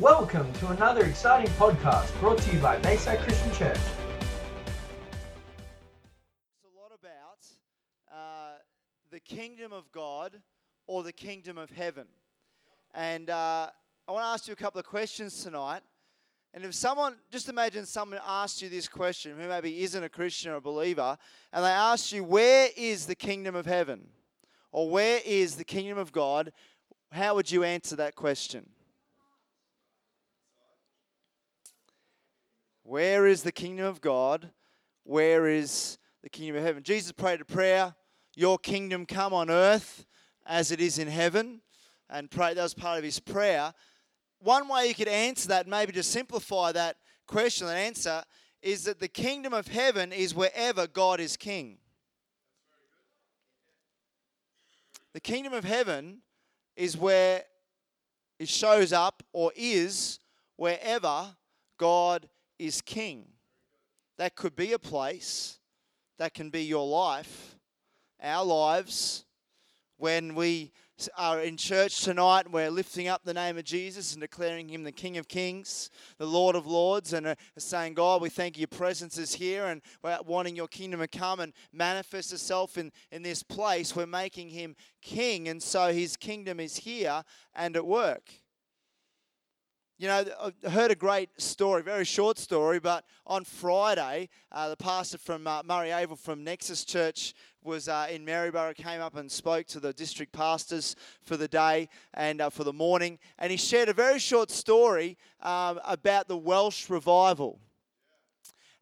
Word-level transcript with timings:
Welcome 0.00 0.52
to 0.54 0.70
another 0.70 1.04
exciting 1.04 1.48
podcast 1.52 2.18
brought 2.18 2.38
to 2.38 2.52
you 2.52 2.58
by 2.58 2.78
Bayside 2.78 3.20
Christian 3.20 3.52
Church. 3.52 3.78
It's 6.56 6.64
a 6.64 6.80
lot 6.80 6.90
about 6.98 7.46
uh, 8.12 8.54
the 9.12 9.20
kingdom 9.20 9.72
of 9.72 9.92
God 9.92 10.40
or 10.88 11.04
the 11.04 11.12
kingdom 11.12 11.58
of 11.58 11.70
heaven. 11.70 12.08
And 12.92 13.30
uh, 13.30 13.70
I 14.08 14.12
want 14.12 14.24
to 14.24 14.26
ask 14.26 14.48
you 14.48 14.52
a 14.52 14.56
couple 14.56 14.80
of 14.80 14.84
questions 14.84 15.44
tonight. 15.44 15.82
And 16.52 16.64
if 16.64 16.74
someone, 16.74 17.14
just 17.30 17.48
imagine 17.48 17.86
someone 17.86 18.18
asked 18.26 18.62
you 18.62 18.68
this 18.68 18.88
question, 18.88 19.38
who 19.38 19.46
maybe 19.46 19.84
isn't 19.84 20.02
a 20.02 20.08
Christian 20.08 20.50
or 20.50 20.56
a 20.56 20.60
believer, 20.60 21.16
and 21.52 21.64
they 21.64 21.68
asked 21.68 22.10
you, 22.10 22.24
Where 22.24 22.68
is 22.76 23.06
the 23.06 23.14
kingdom 23.14 23.54
of 23.54 23.64
heaven? 23.64 24.08
Or 24.72 24.90
where 24.90 25.20
is 25.24 25.54
the 25.54 25.64
kingdom 25.64 25.98
of 25.98 26.10
God? 26.10 26.50
How 27.12 27.36
would 27.36 27.48
you 27.52 27.62
answer 27.62 27.94
that 27.94 28.16
question? 28.16 28.70
Where 32.84 33.26
is 33.26 33.42
the 33.42 33.50
kingdom 33.50 33.86
of 33.86 34.02
God? 34.02 34.50
Where 35.04 35.48
is 35.48 35.98
the 36.22 36.28
kingdom 36.28 36.56
of 36.56 36.62
heaven? 36.62 36.82
Jesus 36.82 37.12
prayed 37.12 37.40
a 37.40 37.44
prayer, 37.44 37.94
Your 38.36 38.58
kingdom 38.58 39.06
come 39.06 39.32
on 39.32 39.50
earth 39.50 40.04
as 40.46 40.70
it 40.70 40.82
is 40.82 40.98
in 40.98 41.08
heaven. 41.08 41.62
And 42.10 42.30
pray, 42.30 42.52
that 42.52 42.62
was 42.62 42.74
part 42.74 42.98
of 42.98 43.04
his 43.04 43.18
prayer. 43.18 43.72
One 44.38 44.68
way 44.68 44.86
you 44.88 44.94
could 44.94 45.08
answer 45.08 45.48
that, 45.48 45.66
maybe 45.66 45.92
to 45.92 46.02
simplify 46.02 46.72
that 46.72 46.96
question 47.26 47.66
and 47.66 47.78
answer, 47.78 48.22
is 48.60 48.84
that 48.84 49.00
the 49.00 49.08
kingdom 49.08 49.54
of 49.54 49.68
heaven 49.68 50.12
is 50.12 50.34
wherever 50.34 50.86
God 50.86 51.20
is 51.20 51.38
king. 51.38 51.78
The 55.14 55.20
kingdom 55.20 55.54
of 55.54 55.64
heaven 55.64 56.18
is 56.76 56.98
where 56.98 57.44
it 58.38 58.48
shows 58.48 58.92
up 58.92 59.22
or 59.32 59.52
is 59.56 60.18
wherever 60.56 61.34
God 61.78 62.28
is 62.66 62.80
king. 62.80 63.26
That 64.16 64.36
could 64.36 64.54
be 64.54 64.72
a 64.72 64.78
place, 64.78 65.58
that 66.18 66.34
can 66.34 66.50
be 66.50 66.62
your 66.62 66.86
life, 66.86 67.56
our 68.22 68.44
lives. 68.44 69.24
When 69.96 70.34
we 70.34 70.72
are 71.16 71.40
in 71.40 71.56
church 71.56 72.02
tonight 72.02 72.50
we're 72.50 72.70
lifting 72.70 73.08
up 73.08 73.24
the 73.24 73.34
name 73.34 73.58
of 73.58 73.64
Jesus 73.64 74.12
and 74.12 74.20
declaring 74.20 74.68
him 74.68 74.84
the 74.84 74.92
King 74.92 75.16
of 75.18 75.26
Kings, 75.26 75.90
the 76.18 76.26
Lord 76.26 76.54
of 76.54 76.66
Lords, 76.66 77.12
and 77.12 77.26
uh, 77.26 77.34
saying, 77.58 77.94
God, 77.94 78.22
we 78.22 78.28
thank 78.28 78.56
you, 78.56 78.62
your 78.62 78.78
presence 78.78 79.18
is 79.18 79.34
here 79.34 79.66
and 79.66 79.82
we're 80.02 80.18
wanting 80.24 80.54
your 80.54 80.68
kingdom 80.68 81.00
to 81.00 81.08
come 81.08 81.40
and 81.40 81.52
manifest 81.72 82.32
itself 82.32 82.78
in, 82.78 82.92
in 83.10 83.22
this 83.22 83.42
place. 83.42 83.96
We're 83.96 84.06
making 84.06 84.50
him 84.50 84.76
king, 85.02 85.48
and 85.48 85.62
so 85.62 85.92
his 85.92 86.16
kingdom 86.16 86.60
is 86.60 86.76
here 86.76 87.24
and 87.54 87.76
at 87.76 87.86
work. 87.86 88.30
You 89.96 90.08
know, 90.08 90.24
I 90.64 90.70
heard 90.70 90.90
a 90.90 90.96
great 90.96 91.40
story, 91.40 91.80
very 91.80 92.04
short 92.04 92.36
story, 92.36 92.80
but 92.80 93.04
on 93.28 93.44
Friday, 93.44 94.28
uh, 94.50 94.68
the 94.68 94.76
pastor 94.76 95.18
from 95.18 95.46
uh, 95.46 95.62
Murray 95.64 95.92
Avil 95.92 96.16
from 96.16 96.42
Nexus 96.42 96.84
Church 96.84 97.32
was 97.62 97.88
uh, 97.88 98.08
in 98.10 98.24
Maryborough, 98.24 98.74
came 98.74 99.00
up 99.00 99.14
and 99.14 99.30
spoke 99.30 99.66
to 99.68 99.78
the 99.78 99.92
district 99.92 100.32
pastors 100.32 100.96
for 101.22 101.36
the 101.36 101.46
day 101.46 101.88
and 102.12 102.40
uh, 102.40 102.50
for 102.50 102.64
the 102.64 102.72
morning, 102.72 103.20
and 103.38 103.52
he 103.52 103.56
shared 103.56 103.88
a 103.88 103.92
very 103.92 104.18
short 104.18 104.50
story 104.50 105.16
um, 105.40 105.78
about 105.84 106.26
the 106.26 106.36
Welsh 106.36 106.90
revival. 106.90 107.60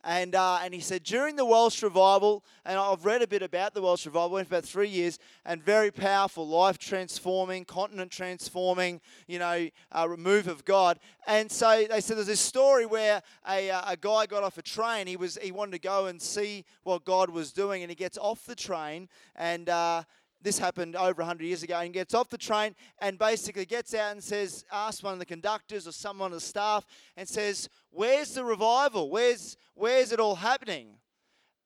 And, 0.05 0.35
uh, 0.35 0.59
and 0.63 0.75
he 0.75 0.81
said, 0.81 1.05
during 1.05 1.37
the 1.37 1.45
Welsh 1.45 1.83
revival, 1.83 2.45
and 2.65 2.77
I've 2.77 3.05
read 3.05 3.23
a 3.23 3.27
bit 3.27 3.43
about 3.43 3.73
the 3.73 3.83
Welsh 3.83 4.05
revival, 4.05 4.31
went 4.31 4.49
for 4.49 4.57
about 4.57 4.65
three 4.65 4.89
years, 4.89 5.19
and 5.45 5.63
very 5.63 5.93
powerful, 5.93 6.47
life 6.47 6.77
transforming, 6.77 7.65
continent 7.65 8.11
transforming, 8.11 9.01
you 9.29 9.39
know, 9.39 9.69
uh, 9.93 10.09
move 10.19 10.49
of 10.49 10.65
God. 10.65 10.99
And 11.27 11.51
so 11.51 11.87
they 11.89 12.01
said 12.01 12.17
there's 12.17 12.27
this 12.27 12.41
story 12.41 12.85
where 12.85 13.23
a, 13.49 13.71
uh, 13.71 13.93
a 13.93 13.97
guy 13.97 14.27
got 14.27 14.43
off 14.43 14.59
a 14.59 14.63
train. 14.63 15.07
He, 15.07 15.17
was, 15.17 15.39
he 15.41 15.53
wanted 15.53 15.73
to 15.73 15.79
go 15.79 16.07
and 16.07 16.21
see 16.21 16.65
what 16.83 17.05
God 17.05 17.31
was 17.31 17.53
doing, 17.53 17.83
and 17.83 17.91
he 17.91 17.95
gets 17.95 18.19
off 18.19 18.45
the 18.45 18.57
train, 18.57 19.09
and 19.37 19.69
uh, 19.69 20.03
this 20.43 20.59
happened 20.59 20.97
over 20.97 21.23
100 21.23 21.45
years 21.45 21.63
ago 21.63 21.79
and 21.79 21.93
gets 21.93 22.15
off 22.15 22.29
the 22.29 22.39
train 22.39 22.75
and 23.01 23.19
basically 23.19 23.65
gets 23.65 23.95
out 23.95 24.13
and 24.13 24.23
says 24.23 24.65
asks 24.73 25.03
one 25.03 25.13
of 25.13 25.19
the 25.19 25.27
conductors 25.27 25.87
or 25.87 25.93
someone 25.93 26.27
on 26.27 26.33
the 26.33 26.41
staff 26.41 26.85
and 27.17 27.29
says 27.29 27.69
where's 27.91 28.35
the 28.35 28.45
revival? 28.45 29.11
Where's 29.11 29.57
where's 29.75 30.13
it 30.13 30.21
all 30.21 30.35
happening? 30.35 30.97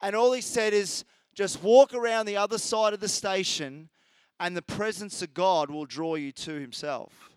And 0.02 0.14
all 0.14 0.32
he 0.32 0.40
said 0.40 0.72
is 0.72 1.04
just 1.34 1.62
walk 1.62 1.94
around 1.94 2.26
the 2.26 2.36
other 2.36 2.58
side 2.58 2.92
of 2.92 3.00
the 3.00 3.08
station 3.08 3.88
and 4.38 4.56
the 4.56 4.62
presence 4.62 5.22
of 5.22 5.32
god 5.32 5.70
will 5.70 5.86
draw 5.86 6.14
you 6.14 6.32
to 6.32 6.52
himself. 6.52 7.30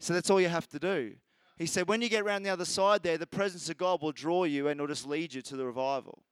So 0.00 0.12
that's 0.12 0.30
all 0.30 0.40
you 0.40 0.48
have 0.48 0.68
to 0.68 0.78
do. 0.78 1.14
He 1.56 1.66
said 1.66 1.88
when 1.88 2.02
you 2.02 2.08
get 2.08 2.22
around 2.22 2.42
the 2.42 2.50
other 2.50 2.64
side 2.64 3.02
there 3.02 3.18
the 3.18 3.26
presence 3.26 3.68
of 3.68 3.78
god 3.78 4.02
will 4.02 4.12
draw 4.12 4.44
you 4.44 4.68
and 4.68 4.78
it'll 4.78 4.86
just 4.86 5.06
lead 5.06 5.34
you 5.34 5.42
to 5.42 5.56
the 5.56 5.66
revival. 5.66 6.22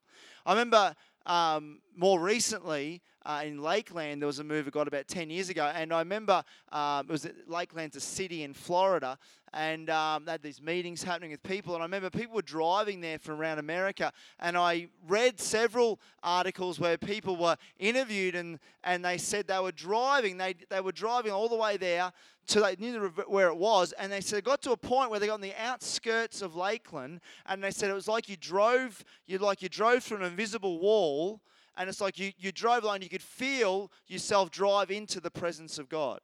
I 0.44 0.52
remember 0.52 0.94
um, 1.26 1.80
more 1.96 2.20
recently, 2.20 3.02
uh, 3.24 3.42
in 3.44 3.60
Lakeland, 3.60 4.22
there 4.22 4.26
was 4.28 4.38
a 4.38 4.44
move 4.44 4.66
that 4.66 4.70
got 4.70 4.86
about 4.86 5.08
10 5.08 5.30
years 5.30 5.48
ago. 5.48 5.70
And 5.74 5.92
I 5.92 5.98
remember 5.98 6.44
um, 6.70 7.06
it 7.08 7.12
was 7.12 7.28
Lakeland's 7.48 7.96
a 7.96 8.00
city 8.00 8.44
in 8.44 8.54
Florida, 8.54 9.18
and 9.52 9.90
um, 9.90 10.24
they 10.24 10.32
had 10.32 10.42
these 10.42 10.62
meetings 10.62 11.02
happening 11.02 11.32
with 11.32 11.42
people. 11.42 11.74
And 11.74 11.82
I 11.82 11.86
remember 11.86 12.08
people 12.08 12.36
were 12.36 12.42
driving 12.42 13.00
there 13.00 13.18
from 13.18 13.40
around 13.40 13.58
America. 13.58 14.12
And 14.38 14.56
I 14.56 14.86
read 15.08 15.40
several 15.40 15.98
articles 16.22 16.78
where 16.78 16.96
people 16.96 17.36
were 17.36 17.56
interviewed, 17.80 18.36
and, 18.36 18.60
and 18.84 19.04
they 19.04 19.18
said 19.18 19.48
they 19.48 19.58
were 19.58 19.72
driving. 19.72 20.36
They, 20.36 20.54
they 20.70 20.80
were 20.80 20.92
driving 20.92 21.32
all 21.32 21.48
the 21.48 21.56
way 21.56 21.76
there 21.76 22.12
to 22.48 22.60
they 22.60 22.76
knew 22.76 23.12
where 23.26 23.48
it 23.48 23.56
was, 23.56 23.92
and 23.92 24.10
they 24.10 24.20
said 24.20 24.38
it 24.38 24.44
got 24.44 24.62
to 24.62 24.72
a 24.72 24.76
point 24.76 25.10
where 25.10 25.18
they 25.18 25.26
got 25.26 25.34
on 25.34 25.40
the 25.40 25.54
outskirts 25.58 26.42
of 26.42 26.54
Lakeland, 26.54 27.20
and 27.46 27.62
they 27.62 27.70
said 27.70 27.90
it 27.90 27.94
was 27.94 28.08
like 28.08 28.28
you 28.28 28.36
drove, 28.36 29.04
you 29.26 29.38
like 29.38 29.62
you 29.62 29.68
drove 29.68 30.02
through 30.02 30.18
an 30.18 30.24
invisible 30.24 30.78
wall, 30.78 31.40
and 31.76 31.88
it's 31.88 32.00
like 32.00 32.18
you, 32.18 32.32
you 32.38 32.52
drove 32.52 32.84
along, 32.84 33.02
you 33.02 33.08
could 33.08 33.22
feel 33.22 33.90
yourself 34.06 34.50
drive 34.50 34.90
into 34.90 35.20
the 35.20 35.30
presence 35.30 35.78
of 35.78 35.88
God. 35.88 36.20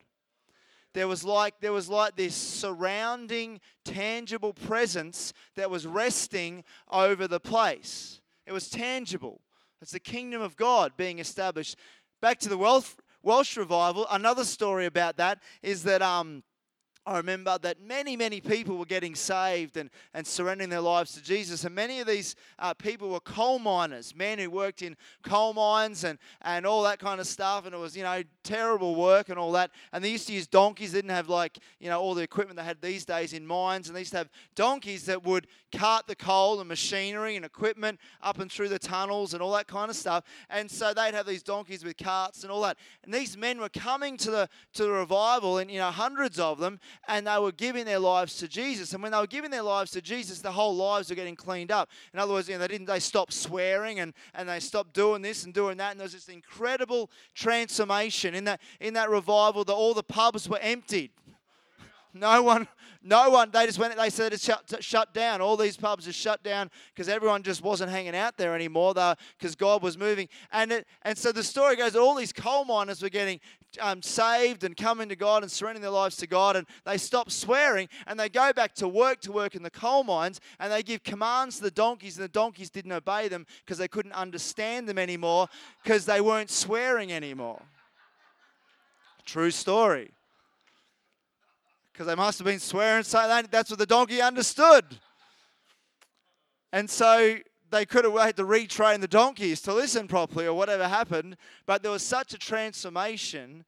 There 0.94 1.08
was 1.08 1.24
like 1.24 1.54
there 1.60 1.72
was 1.72 1.88
like 1.88 2.16
this 2.16 2.34
surrounding 2.34 3.60
tangible 3.84 4.52
presence 4.52 5.32
that 5.56 5.70
was 5.70 5.86
resting 5.86 6.64
over 6.90 7.26
the 7.26 7.40
place. 7.40 8.20
It 8.46 8.52
was 8.52 8.68
tangible. 8.68 9.40
It's 9.80 9.92
the 9.92 10.00
kingdom 10.00 10.42
of 10.42 10.56
God 10.56 10.92
being 10.96 11.18
established. 11.18 11.76
Back 12.20 12.38
to 12.40 12.48
the 12.48 12.58
Welsh, 12.58 12.90
Welsh 13.22 13.56
revival. 13.56 14.06
Another 14.10 14.44
story 14.44 14.86
about 14.86 15.16
that 15.16 15.38
is 15.62 15.82
that 15.84 16.02
um, 16.02 16.42
I 17.04 17.16
remember 17.16 17.58
that 17.62 17.80
many, 17.80 18.16
many 18.16 18.40
people 18.40 18.76
were 18.76 18.84
getting 18.84 19.16
saved 19.16 19.76
and, 19.76 19.90
and 20.14 20.24
surrendering 20.24 20.70
their 20.70 20.80
lives 20.80 21.14
to 21.14 21.22
Jesus. 21.22 21.64
And 21.64 21.74
many 21.74 21.98
of 21.98 22.06
these 22.06 22.36
uh, 22.60 22.74
people 22.74 23.08
were 23.08 23.20
coal 23.20 23.58
miners, 23.58 24.14
men 24.14 24.38
who 24.38 24.48
worked 24.50 24.82
in 24.82 24.96
coal 25.24 25.52
mines 25.52 26.04
and, 26.04 26.16
and 26.42 26.64
all 26.64 26.84
that 26.84 27.00
kind 27.00 27.20
of 27.20 27.26
stuff. 27.26 27.66
And 27.66 27.74
it 27.74 27.78
was, 27.78 27.96
you 27.96 28.04
know, 28.04 28.22
terrible 28.44 28.94
work 28.94 29.30
and 29.30 29.38
all 29.38 29.50
that. 29.52 29.72
And 29.92 30.04
they 30.04 30.10
used 30.10 30.28
to 30.28 30.32
use 30.32 30.46
donkeys. 30.46 30.92
They 30.92 30.98
didn't 30.98 31.10
have, 31.10 31.28
like, 31.28 31.58
you 31.80 31.88
know, 31.88 32.00
all 32.00 32.14
the 32.14 32.22
equipment 32.22 32.56
they 32.56 32.64
had 32.64 32.80
these 32.80 33.04
days 33.04 33.32
in 33.32 33.44
mines. 33.44 33.88
And 33.88 33.96
they 33.96 34.00
used 34.02 34.12
to 34.12 34.18
have 34.18 34.30
donkeys 34.54 35.06
that 35.06 35.24
would 35.24 35.48
cart 35.76 36.06
the 36.06 36.14
coal 36.14 36.60
and 36.60 36.68
machinery 36.68 37.34
and 37.34 37.44
equipment 37.44 37.98
up 38.22 38.38
and 38.38 38.50
through 38.50 38.68
the 38.68 38.78
tunnels 38.78 39.34
and 39.34 39.42
all 39.42 39.52
that 39.52 39.66
kind 39.66 39.90
of 39.90 39.96
stuff. 39.96 40.22
And 40.50 40.70
so 40.70 40.94
they'd 40.94 41.14
have 41.14 41.26
these 41.26 41.42
donkeys 41.42 41.84
with 41.84 41.96
carts 41.96 42.44
and 42.44 42.52
all 42.52 42.62
that. 42.62 42.76
And 43.02 43.12
these 43.12 43.36
men 43.36 43.58
were 43.58 43.68
coming 43.68 44.16
to 44.18 44.30
the, 44.30 44.48
to 44.74 44.84
the 44.84 44.90
revival, 44.90 45.58
and, 45.58 45.68
you 45.68 45.78
know, 45.78 45.90
hundreds 45.90 46.38
of 46.38 46.58
them 46.58 46.78
and 47.08 47.26
they 47.26 47.38
were 47.38 47.52
giving 47.52 47.84
their 47.84 47.98
lives 47.98 48.36
to 48.38 48.48
Jesus. 48.48 48.92
And 48.92 49.02
when 49.02 49.12
they 49.12 49.18
were 49.18 49.26
giving 49.26 49.50
their 49.50 49.62
lives 49.62 49.90
to 49.92 50.00
Jesus, 50.00 50.40
the 50.40 50.52
whole 50.52 50.74
lives 50.74 51.10
were 51.10 51.16
getting 51.16 51.36
cleaned 51.36 51.70
up. 51.70 51.88
In 52.12 52.18
other 52.18 52.32
words, 52.32 52.48
you 52.48 52.54
know, 52.54 52.60
they 52.60 52.68
didn't 52.68 52.86
they 52.86 53.00
stopped 53.00 53.32
swearing 53.32 54.00
and, 54.00 54.14
and 54.34 54.48
they 54.48 54.60
stopped 54.60 54.92
doing 54.92 55.22
this 55.22 55.44
and 55.44 55.54
doing 55.54 55.76
that. 55.78 55.92
And 55.92 56.00
there 56.00 56.04
was 56.04 56.12
this 56.12 56.28
incredible 56.28 57.10
transformation 57.34 58.34
in 58.34 58.44
that 58.44 58.60
in 58.80 58.94
that 58.94 59.10
revival 59.10 59.64
that 59.64 59.72
all 59.72 59.94
the 59.94 60.02
pubs 60.02 60.48
were 60.48 60.60
emptied. 60.60 61.10
No 62.14 62.42
one, 62.42 62.68
no 63.04 63.30
one. 63.30 63.50
They 63.50 63.66
just 63.66 63.78
went. 63.78 63.96
They 63.96 64.10
said 64.10 64.32
it's 64.32 64.44
shut, 64.44 64.82
shut 64.82 65.12
down. 65.12 65.40
All 65.40 65.56
these 65.56 65.76
pubs 65.76 66.06
are 66.06 66.12
shut 66.12 66.42
down 66.42 66.70
because 66.94 67.08
everyone 67.08 67.42
just 67.42 67.62
wasn't 67.62 67.90
hanging 67.90 68.14
out 68.14 68.36
there 68.36 68.54
anymore. 68.54 68.94
Because 69.38 69.54
God 69.54 69.82
was 69.82 69.98
moving, 69.98 70.28
and 70.52 70.72
it, 70.72 70.86
and 71.02 71.16
so 71.16 71.32
the 71.32 71.42
story 71.42 71.76
goes 71.76 71.96
all 71.96 72.14
these 72.14 72.32
coal 72.32 72.64
miners 72.64 73.02
were 73.02 73.08
getting 73.08 73.40
um, 73.80 74.02
saved 74.02 74.64
and 74.64 74.76
coming 74.76 75.08
to 75.08 75.16
God 75.16 75.42
and 75.42 75.50
surrendering 75.50 75.82
their 75.82 75.90
lives 75.90 76.16
to 76.18 76.26
God, 76.26 76.56
and 76.56 76.66
they 76.84 76.98
stop 76.98 77.30
swearing 77.30 77.88
and 78.06 78.18
they 78.18 78.28
go 78.28 78.52
back 78.52 78.74
to 78.76 78.88
work 78.88 79.20
to 79.22 79.32
work 79.32 79.54
in 79.54 79.62
the 79.62 79.70
coal 79.70 80.04
mines, 80.04 80.40
and 80.58 80.72
they 80.72 80.82
give 80.82 81.02
commands 81.02 81.56
to 81.56 81.62
the 81.64 81.70
donkeys, 81.70 82.16
and 82.16 82.24
the 82.24 82.28
donkeys 82.28 82.70
didn't 82.70 82.92
obey 82.92 83.28
them 83.28 83.46
because 83.64 83.78
they 83.78 83.88
couldn't 83.88 84.12
understand 84.12 84.88
them 84.88 84.98
anymore 84.98 85.48
because 85.82 86.06
they 86.06 86.20
weren't 86.20 86.50
swearing 86.50 87.12
anymore. 87.12 87.62
True 89.24 89.50
story 89.50 90.12
because 91.92 92.06
they 92.06 92.14
must 92.14 92.38
have 92.38 92.46
been 92.46 92.58
swearing 92.58 93.04
so 93.04 93.42
that's 93.50 93.70
what 93.70 93.78
the 93.78 93.86
donkey 93.86 94.20
understood. 94.20 94.84
And 96.72 96.88
so 96.88 97.36
they 97.70 97.84
could 97.84 98.04
have 98.04 98.14
had 98.14 98.36
to 98.36 98.44
retrain 98.44 99.00
the 99.00 99.08
donkeys 99.08 99.60
to 99.62 99.74
listen 99.74 100.08
properly 100.08 100.46
or 100.46 100.54
whatever 100.54 100.88
happened, 100.88 101.36
but 101.66 101.82
there 101.82 101.90
was 101.90 102.02
such 102.02 102.32
a 102.34 102.38
transformation 102.38 103.64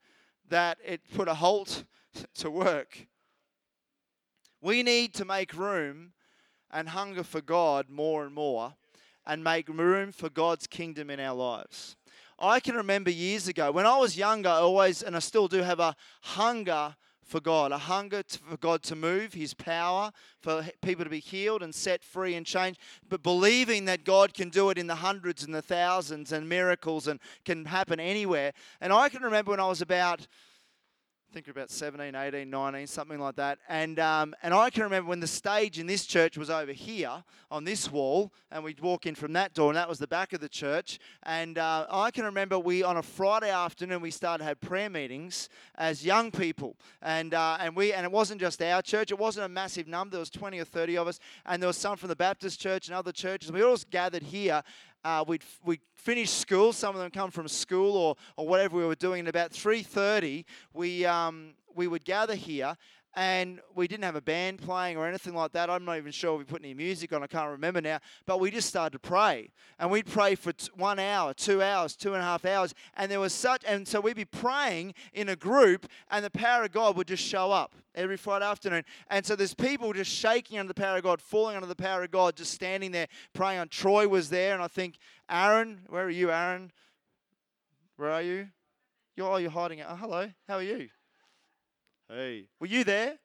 that 0.49 0.77
it 0.85 1.01
put 1.13 1.27
a 1.27 1.33
halt 1.35 1.83
to 2.35 2.49
work. 2.49 3.07
We 4.61 4.83
need 4.83 5.13
to 5.15 5.25
make 5.25 5.53
room 5.53 6.13
and 6.71 6.89
hunger 6.89 7.23
for 7.23 7.41
God 7.41 7.89
more 7.89 8.25
and 8.25 8.33
more 8.33 8.75
and 9.25 9.43
make 9.43 9.69
room 9.69 10.11
for 10.11 10.29
God's 10.29 10.67
kingdom 10.67 11.09
in 11.09 11.19
our 11.19 11.35
lives. 11.35 11.95
I 12.37 12.59
can 12.59 12.75
remember 12.75 13.09
years 13.09 13.47
ago 13.47 13.71
when 13.71 13.85
I 13.85 13.97
was 13.97 14.17
younger, 14.17 14.49
always, 14.49 15.01
and 15.01 15.15
I 15.15 15.19
still 15.19 15.47
do 15.47 15.61
have 15.61 15.79
a 15.79 15.95
hunger 16.21 16.95
for 17.25 17.39
God, 17.39 17.71
a 17.71 17.77
hunger 17.77 18.23
for 18.27 18.57
God 18.57 18.83
to 18.83 18.95
move, 18.95 19.33
His 19.33 19.53
power, 19.53 20.11
for 20.41 20.63
people 20.81 21.03
to 21.03 21.09
be 21.09 21.19
healed 21.19 21.63
and 21.63 21.73
set 21.73 22.03
free 22.03 22.35
and 22.35 22.45
changed, 22.45 22.79
but 23.09 23.23
believing 23.23 23.85
that 23.85 24.05
God 24.05 24.33
can 24.33 24.49
do 24.49 24.69
it 24.69 24.77
in 24.77 24.87
the 24.87 24.95
hundreds 24.95 25.43
and 25.43 25.53
the 25.53 25.61
thousands 25.61 26.31
and 26.31 26.47
miracles 26.47 27.07
and 27.07 27.19
can 27.43 27.65
happen 27.65 27.99
anywhere. 27.99 28.53
And 28.79 28.93
I 28.93 29.09
can 29.09 29.23
remember 29.23 29.51
when 29.51 29.59
I 29.59 29.67
was 29.67 29.81
about 29.81 30.27
think 31.35 31.49
about 31.49 31.69
17, 31.69 32.15
18, 32.15 32.49
19, 32.49 32.87
something 32.87 33.19
like 33.19 33.35
that. 33.35 33.59
And, 33.67 33.99
um, 33.99 34.33
and 34.41 34.53
I 34.53 34.69
can 34.69 34.83
remember 34.83 35.09
when 35.09 35.19
the 35.19 35.27
stage 35.27 35.79
in 35.79 35.85
this 35.85 36.05
church 36.05 36.37
was 36.37 36.49
over 36.49 36.71
here 36.71 37.11
on 37.51 37.65
this 37.65 37.91
wall, 37.91 38.31
and 38.51 38.63
we'd 38.63 38.79
walk 38.79 39.05
in 39.05 39.15
from 39.15 39.33
that 39.33 39.53
door, 39.53 39.69
and 39.69 39.75
that 39.75 39.89
was 39.89 39.99
the 39.99 40.07
back 40.07 40.31
of 40.31 40.39
the 40.39 40.47
church. 40.47 40.97
And 41.23 41.57
uh, 41.57 41.87
I 41.89 42.09
can 42.11 42.23
remember 42.23 42.57
we, 42.57 42.83
on 42.83 42.95
a 42.95 43.03
Friday 43.03 43.49
afternoon, 43.49 43.99
we 43.99 44.11
started 44.11 44.43
to 44.43 44.47
have 44.47 44.61
prayer 44.61 44.89
meetings 44.89 45.49
as 45.77 46.05
young 46.05 46.31
people. 46.31 46.77
And, 47.01 47.33
uh, 47.33 47.57
and, 47.59 47.75
we, 47.75 47.91
and 47.91 48.05
it 48.05 48.11
wasn't 48.13 48.39
just 48.39 48.61
our 48.61 48.81
church, 48.81 49.11
it 49.11 49.19
wasn't 49.19 49.45
a 49.45 49.49
massive 49.49 49.89
number. 49.89 50.11
There 50.11 50.21
was 50.21 50.29
20 50.29 50.57
or 50.59 50.63
30 50.63 50.97
of 50.97 51.09
us, 51.09 51.19
and 51.45 51.61
there 51.61 51.67
was 51.67 51.75
some 51.75 51.97
from 51.97 52.07
the 52.07 52.15
Baptist 52.15 52.61
church 52.61 52.87
and 52.87 52.95
other 52.95 53.11
churches. 53.11 53.51
We 53.51 53.61
all 53.61 53.75
gathered 53.91 54.23
here, 54.23 54.63
uh, 55.05 55.23
we'd, 55.27 55.43
we'd 55.63 55.81
finish 55.93 56.31
school. 56.31 56.73
Some 56.73 56.95
of 56.95 57.01
them 57.01 57.11
come 57.11 57.29
from 57.29 57.47
school 57.47 57.95
or, 57.95 58.15
or 58.37 58.47
whatever 58.47 58.75
we 58.75 58.85
were 58.85 58.95
doing. 58.95 59.19
And 59.19 59.27
about 59.27 59.51
3.30, 59.51 60.43
we, 60.73 61.05
um, 61.05 61.53
we 61.75 61.87
would 61.87 62.03
gather 62.03 62.33
here 62.33 62.75
and 63.15 63.61
we 63.73 63.87
didn't 63.87 64.03
have 64.03 64.15
a 64.15 64.21
band 64.21 64.61
playing 64.61 64.97
or 64.97 65.07
anything 65.07 65.33
like 65.33 65.53
that. 65.53 65.69
I'm 65.69 65.85
not 65.85 65.97
even 65.97 66.11
sure 66.11 66.35
we 66.35 66.43
put 66.43 66.61
any 66.61 66.73
music 66.73 67.13
on. 67.13 67.23
I 67.23 67.27
can't 67.27 67.49
remember 67.49 67.79
now. 67.79 67.99
But 68.25 68.39
we 68.39 68.51
just 68.51 68.67
started 68.67 68.91
to 68.91 68.99
pray, 68.99 69.51
and 69.79 69.89
we'd 69.89 70.05
pray 70.05 70.35
for 70.35 70.51
t- 70.51 70.69
one 70.75 70.99
hour, 70.99 71.33
two 71.33 71.61
hours, 71.61 71.95
two 71.95 72.13
and 72.13 72.21
a 72.21 72.25
half 72.25 72.45
hours, 72.45 72.73
and 72.95 73.09
there 73.09 73.19
was 73.19 73.33
such. 73.33 73.63
And 73.65 73.87
so 73.87 74.01
we'd 74.01 74.17
be 74.17 74.25
praying 74.25 74.93
in 75.13 75.29
a 75.29 75.35
group, 75.35 75.87
and 76.11 76.25
the 76.25 76.29
power 76.29 76.63
of 76.63 76.71
God 76.71 76.97
would 76.97 77.07
just 77.07 77.23
show 77.23 77.51
up 77.51 77.75
every 77.95 78.17
Friday 78.17 78.45
afternoon. 78.45 78.83
And 79.09 79.25
so 79.25 79.35
there's 79.35 79.53
people 79.53 79.93
just 79.93 80.11
shaking 80.11 80.59
under 80.59 80.73
the 80.73 80.79
power 80.79 80.97
of 80.97 81.03
God, 81.03 81.21
falling 81.21 81.55
under 81.55 81.67
the 81.67 81.75
power 81.75 82.03
of 82.03 82.11
God, 82.11 82.35
just 82.35 82.53
standing 82.53 82.91
there 82.91 83.07
praying. 83.33 83.59
On 83.59 83.69
Troy 83.69 84.07
was 84.07 84.29
there, 84.29 84.53
and 84.53 84.61
I 84.61 84.67
think 84.67 84.97
Aaron, 85.29 85.81
where 85.87 86.05
are 86.05 86.09
you, 86.09 86.31
Aaron? 86.31 86.71
Where 87.95 88.11
are 88.11 88.21
you? 88.21 88.49
You're, 89.15 89.31
oh, 89.31 89.37
you're 89.37 89.51
hiding. 89.51 89.81
Oh, 89.81 89.95
hello. 89.95 90.29
How 90.49 90.55
are 90.55 90.63
you? 90.63 90.89
Hey, 92.09 92.45
were 92.59 92.67
you 92.67 92.83
there? 92.83 93.15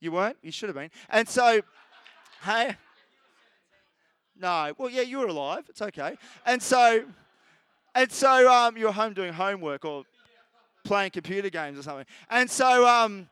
You 0.00 0.12
weren't? 0.12 0.38
You 0.42 0.50
should 0.50 0.68
have 0.68 0.76
been. 0.76 0.90
And 1.10 1.28
so, 1.28 1.60
hey, 2.42 2.76
no, 4.38 4.72
well, 4.78 4.90
yeah, 4.90 5.02
you 5.02 5.18
were 5.18 5.26
alive. 5.26 5.64
It's 5.68 5.82
okay. 5.82 6.16
And 6.44 6.62
so, 6.62 7.04
and 7.94 8.10
so, 8.10 8.50
um, 8.52 8.76
you 8.76 8.86
were 8.86 8.92
home 8.92 9.12
doing 9.12 9.32
homework 9.32 9.84
or 9.84 10.04
playing 10.84 11.10
computer 11.10 11.50
games 11.50 11.78
or 11.78 11.82
something. 11.82 12.06
And 12.30 12.50
so, 12.50 12.86
um, 12.86 13.28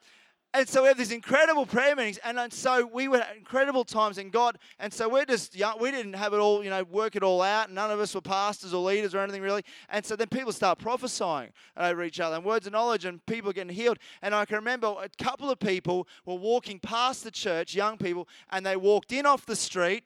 and 0.54 0.68
so 0.68 0.82
we 0.82 0.88
have 0.88 0.96
these 0.96 1.10
incredible 1.10 1.66
prayer 1.66 1.96
meetings, 1.96 2.20
and, 2.24 2.52
so 2.52 2.86
we 2.86 3.08
were 3.08 3.24
incredible 3.36 3.82
times 3.82 4.18
in 4.18 4.30
God. 4.30 4.56
And 4.78 4.92
so 4.92 5.08
we're 5.08 5.24
just 5.24 5.56
young, 5.56 5.80
we 5.80 5.90
didn't 5.90 6.12
have 6.12 6.32
it 6.32 6.38
all, 6.38 6.62
you 6.62 6.70
know, 6.70 6.84
work 6.84 7.16
it 7.16 7.24
all 7.24 7.42
out. 7.42 7.72
None 7.72 7.90
of 7.90 7.98
us 7.98 8.14
were 8.14 8.20
pastors 8.20 8.72
or 8.72 8.80
leaders 8.84 9.16
or 9.16 9.18
anything 9.18 9.42
really. 9.42 9.64
And 9.88 10.06
so 10.06 10.14
then 10.14 10.28
people 10.28 10.52
start 10.52 10.78
prophesying 10.78 11.50
over 11.76 12.04
each 12.04 12.20
other 12.20 12.36
and 12.36 12.44
words 12.44 12.68
of 12.68 12.72
knowledge, 12.72 13.04
and 13.04 13.24
people 13.26 13.52
getting 13.52 13.74
healed. 13.74 13.98
And 14.22 14.32
I 14.32 14.44
can 14.44 14.54
remember 14.54 14.86
a 14.86 15.08
couple 15.22 15.50
of 15.50 15.58
people 15.58 16.06
were 16.24 16.36
walking 16.36 16.78
past 16.78 17.24
the 17.24 17.32
church, 17.32 17.74
young 17.74 17.98
people, 17.98 18.28
and 18.50 18.64
they 18.64 18.76
walked 18.76 19.10
in 19.10 19.26
off 19.26 19.44
the 19.44 19.56
street 19.56 20.04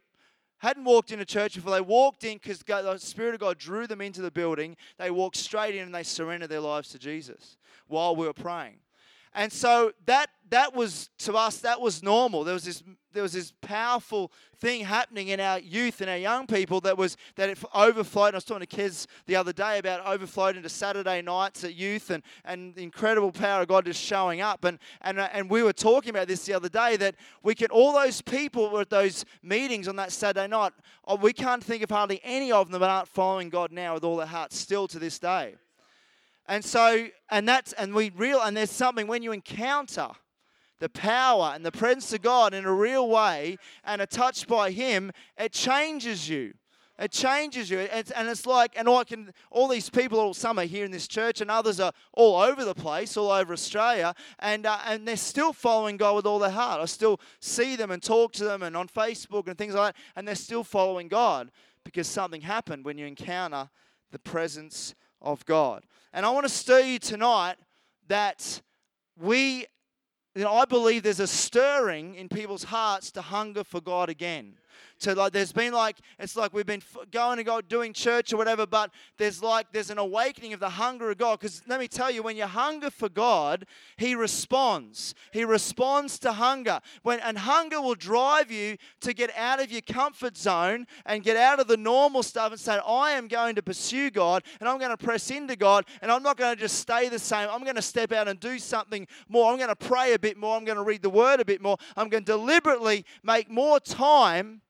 hadn't 0.60 0.82
walked 0.82 1.12
into 1.12 1.24
church 1.24 1.54
before. 1.54 1.70
They 1.70 1.80
walked 1.80 2.24
in 2.24 2.38
because 2.38 2.58
the 2.58 2.98
Spirit 2.98 3.34
of 3.34 3.40
God 3.40 3.58
drew 3.58 3.86
them 3.86 4.00
into 4.00 4.20
the 4.20 4.30
building. 4.32 4.76
They 4.98 5.08
walked 5.08 5.36
straight 5.36 5.76
in 5.76 5.82
and 5.82 5.94
they 5.94 6.02
surrendered 6.02 6.50
their 6.50 6.58
lives 6.58 6.88
to 6.88 6.98
Jesus 6.98 7.56
while 7.86 8.16
we 8.16 8.26
were 8.26 8.32
praying. 8.32 8.78
And 9.38 9.52
so 9.52 9.92
that 10.06 10.30
that 10.50 10.74
was 10.74 11.10
to 11.18 11.34
us 11.34 11.58
that 11.58 11.80
was 11.80 12.02
normal. 12.02 12.42
There 12.42 12.54
was 12.54 12.64
this 12.64 12.82
there 13.12 13.22
was 13.22 13.34
this 13.34 13.52
powerful 13.60 14.32
thing 14.56 14.84
happening 14.84 15.28
in 15.28 15.38
our 15.38 15.60
youth 15.60 16.00
and 16.00 16.10
our 16.10 16.16
young 16.16 16.48
people 16.48 16.80
that 16.80 16.98
was 16.98 17.16
that 17.36 17.48
it 17.48 17.56
overflowed. 17.72 18.28
And 18.28 18.34
I 18.34 18.38
was 18.38 18.44
talking 18.44 18.66
to 18.66 18.76
kids 18.76 19.06
the 19.26 19.36
other 19.36 19.52
day 19.52 19.78
about 19.78 20.04
overflowed 20.04 20.56
into 20.56 20.68
Saturday 20.68 21.22
nights 21.22 21.62
at 21.62 21.76
youth 21.76 22.10
and 22.10 22.24
and 22.44 22.74
the 22.74 22.82
incredible 22.82 23.30
power 23.30 23.62
of 23.62 23.68
God 23.68 23.84
just 23.84 24.02
showing 24.02 24.40
up. 24.40 24.64
And 24.64 24.80
and 25.02 25.20
uh, 25.20 25.28
and 25.32 25.48
we 25.48 25.62
were 25.62 25.72
talking 25.72 26.10
about 26.10 26.26
this 26.26 26.44
the 26.44 26.54
other 26.54 26.68
day 26.68 26.96
that 26.96 27.14
we 27.44 27.54
can 27.54 27.68
all 27.70 27.92
those 27.92 28.20
people 28.20 28.70
were 28.70 28.80
at 28.80 28.90
those 28.90 29.24
meetings 29.44 29.86
on 29.86 29.94
that 29.96 30.10
Saturday 30.10 30.48
night. 30.48 30.72
Oh, 31.06 31.14
we 31.14 31.32
can't 31.32 31.62
think 31.62 31.84
of 31.84 31.90
hardly 31.90 32.20
any 32.24 32.50
of 32.50 32.72
them 32.72 32.80
that 32.80 32.90
aren't 32.90 33.06
following 33.06 33.50
God 33.50 33.70
now 33.70 33.94
with 33.94 34.02
all 34.02 34.16
their 34.16 34.26
hearts 34.26 34.58
still 34.58 34.88
to 34.88 34.98
this 34.98 35.20
day. 35.20 35.54
And 36.48 36.64
so, 36.64 37.08
and 37.30 37.46
that's, 37.46 37.74
and 37.74 37.94
we 37.94 38.10
real, 38.16 38.40
and 38.40 38.56
there's 38.56 38.70
something 38.70 39.06
when 39.06 39.22
you 39.22 39.32
encounter 39.32 40.08
the 40.80 40.88
power 40.88 41.52
and 41.54 41.64
the 41.64 41.72
presence 41.72 42.12
of 42.12 42.22
God 42.22 42.54
in 42.54 42.64
a 42.64 42.72
real 42.72 43.08
way 43.08 43.58
and 43.84 44.00
are 44.00 44.06
touched 44.06 44.48
by 44.48 44.70
Him, 44.70 45.12
it 45.36 45.52
changes 45.52 46.28
you. 46.28 46.54
It 46.98 47.12
changes 47.12 47.70
you. 47.70 47.78
It's, 47.78 48.10
and 48.10 48.28
it's 48.28 48.44
like, 48.44 48.72
and 48.76 48.88
I 48.88 49.04
can, 49.04 49.32
all 49.50 49.68
these 49.68 49.88
people, 49.88 50.18
all, 50.18 50.34
some 50.34 50.58
are 50.58 50.64
here 50.64 50.84
in 50.84 50.90
this 50.90 51.06
church, 51.06 51.40
and 51.40 51.50
others 51.50 51.78
are 51.78 51.92
all 52.12 52.40
over 52.40 52.64
the 52.64 52.74
place, 52.74 53.16
all 53.16 53.30
over 53.30 53.52
Australia, 53.52 54.14
and, 54.40 54.66
uh, 54.66 54.78
and 54.84 55.06
they're 55.06 55.16
still 55.16 55.52
following 55.52 55.96
God 55.96 56.16
with 56.16 56.26
all 56.26 56.40
their 56.40 56.50
heart. 56.50 56.80
I 56.80 56.86
still 56.86 57.20
see 57.40 57.76
them 57.76 57.92
and 57.92 58.02
talk 58.02 58.32
to 58.32 58.44
them 58.44 58.62
and 58.64 58.76
on 58.76 58.88
Facebook 58.88 59.46
and 59.46 59.56
things 59.56 59.74
like 59.74 59.94
that, 59.94 60.02
and 60.16 60.26
they're 60.26 60.34
still 60.34 60.64
following 60.64 61.06
God 61.06 61.52
because 61.84 62.08
something 62.08 62.40
happened 62.40 62.84
when 62.84 62.98
you 62.98 63.06
encounter 63.06 63.70
the 64.10 64.18
presence 64.18 64.94
of 65.22 65.44
God. 65.46 65.84
And 66.18 66.26
I 66.26 66.30
want 66.30 66.46
to 66.46 66.52
stir 66.52 66.80
you 66.80 66.98
tonight 66.98 67.54
that 68.08 68.60
we, 69.16 69.66
you 70.34 70.42
know, 70.42 70.52
I 70.52 70.64
believe 70.64 71.04
there's 71.04 71.20
a 71.20 71.28
stirring 71.28 72.16
in 72.16 72.28
people's 72.28 72.64
hearts 72.64 73.12
to 73.12 73.22
hunger 73.22 73.62
for 73.62 73.80
God 73.80 74.08
again. 74.08 74.58
So 74.98 75.12
like 75.12 75.32
there's 75.32 75.52
been 75.52 75.72
like 75.72 75.98
it's 76.18 76.36
like 76.36 76.52
we've 76.52 76.66
been 76.66 76.82
going 77.12 77.38
to 77.38 77.44
God 77.44 77.68
doing 77.68 77.92
church 77.92 78.32
or 78.32 78.36
whatever, 78.36 78.66
but 78.66 78.90
there's 79.16 79.42
like 79.42 79.68
there's 79.72 79.90
an 79.90 79.98
awakening 79.98 80.52
of 80.52 80.60
the 80.60 80.70
hunger 80.70 81.10
of 81.10 81.18
God. 81.18 81.38
Because 81.38 81.62
let 81.68 81.78
me 81.78 81.86
tell 81.86 82.10
you, 82.10 82.22
when 82.22 82.36
you 82.36 82.46
hunger 82.46 82.90
for 82.90 83.08
God, 83.08 83.64
He 83.96 84.14
responds. 84.14 85.14
He 85.32 85.44
responds 85.44 86.18
to 86.20 86.32
hunger. 86.32 86.80
When 87.02 87.20
and 87.20 87.38
hunger 87.38 87.80
will 87.80 87.94
drive 87.94 88.50
you 88.50 88.76
to 89.00 89.14
get 89.14 89.30
out 89.36 89.62
of 89.62 89.70
your 89.70 89.82
comfort 89.82 90.36
zone 90.36 90.86
and 91.06 91.22
get 91.22 91.36
out 91.36 91.60
of 91.60 91.68
the 91.68 91.76
normal 91.76 92.22
stuff 92.22 92.52
and 92.52 92.60
say, 92.60 92.80
I 92.86 93.12
am 93.12 93.28
going 93.28 93.54
to 93.54 93.62
pursue 93.62 94.10
God 94.10 94.42
and 94.60 94.68
I'm 94.68 94.78
going 94.78 94.90
to 94.90 94.96
press 94.96 95.30
into 95.30 95.56
God 95.56 95.84
and 96.02 96.10
I'm 96.10 96.22
not 96.22 96.36
going 96.36 96.56
to 96.56 96.60
just 96.60 96.78
stay 96.78 97.08
the 97.08 97.18
same. 97.18 97.48
I'm 97.50 97.62
going 97.62 97.76
to 97.76 97.82
step 97.82 98.12
out 98.12 98.28
and 98.28 98.40
do 98.40 98.58
something 98.58 99.06
more. 99.28 99.50
I'm 99.50 99.58
going 99.58 99.68
to 99.68 99.76
pray 99.76 100.14
a 100.14 100.18
bit 100.18 100.36
more. 100.36 100.56
I'm 100.56 100.64
going 100.64 100.78
to 100.78 100.84
read 100.84 101.02
the 101.02 101.10
word 101.10 101.40
a 101.40 101.44
bit 101.44 101.62
more. 101.62 101.76
I'm 101.96 102.08
going 102.08 102.24
to 102.24 102.32
deliberately 102.32 103.04
make 103.22 103.50
more 103.50 103.78
time 103.80 104.62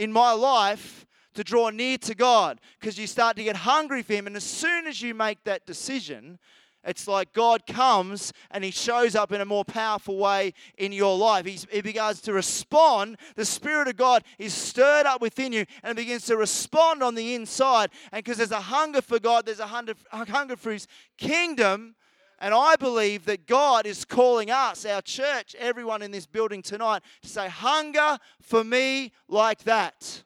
in 0.00 0.10
my 0.10 0.32
life 0.32 1.06
to 1.34 1.44
draw 1.44 1.68
near 1.68 1.98
to 1.98 2.14
God 2.14 2.58
because 2.80 2.98
you 2.98 3.06
start 3.06 3.36
to 3.36 3.44
get 3.44 3.54
hungry 3.54 4.02
for 4.02 4.14
Him. 4.14 4.26
And 4.26 4.34
as 4.34 4.44
soon 4.44 4.86
as 4.86 5.02
you 5.02 5.14
make 5.14 5.44
that 5.44 5.66
decision, 5.66 6.38
it's 6.82 7.06
like 7.06 7.34
God 7.34 7.66
comes 7.66 8.32
and 8.50 8.64
He 8.64 8.70
shows 8.70 9.14
up 9.14 9.30
in 9.30 9.42
a 9.42 9.44
more 9.44 9.64
powerful 9.64 10.16
way 10.16 10.54
in 10.78 10.90
your 10.90 11.18
life. 11.18 11.44
He's, 11.44 11.66
he 11.70 11.82
begins 11.82 12.22
to 12.22 12.32
respond. 12.32 13.18
The 13.36 13.44
Spirit 13.44 13.88
of 13.88 13.96
God 13.98 14.24
is 14.38 14.54
stirred 14.54 15.04
up 15.04 15.20
within 15.20 15.52
you 15.52 15.66
and 15.82 15.94
begins 15.94 16.24
to 16.26 16.36
respond 16.38 17.02
on 17.02 17.14
the 17.14 17.34
inside. 17.34 17.90
And 18.10 18.24
because 18.24 18.38
there's 18.38 18.50
a 18.50 18.60
hunger 18.60 19.02
for 19.02 19.18
God, 19.18 19.44
there's 19.44 19.60
a 19.60 19.66
hunger, 19.66 19.92
a 20.12 20.24
hunger 20.24 20.56
for 20.56 20.72
His 20.72 20.86
kingdom. 21.18 21.94
And 22.40 22.54
I 22.54 22.76
believe 22.76 23.26
that 23.26 23.46
God 23.46 23.84
is 23.86 24.04
calling 24.06 24.50
us, 24.50 24.86
our 24.86 25.02
church, 25.02 25.54
everyone 25.58 26.00
in 26.00 26.10
this 26.10 26.26
building 26.26 26.62
tonight, 26.62 27.02
to 27.20 27.28
say, 27.28 27.48
Hunger 27.48 28.18
for 28.40 28.64
me 28.64 29.12
like 29.28 29.64
that. 29.64 30.22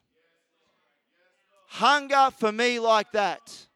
Hunger 1.66 2.28
for 2.38 2.52
me 2.52 2.78
like 2.78 3.10
that. 3.12 3.66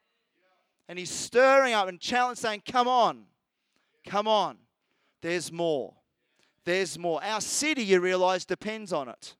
And 0.88 0.99
He's 0.99 1.11
stirring 1.11 1.75
up 1.75 1.88
and 1.88 1.99
challenging, 1.99 2.40
saying, 2.40 2.62
Come 2.71 2.87
on, 2.87 3.25
come 4.07 4.28
on. 4.28 4.57
There's 5.21 5.50
more. 5.50 5.95
There's 6.64 6.97
more. 6.97 7.23
Our 7.25 7.40
city, 7.40 7.83
you 7.83 8.00
realize, 8.00 8.45
depends 8.45 8.92
on 8.92 9.09
it. 9.09 9.35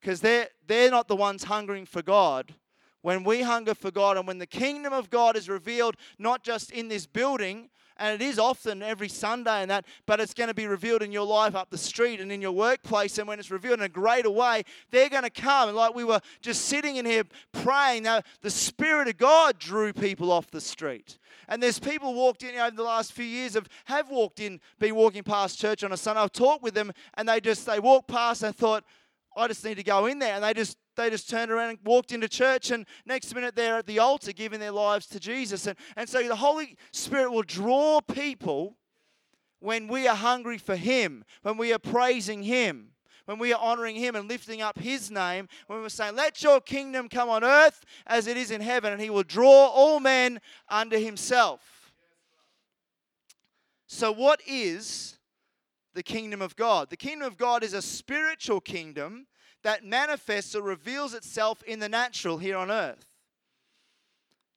Because 0.00 0.20
they're, 0.20 0.48
they're 0.64 0.92
not 0.92 1.08
the 1.08 1.16
ones 1.16 1.42
hungering 1.42 1.86
for 1.86 2.02
God 2.02 2.54
when 3.02 3.24
we 3.24 3.42
hunger 3.42 3.74
for 3.74 3.90
God 3.90 4.16
and 4.16 4.26
when 4.26 4.38
the 4.38 4.46
kingdom 4.46 4.92
of 4.92 5.10
God 5.10 5.36
is 5.36 5.48
revealed, 5.48 5.96
not 6.18 6.42
just 6.42 6.70
in 6.70 6.88
this 6.88 7.06
building 7.06 7.70
and 7.98 8.20
it 8.20 8.24
is 8.24 8.38
often 8.38 8.82
every 8.82 9.08
Sunday 9.08 9.62
and 9.62 9.70
that, 9.70 9.84
but 10.06 10.20
it's 10.20 10.34
going 10.34 10.48
to 10.48 10.54
be 10.54 10.66
revealed 10.66 11.02
in 11.02 11.10
your 11.10 11.26
life 11.26 11.54
up 11.56 11.70
the 11.70 11.78
street 11.78 12.20
and 12.20 12.30
in 12.30 12.40
your 12.40 12.52
workplace. 12.52 13.18
And 13.18 13.26
when 13.26 13.40
it's 13.40 13.50
revealed 13.50 13.80
in 13.80 13.84
a 13.84 13.88
greater 13.88 14.30
way, 14.30 14.62
they're 14.90 15.08
going 15.08 15.24
to 15.24 15.30
come. 15.30 15.68
And 15.68 15.76
like 15.76 15.94
we 15.94 16.04
were 16.04 16.20
just 16.40 16.66
sitting 16.66 16.96
in 16.96 17.04
here 17.04 17.24
praying, 17.52 18.04
now 18.04 18.22
the 18.40 18.50
Spirit 18.50 19.08
of 19.08 19.16
God 19.16 19.58
drew 19.58 19.92
people 19.92 20.30
off 20.30 20.50
the 20.50 20.60
street. 20.60 21.18
And 21.48 21.62
there's 21.62 21.80
people 21.80 22.14
walked 22.14 22.44
in 22.44 22.54
over 22.56 22.76
the 22.76 22.82
last 22.82 23.12
few 23.12 23.24
years 23.24 23.54
have, 23.54 23.68
have 23.86 24.10
walked 24.10 24.38
in, 24.38 24.60
been 24.78 24.94
walking 24.94 25.24
past 25.24 25.58
church 25.58 25.82
on 25.82 25.92
a 25.92 25.96
Sunday. 25.96 26.20
I've 26.20 26.32
talked 26.32 26.62
with 26.62 26.74
them 26.74 26.92
and 27.14 27.28
they 27.28 27.40
just 27.40 27.66
they 27.66 27.80
walked 27.80 28.08
past 28.08 28.42
and 28.44 28.54
thought, 28.54 28.84
I 29.36 29.48
just 29.48 29.64
need 29.64 29.76
to 29.76 29.82
go 29.82 30.06
in 30.06 30.18
there. 30.18 30.34
And 30.34 30.44
they 30.44 30.54
just 30.54 30.76
they 30.98 31.10
just 31.10 31.30
turned 31.30 31.50
around 31.50 31.70
and 31.70 31.78
walked 31.84 32.12
into 32.12 32.28
church, 32.28 32.70
and 32.70 32.84
next 33.06 33.34
minute 33.34 33.54
they're 33.54 33.78
at 33.78 33.86
the 33.86 34.00
altar 34.00 34.32
giving 34.32 34.60
their 34.60 34.72
lives 34.72 35.06
to 35.06 35.20
Jesus. 35.20 35.66
And, 35.66 35.78
and 35.96 36.08
so 36.08 36.26
the 36.26 36.36
Holy 36.36 36.76
Spirit 36.92 37.30
will 37.32 37.42
draw 37.42 38.00
people 38.00 38.76
when 39.60 39.88
we 39.88 40.06
are 40.06 40.16
hungry 40.16 40.58
for 40.58 40.76
Him, 40.76 41.24
when 41.42 41.56
we 41.56 41.72
are 41.72 41.78
praising 41.78 42.42
Him, 42.42 42.90
when 43.24 43.38
we 43.38 43.52
are 43.52 43.60
honoring 43.60 43.96
Him 43.96 44.16
and 44.16 44.28
lifting 44.28 44.60
up 44.60 44.78
His 44.78 45.10
name, 45.10 45.48
when 45.68 45.80
we're 45.80 45.88
saying, 45.88 46.16
Let 46.16 46.42
your 46.42 46.60
kingdom 46.60 47.08
come 47.08 47.28
on 47.28 47.44
earth 47.44 47.84
as 48.06 48.26
it 48.26 48.36
is 48.36 48.50
in 48.50 48.60
heaven, 48.60 48.92
and 48.92 49.00
He 49.00 49.10
will 49.10 49.22
draw 49.22 49.68
all 49.68 50.00
men 50.00 50.40
unto 50.68 50.98
Himself. 50.98 51.92
So, 53.86 54.12
what 54.12 54.40
is 54.46 55.18
the 55.94 56.02
kingdom 56.02 56.42
of 56.42 56.56
God? 56.56 56.90
The 56.90 56.96
kingdom 56.96 57.26
of 57.26 57.38
God 57.38 57.62
is 57.62 57.72
a 57.72 57.80
spiritual 57.80 58.60
kingdom 58.60 59.27
that 59.62 59.84
manifests 59.84 60.54
or 60.54 60.62
reveals 60.62 61.14
itself 61.14 61.62
in 61.64 61.78
the 61.78 61.88
natural 61.88 62.38
here 62.38 62.56
on 62.56 62.70
earth. 62.70 63.04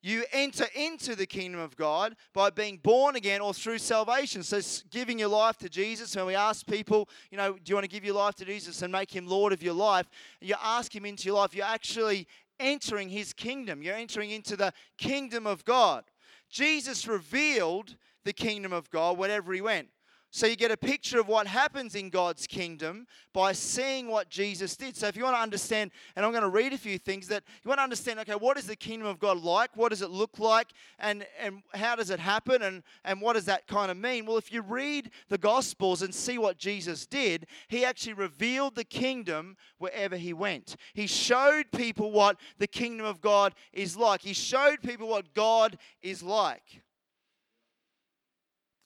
You 0.03 0.23
enter 0.31 0.65
into 0.75 1.15
the 1.15 1.27
kingdom 1.27 1.59
of 1.59 1.75
God 1.75 2.15
by 2.33 2.49
being 2.49 2.77
born 2.77 3.15
again 3.15 3.39
or 3.39 3.53
through 3.53 3.77
salvation. 3.77 4.41
So, 4.41 4.59
giving 4.89 5.19
your 5.19 5.29
life 5.29 5.57
to 5.57 5.69
Jesus, 5.69 6.15
when 6.15 6.25
we 6.25 6.33
ask 6.33 6.65
people, 6.65 7.07
you 7.29 7.37
know, 7.37 7.53
do 7.53 7.61
you 7.67 7.75
want 7.75 7.83
to 7.83 7.89
give 7.89 8.03
your 8.03 8.15
life 8.15 8.33
to 8.35 8.45
Jesus 8.45 8.81
and 8.81 8.91
make 8.91 9.15
him 9.15 9.27
Lord 9.27 9.53
of 9.53 9.61
your 9.61 9.75
life? 9.75 10.09
You 10.39 10.55
ask 10.63 10.95
him 10.95 11.05
into 11.05 11.25
your 11.25 11.35
life, 11.35 11.53
you're 11.53 11.65
actually 11.65 12.27
entering 12.59 13.09
his 13.09 13.33
kingdom. 13.33 13.83
You're 13.83 13.95
entering 13.95 14.31
into 14.31 14.55
the 14.55 14.73
kingdom 14.97 15.45
of 15.45 15.65
God. 15.65 16.05
Jesus 16.49 17.07
revealed 17.07 17.95
the 18.23 18.33
kingdom 18.33 18.73
of 18.73 18.89
God 18.89 19.17
wherever 19.17 19.53
he 19.53 19.61
went. 19.61 19.89
So 20.33 20.47
you 20.47 20.55
get 20.55 20.71
a 20.71 20.77
picture 20.77 21.19
of 21.19 21.27
what 21.27 21.45
happens 21.45 21.93
in 21.93 22.09
God's 22.09 22.47
kingdom 22.47 23.05
by 23.33 23.51
seeing 23.51 24.07
what 24.07 24.29
Jesus 24.29 24.77
did. 24.77 24.95
So 24.95 25.07
if 25.07 25.17
you 25.17 25.25
want 25.25 25.35
to 25.35 25.41
understand, 25.41 25.91
and 26.15 26.25
I'm 26.25 26.31
going 26.31 26.43
to 26.43 26.49
read 26.49 26.71
a 26.71 26.77
few 26.77 26.97
things 26.97 27.27
that 27.27 27.43
you 27.61 27.67
want 27.67 27.79
to 27.79 27.83
understand, 27.83 28.17
okay, 28.21 28.35
what 28.35 28.57
is 28.57 28.65
the 28.65 28.77
kingdom 28.77 29.09
of 29.09 29.19
God 29.19 29.41
like? 29.43 29.75
What 29.75 29.89
does 29.89 30.01
it 30.01 30.09
look 30.09 30.39
like? 30.39 30.67
And, 30.99 31.25
and 31.37 31.63
how 31.73 31.97
does 31.97 32.11
it 32.11 32.19
happen? 32.19 32.61
And, 32.61 32.81
and 33.03 33.19
what 33.19 33.33
does 33.33 33.43
that 33.45 33.67
kind 33.67 33.91
of 33.91 33.97
mean? 33.97 34.25
Well, 34.25 34.37
if 34.37 34.53
you 34.53 34.61
read 34.61 35.11
the 35.27 35.37
Gospels 35.37 36.01
and 36.01 36.15
see 36.15 36.37
what 36.37 36.57
Jesus 36.57 37.05
did, 37.05 37.45
he 37.67 37.83
actually 37.83 38.13
revealed 38.13 38.75
the 38.75 38.85
kingdom 38.85 39.57
wherever 39.79 40.15
he 40.15 40.31
went. 40.31 40.77
He 40.93 41.07
showed 41.07 41.65
people 41.73 42.09
what 42.09 42.37
the 42.57 42.67
kingdom 42.67 43.05
of 43.05 43.19
God 43.19 43.53
is 43.73 43.97
like. 43.97 44.21
He 44.21 44.33
showed 44.33 44.81
people 44.81 45.09
what 45.09 45.33
God 45.33 45.77
is 46.01 46.23
like. 46.23 46.81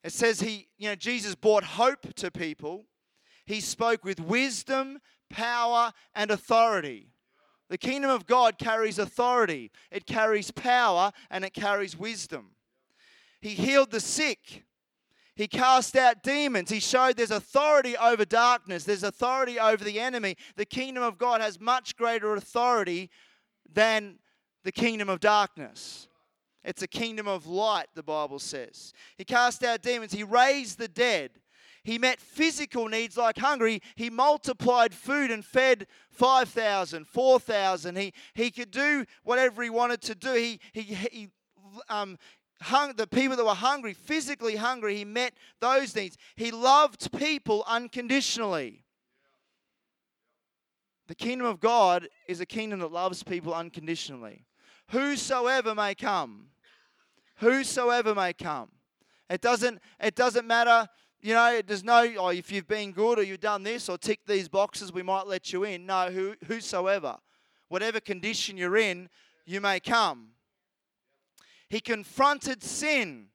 It 0.05 0.13
says 0.13 0.39
he, 0.39 0.67
you 0.77 0.87
know, 0.87 0.95
Jesus 0.95 1.33
brought 1.33 1.63
hope 1.63 2.13
to 2.17 2.29
people. 2.29 2.85
He 3.47 3.59
spoke 3.59 4.05
with 4.05 4.19
wisdom, 4.19 4.99
power, 5.31 5.93
and 6.13 6.29
authority. 6.29 7.09
The 7.69 7.79
kingdom 7.79 8.11
of 8.11 8.27
God 8.27 8.59
carries 8.59 8.99
authority, 8.99 9.71
it 9.89 10.05
carries 10.05 10.51
power, 10.51 11.11
and 11.31 11.43
it 11.43 11.55
carries 11.55 11.97
wisdom. 11.97 12.51
He 13.41 13.49
healed 13.49 13.89
the 13.89 13.99
sick. 13.99 14.63
He 15.35 15.47
cast 15.47 15.97
out 15.97 16.21
demons. 16.21 16.69
He 16.69 16.79
showed 16.79 17.17
there's 17.17 17.31
authority 17.31 17.97
over 17.97 18.25
darkness, 18.25 18.83
there's 18.83 19.01
authority 19.01 19.59
over 19.59 19.83
the 19.83 19.99
enemy. 19.99 20.37
The 20.55 20.65
kingdom 20.65 21.01
of 21.01 21.17
God 21.17 21.41
has 21.41 21.59
much 21.59 21.97
greater 21.97 22.35
authority 22.35 23.09
than 23.73 24.19
the 24.63 24.71
kingdom 24.71 25.09
of 25.09 25.19
darkness. 25.19 26.07
It's 26.65 26.81
a 26.81 26.87
kingdom 26.87 27.27
of 27.27 27.45
light, 27.45 27.87
the 27.93 28.03
Bible 28.03 28.39
says. 28.39 28.91
He 29.17 29.23
cast 29.23 29.63
out 29.63 29.83
demons, 29.83 30.11
he 30.11 30.23
raised 30.23 30.79
the 30.79 30.87
dead. 30.87 31.31
He 31.83 31.99
met 31.99 32.19
physical 32.19 32.87
needs 32.87 33.15
like 33.15 33.37
hunger. 33.37 33.67
He, 33.95 34.09
multiplied 34.09 34.91
food 34.91 35.29
and 35.29 35.45
fed 35.45 35.85
5,000, 36.09 37.07
4,000. 37.07 37.95
He, 37.95 38.11
he 38.33 38.49
could 38.49 38.71
do 38.71 39.05
whatever 39.23 39.61
he 39.61 39.69
wanted 39.69 40.01
to 40.01 40.15
do. 40.15 40.33
He, 40.33 40.59
he, 40.73 40.81
he 40.81 41.29
um, 41.87 42.17
hung, 42.59 42.93
the 42.95 43.05
people 43.05 43.37
that 43.37 43.45
were 43.45 43.53
hungry, 43.53 43.93
physically 43.93 44.55
hungry, 44.55 44.97
he 44.97 45.05
met 45.05 45.33
those 45.61 45.95
needs. 45.95 46.17
He 46.35 46.49
loved 46.49 47.11
people 47.15 47.63
unconditionally. 47.67 48.83
The 51.07 51.15
kingdom 51.15 51.45
of 51.45 51.59
God 51.59 52.07
is 52.27 52.41
a 52.41 52.47
kingdom 52.47 52.79
that 52.79 52.91
loves 52.91 53.21
people 53.21 53.53
unconditionally. 53.53 54.47
Whosoever 54.89 55.75
may 55.75 55.93
come 55.93 56.47
whosoever 57.37 58.15
may 58.15 58.33
come. 58.33 58.69
It 59.29 59.41
doesn't, 59.41 59.79
it 59.99 60.15
doesn't 60.15 60.45
matter, 60.45 60.87
you 61.21 61.33
know, 61.33 61.59
there's 61.65 61.83
no, 61.83 62.07
oh, 62.19 62.29
if 62.29 62.51
you've 62.51 62.67
been 62.67 62.91
good 62.91 63.17
or 63.17 63.23
you've 63.23 63.39
done 63.39 63.63
this 63.63 63.89
or 63.89 63.97
ticked 63.97 64.27
these 64.27 64.47
boxes, 64.47 64.93
we 64.93 65.01
might 65.01 65.25
let 65.25 65.51
you 65.51 65.63
in. 65.63 65.85
No, 65.87 66.11
who, 66.11 66.35
whosoever. 66.47 67.17
Whatever 67.67 67.99
condition 67.99 68.57
you're 68.57 68.77
in, 68.77 69.09
you 69.45 69.59
may 69.59 69.79
come. 69.79 70.27
He 71.67 71.79
confronted 71.79 72.61
sin. 72.61 73.29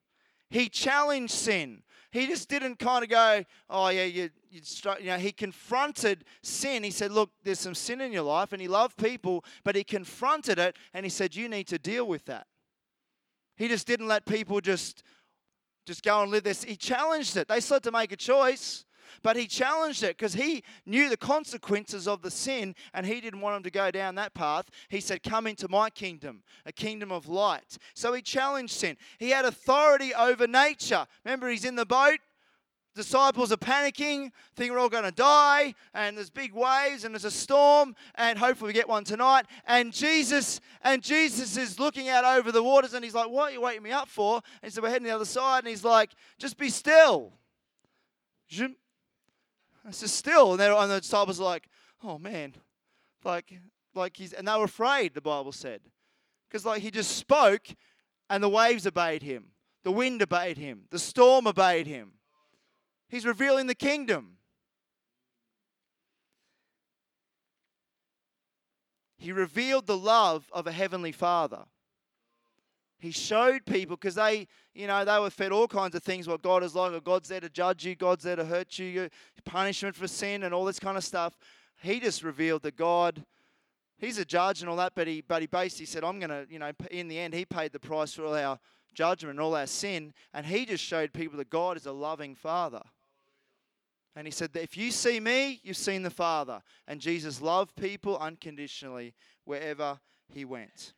He 0.51 0.69
challenged 0.69 1.33
sin. 1.33 1.83
He 2.13 2.29
just 2.29 2.49
didn't 2.49 2.79
kind 2.79 3.03
of 3.03 3.11
go, 3.11 3.45
oh, 3.69 3.89
yeah, 3.89 4.05
you, 4.05 4.31
you, 4.51 4.61
you 5.01 5.07
know, 5.07 5.19
he 5.19 5.33
confronted 5.33 6.25
sin. 6.43 6.85
He 6.85 6.91
said, 6.91 7.11
look, 7.11 7.31
there's 7.43 7.61
some 7.61 7.75
sin 7.75 8.01
in 8.01 8.13
your 8.13 8.23
life, 8.23 8.53
and 8.53 8.63
he 8.63 8.69
loved 8.69 8.97
people, 8.97 9.45
but 9.65 9.75
he 9.75 9.83
confronted 9.83 10.59
it, 10.59 10.77
and 10.95 11.05
he 11.05 11.11
said, 11.11 11.35
you 11.35 11.49
need 11.49 11.67
to 11.69 11.79
deal 11.79 12.07
with 12.07 12.25
that. 12.27 12.47
He 13.61 13.69
just 13.69 13.87
didn't 13.87 14.09
let 14.09 14.25
people 14.25 14.63
just, 14.63 15.03
just 15.85 16.03
go 16.03 16.23
and 16.23 16.31
live 16.31 16.45
this. 16.45 16.65
He 16.65 16.77
challenged 16.77 17.37
it. 17.37 17.47
They 17.47 17.61
still 17.61 17.75
had 17.75 17.83
to 17.83 17.93
make 17.93 18.11
a 18.11 18.17
choice, 18.17 18.87
but 19.23 19.37
he 19.37 19.47
challenged 19.47 20.03
it 20.03 20.17
because 20.17 20.33
he 20.33 20.65
knew 20.87 21.11
the 21.11 21.19
consequences 21.19 22.09
of 22.09 22.23
the 22.23 22.31
sin 22.31 22.75
and 22.95 23.05
he 23.05 23.21
didn't 23.21 23.43
want 23.43 23.57
them 23.57 23.63
to 23.65 23.71
go 23.71 23.91
down 23.91 24.15
that 24.15 24.33
path. 24.33 24.71
He 24.89 24.99
said, 25.01 25.23
Come 25.23 25.47
into 25.47 25.69
my 25.69 25.91
kingdom, 25.91 26.43
a 26.65 26.73
kingdom 26.73 27.13
of 27.13 27.29
light. 27.29 27.77
So 27.95 28.15
he 28.15 28.23
challenged 28.23 28.73
sin. 28.73 28.97
He 29.19 29.29
had 29.29 29.45
authority 29.45 30.15
over 30.15 30.47
nature. 30.47 31.07
Remember, 31.23 31.51
he's 31.51 31.67
in 31.67 31.77
the 31.77 31.85
boat 31.85 32.21
disciples 32.95 33.53
are 33.53 33.57
panicking, 33.57 34.31
think 34.57 34.73
we're 34.73 34.79
all 34.79 34.89
going 34.89 35.05
to 35.05 35.13
die, 35.13 35.75
and 35.95 36.17
there's 36.17 36.31
big 36.31 36.53
waves 36.53 37.05
and 37.05 37.15
there's 37.15 37.25
a 37.25 37.31
storm, 37.31 37.95
and 38.17 38.39
hopefully 38.39 38.69
we 38.69 38.73
get 38.73 38.89
one 38.89 39.05
tonight. 39.05 39.47
And 39.67 39.93
Jesus, 39.93 40.61
and 40.83 41.03
Jesus 41.03 41.57
is 41.57 41.79
looking 41.79 42.09
out 42.09 42.25
over 42.25 42.53
the 42.53 42.63
waters, 42.63 42.95
and 42.95 43.05
he's 43.05 43.15
like, 43.15 43.31
"What 43.31 43.51
are 43.51 43.53
you 43.53 43.61
waking 43.61 43.83
me 43.83 43.93
up 43.93 44.09
for?" 44.09 44.37
And 44.37 44.71
he 44.71 44.71
said, 44.71 44.83
"We're 44.83 44.91
heading 44.91 45.07
the 45.07 45.15
other 45.15 45.25
side," 45.25 45.61
and 45.61 45.69
he's 45.69 45.85
like, 45.85 46.11
"Just 46.39 46.59
be 46.59 46.69
still." 46.69 47.33
It's 49.89 50.01
just 50.01 50.17
still, 50.17 50.53
and, 50.53 50.61
and 50.61 50.91
the 50.91 51.01
disciples 51.01 51.41
are 51.41 51.45
like, 51.45 51.69
"Oh 52.03 52.19
man," 52.19 52.55
like, 53.25 53.53
like 53.95 54.17
he's, 54.17 54.33
and 54.33 54.47
they 54.47 54.57
were 54.57 54.65
afraid. 54.65 55.15
The 55.15 55.21
Bible 55.21 55.53
said, 55.53 55.81
because 56.49 56.67
like 56.67 56.83
he 56.83 56.91
just 56.91 57.17
spoke, 57.17 57.69
and 58.29 58.43
the 58.43 58.49
waves 58.49 58.87
obeyed 58.87 59.23
him, 59.23 59.53
the 59.85 59.93
wind 59.93 60.23
obeyed 60.23 60.59
him, 60.59 60.83
the 60.91 60.99
storm 60.99 61.47
obeyed 61.47 61.87
him. 61.87 62.13
He's 63.11 63.27
revealing 63.27 63.67
the 63.67 63.75
kingdom. 63.75 64.37
He 69.19 69.33
revealed 69.33 69.87
the 69.87 69.99
love 69.99 70.49
of 70.53 70.67
a 70.67 70.73
heavenly 70.73 71.13
father. 71.13 71.65
He 73.01 73.11
showed 73.11 73.67
people 73.67 73.97
because 73.97 74.15
they, 74.15 74.47
you 74.75 74.87
know, 74.87 75.05
they 75.05 75.19
were 75.19 75.31
fed 75.31 75.53
all 75.53 75.67
kinds 75.67 75.95
of 75.95 76.03
things 76.03 76.29
what 76.29 76.43
God 76.43 76.63
is 76.63 76.75
like. 76.75 76.93
Or 76.93 77.01
God's 77.01 77.29
there 77.29 77.41
to 77.41 77.49
judge 77.49 77.85
you, 77.85 77.97
God's 77.97 78.25
there 78.25 78.37
to 78.37 78.45
hurt 78.45 78.79
you, 78.79 79.11
punishment 79.45 79.97
for 79.97 80.07
sin, 80.07 80.43
and 80.43 80.55
all 80.55 80.65
this 80.65 80.79
kind 80.79 80.97
of 80.97 81.05
stuff. 81.05 81.37
He 81.83 81.99
just 81.99 82.23
revealed 82.23 82.63
that 82.63 82.77
God, 82.77 83.25
He's 83.99 84.19
a 84.19 84.25
judge 84.25 84.61
and 84.61 84.71
all 84.71 84.77
that, 84.77 84.93
but 84.95 85.07
he, 85.07 85.23
but 85.27 85.43
he 85.43 85.47
basically 85.47 85.87
said, 85.87 86.05
I'm 86.05 86.19
going 86.21 86.31
to, 86.31 86.47
you 86.49 86.59
know, 86.59 86.73
in 86.91 87.09
the 87.09 87.19
end, 87.19 87.35
He 87.35 87.45
paid 87.45 87.73
the 87.73 87.81
price 87.81 88.15
for 88.15 88.25
all 88.25 88.35
our 88.35 88.59
judgment 88.95 89.33
and 89.33 89.41
all 89.41 89.55
our 89.55 89.67
sin, 89.67 90.13
and 90.33 90.47
He 90.47 90.65
just 90.65 90.85
showed 90.85 91.13
people 91.13 91.39
that 91.39 91.51
God 91.51 91.77
is 91.77 91.87
a 91.87 91.93
loving 91.93 92.35
Father. 92.35 92.83
And 94.17 94.27
he 94.27 94.31
said 94.31 94.53
that 94.53 94.63
if 94.63 94.77
you 94.77 94.91
see 94.91 95.21
me, 95.21 95.61
you've 95.63 95.77
seen 95.77 96.03
the 96.03 96.11
Father. 96.11 96.63
And 96.89 97.01
Jesus 97.01 97.41
loved 97.41 97.77
people 97.77 98.19
unconditionally 98.19 99.15
wherever 99.45 100.01
he 100.29 100.45
went. 100.45 100.95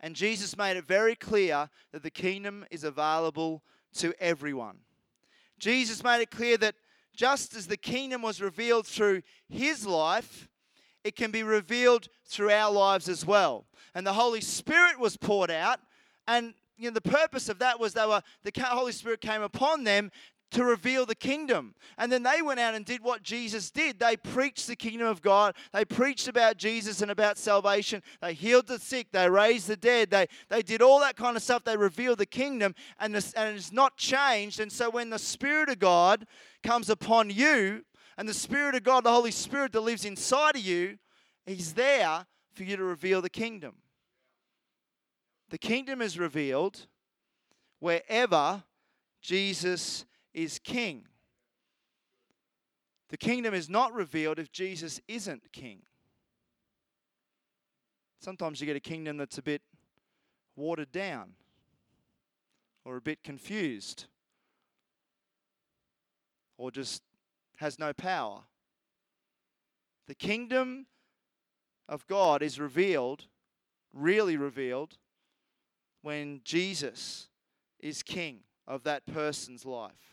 And 0.00 0.14
Jesus 0.14 0.56
made 0.56 0.76
it 0.76 0.86
very 0.86 1.14
clear 1.14 1.68
that 1.92 2.02
the 2.02 2.10
kingdom 2.10 2.64
is 2.70 2.84
available 2.84 3.62
to 3.94 4.12
everyone. 4.20 4.78
Jesus 5.58 6.04
made 6.04 6.20
it 6.20 6.30
clear 6.30 6.56
that 6.58 6.76
just 7.16 7.56
as 7.56 7.66
the 7.66 7.76
kingdom 7.76 8.22
was 8.22 8.40
revealed 8.40 8.86
through 8.86 9.22
his 9.48 9.84
life, 9.84 10.48
it 11.02 11.16
can 11.16 11.30
be 11.30 11.42
revealed 11.42 12.08
through 12.24 12.50
our 12.50 12.70
lives 12.70 13.08
as 13.08 13.26
well. 13.26 13.66
And 13.94 14.06
the 14.06 14.12
Holy 14.12 14.40
Spirit 14.40 15.00
was 15.00 15.16
poured 15.16 15.50
out, 15.50 15.80
and 16.28 16.54
you 16.76 16.90
know, 16.90 16.94
the 16.94 17.00
purpose 17.00 17.48
of 17.48 17.58
that 17.58 17.80
was 17.80 17.92
they 17.92 18.06
were 18.06 18.22
the 18.44 18.52
Holy 18.62 18.92
Spirit 18.92 19.20
came 19.20 19.42
upon 19.42 19.82
them 19.82 20.12
to 20.50 20.64
reveal 20.64 21.04
the 21.04 21.14
kingdom. 21.14 21.74
And 21.98 22.10
then 22.10 22.22
they 22.22 22.40
went 22.42 22.60
out 22.60 22.74
and 22.74 22.84
did 22.84 23.02
what 23.02 23.22
Jesus 23.22 23.70
did. 23.70 23.98
They 23.98 24.16
preached 24.16 24.66
the 24.66 24.76
kingdom 24.76 25.06
of 25.06 25.20
God. 25.20 25.54
They 25.72 25.84
preached 25.84 26.28
about 26.28 26.56
Jesus 26.56 27.02
and 27.02 27.10
about 27.10 27.36
salvation. 27.36 28.02
They 28.20 28.32
healed 28.32 28.66
the 28.66 28.78
sick. 28.78 29.08
They 29.12 29.28
raised 29.28 29.68
the 29.68 29.76
dead. 29.76 30.10
They, 30.10 30.26
they 30.48 30.62
did 30.62 30.80
all 30.80 31.00
that 31.00 31.16
kind 31.16 31.36
of 31.36 31.42
stuff. 31.42 31.64
They 31.64 31.76
revealed 31.76 32.18
the 32.18 32.26
kingdom 32.26 32.74
and, 32.98 33.14
and 33.14 33.56
it's 33.56 33.72
not 33.72 33.96
changed. 33.96 34.60
And 34.60 34.72
so 34.72 34.88
when 34.90 35.10
the 35.10 35.18
Spirit 35.18 35.68
of 35.68 35.78
God 35.78 36.26
comes 36.62 36.88
upon 36.88 37.30
you, 37.30 37.84
and 38.16 38.28
the 38.28 38.34
Spirit 38.34 38.74
of 38.74 38.82
God, 38.82 39.04
the 39.04 39.12
Holy 39.12 39.30
Spirit 39.30 39.70
that 39.72 39.80
lives 39.80 40.04
inside 40.04 40.56
of 40.56 40.62
you, 40.62 40.98
He's 41.46 41.74
there 41.74 42.26
for 42.52 42.64
you 42.64 42.76
to 42.76 42.82
reveal 42.82 43.22
the 43.22 43.30
kingdom. 43.30 43.76
The 45.50 45.58
kingdom 45.58 46.02
is 46.02 46.18
revealed 46.18 46.86
wherever 47.78 48.64
Jesus 49.22 50.04
is 50.38 50.60
king. 50.60 51.04
The 53.08 53.16
kingdom 53.16 53.54
is 53.54 53.68
not 53.68 53.92
revealed 53.92 54.38
if 54.38 54.52
Jesus 54.52 55.00
isn't 55.08 55.52
king. 55.52 55.80
Sometimes 58.20 58.60
you 58.60 58.66
get 58.66 58.76
a 58.76 58.80
kingdom 58.80 59.16
that's 59.16 59.38
a 59.38 59.42
bit 59.42 59.62
watered 60.54 60.92
down 60.92 61.32
or 62.84 62.96
a 62.96 63.00
bit 63.00 63.24
confused 63.24 64.06
or 66.56 66.70
just 66.70 67.02
has 67.56 67.78
no 67.80 67.92
power. 67.92 68.42
The 70.06 70.14
kingdom 70.14 70.86
of 71.88 72.06
God 72.06 72.42
is 72.42 72.60
revealed, 72.60 73.24
really 73.92 74.36
revealed, 74.36 74.98
when 76.02 76.42
Jesus 76.44 77.28
is 77.80 78.04
king 78.04 78.40
of 78.68 78.84
that 78.84 79.04
person's 79.06 79.66
life. 79.66 80.07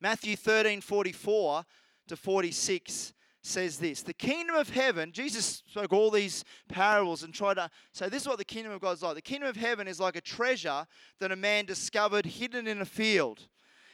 Matthew 0.00 0.36
13 0.36 0.80
44 0.80 1.64
to 2.08 2.16
46 2.16 3.12
says 3.42 3.78
this 3.78 4.02
The 4.02 4.14
kingdom 4.14 4.56
of 4.56 4.70
heaven, 4.70 5.12
Jesus 5.12 5.62
spoke 5.66 5.92
all 5.92 6.10
these 6.10 6.44
parables 6.68 7.22
and 7.22 7.32
tried 7.32 7.54
to 7.54 7.70
say, 7.92 8.08
This 8.08 8.22
is 8.22 8.28
what 8.28 8.38
the 8.38 8.44
kingdom 8.44 8.72
of 8.72 8.80
God 8.80 8.92
is 8.92 9.02
like. 9.02 9.14
The 9.14 9.22
kingdom 9.22 9.48
of 9.48 9.56
heaven 9.56 9.88
is 9.88 10.00
like 10.00 10.16
a 10.16 10.20
treasure 10.20 10.86
that 11.20 11.32
a 11.32 11.36
man 11.36 11.64
discovered 11.64 12.26
hidden 12.26 12.66
in 12.66 12.80
a 12.80 12.86
field. 12.86 13.48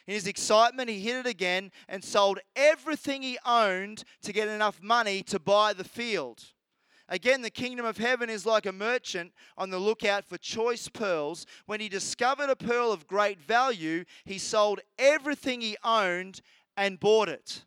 In 0.07 0.15
his 0.15 0.27
excitement, 0.27 0.91
he 0.91 0.99
hid 0.99 1.27
it 1.27 1.29
again 1.29 1.71
and 1.89 2.03
sold 2.03 2.41
everything 2.57 3.23
he 3.23 3.39
owned 3.47 4.03
to 4.23 4.33
get 4.33 4.49
enough 4.49 4.83
money 4.83 5.23
to 5.25 5.39
buy 5.39 5.73
the 5.73 5.85
field. 5.85 6.43
Again, 7.09 7.43
the 7.43 7.51
kingdom 7.51 7.85
of 7.85 7.99
heaven 7.99 8.31
is 8.31 8.47
like 8.47 8.67
a 8.67 8.73
merchant 8.73 9.33
on 9.59 9.71
the 9.71 9.79
lookout 9.79 10.25
for 10.25 10.39
choice 10.39 10.89
pearls. 10.89 11.47
When 11.67 11.81
he 11.81 11.89
discovered 11.89 12.49
a 12.49 12.57
pearl 12.57 12.93
of 12.93 13.07
great 13.07 13.41
value, 13.41 14.05
he 14.25 14.39
sold 14.39 14.81
everything 14.99 15.61
he 15.61 15.77
owned 15.85 16.41
and 16.77 16.99
bought 16.99 17.29
it. 17.29 17.65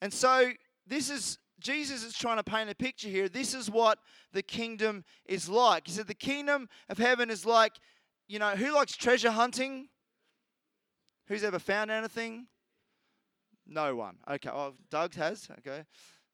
And 0.00 0.12
so, 0.12 0.52
this 0.86 1.10
is 1.10 1.38
Jesus 1.62 2.02
is 2.02 2.14
trying 2.14 2.38
to 2.38 2.44
paint 2.44 2.68
a 2.68 2.74
picture 2.74 3.08
here. 3.08 3.28
This 3.28 3.54
is 3.54 3.70
what 3.70 3.98
the 4.32 4.42
kingdom 4.42 5.04
is 5.26 5.48
like. 5.48 5.86
He 5.86 5.92
said, 5.92 6.08
The 6.08 6.14
kingdom 6.14 6.68
of 6.88 6.98
heaven 6.98 7.30
is 7.30 7.46
like, 7.46 7.74
you 8.28 8.38
know, 8.38 8.50
who 8.50 8.74
likes 8.74 8.96
treasure 8.96 9.30
hunting? 9.30 9.88
Who's 11.28 11.44
ever 11.44 11.58
found 11.58 11.90
anything? 11.90 12.48
No 13.72 13.96
one. 13.96 14.16
Okay. 14.30 14.50
Oh, 14.50 14.74
Doug 14.90 15.14
has. 15.14 15.48
Okay. 15.58 15.84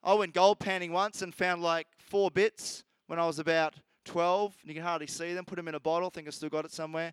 I 0.03 0.15
went 0.15 0.35
gold 0.35 0.59
panning 0.59 0.93
once 0.93 1.23
and 1.23 1.35
found 1.35 1.63
like 1.63 1.87
four 1.99 2.31
bits 2.31 2.85
when 3.07 3.19
I 3.19 3.27
was 3.27 3.39
about 3.39 3.75
12. 4.05 4.57
You 4.65 4.75
can 4.75 4.83
hardly 4.83 5.07
see 5.07 5.35
them. 5.35 5.45
Put 5.45 5.57
them 5.57 5.69
in 5.69 5.75
a 5.75 5.81
bottle. 5.81 6.11
think 6.11 6.27
I 6.27 6.31
still 6.31 6.49
got 6.49 6.65
it 6.65 6.73
somewhere. 6.73 7.13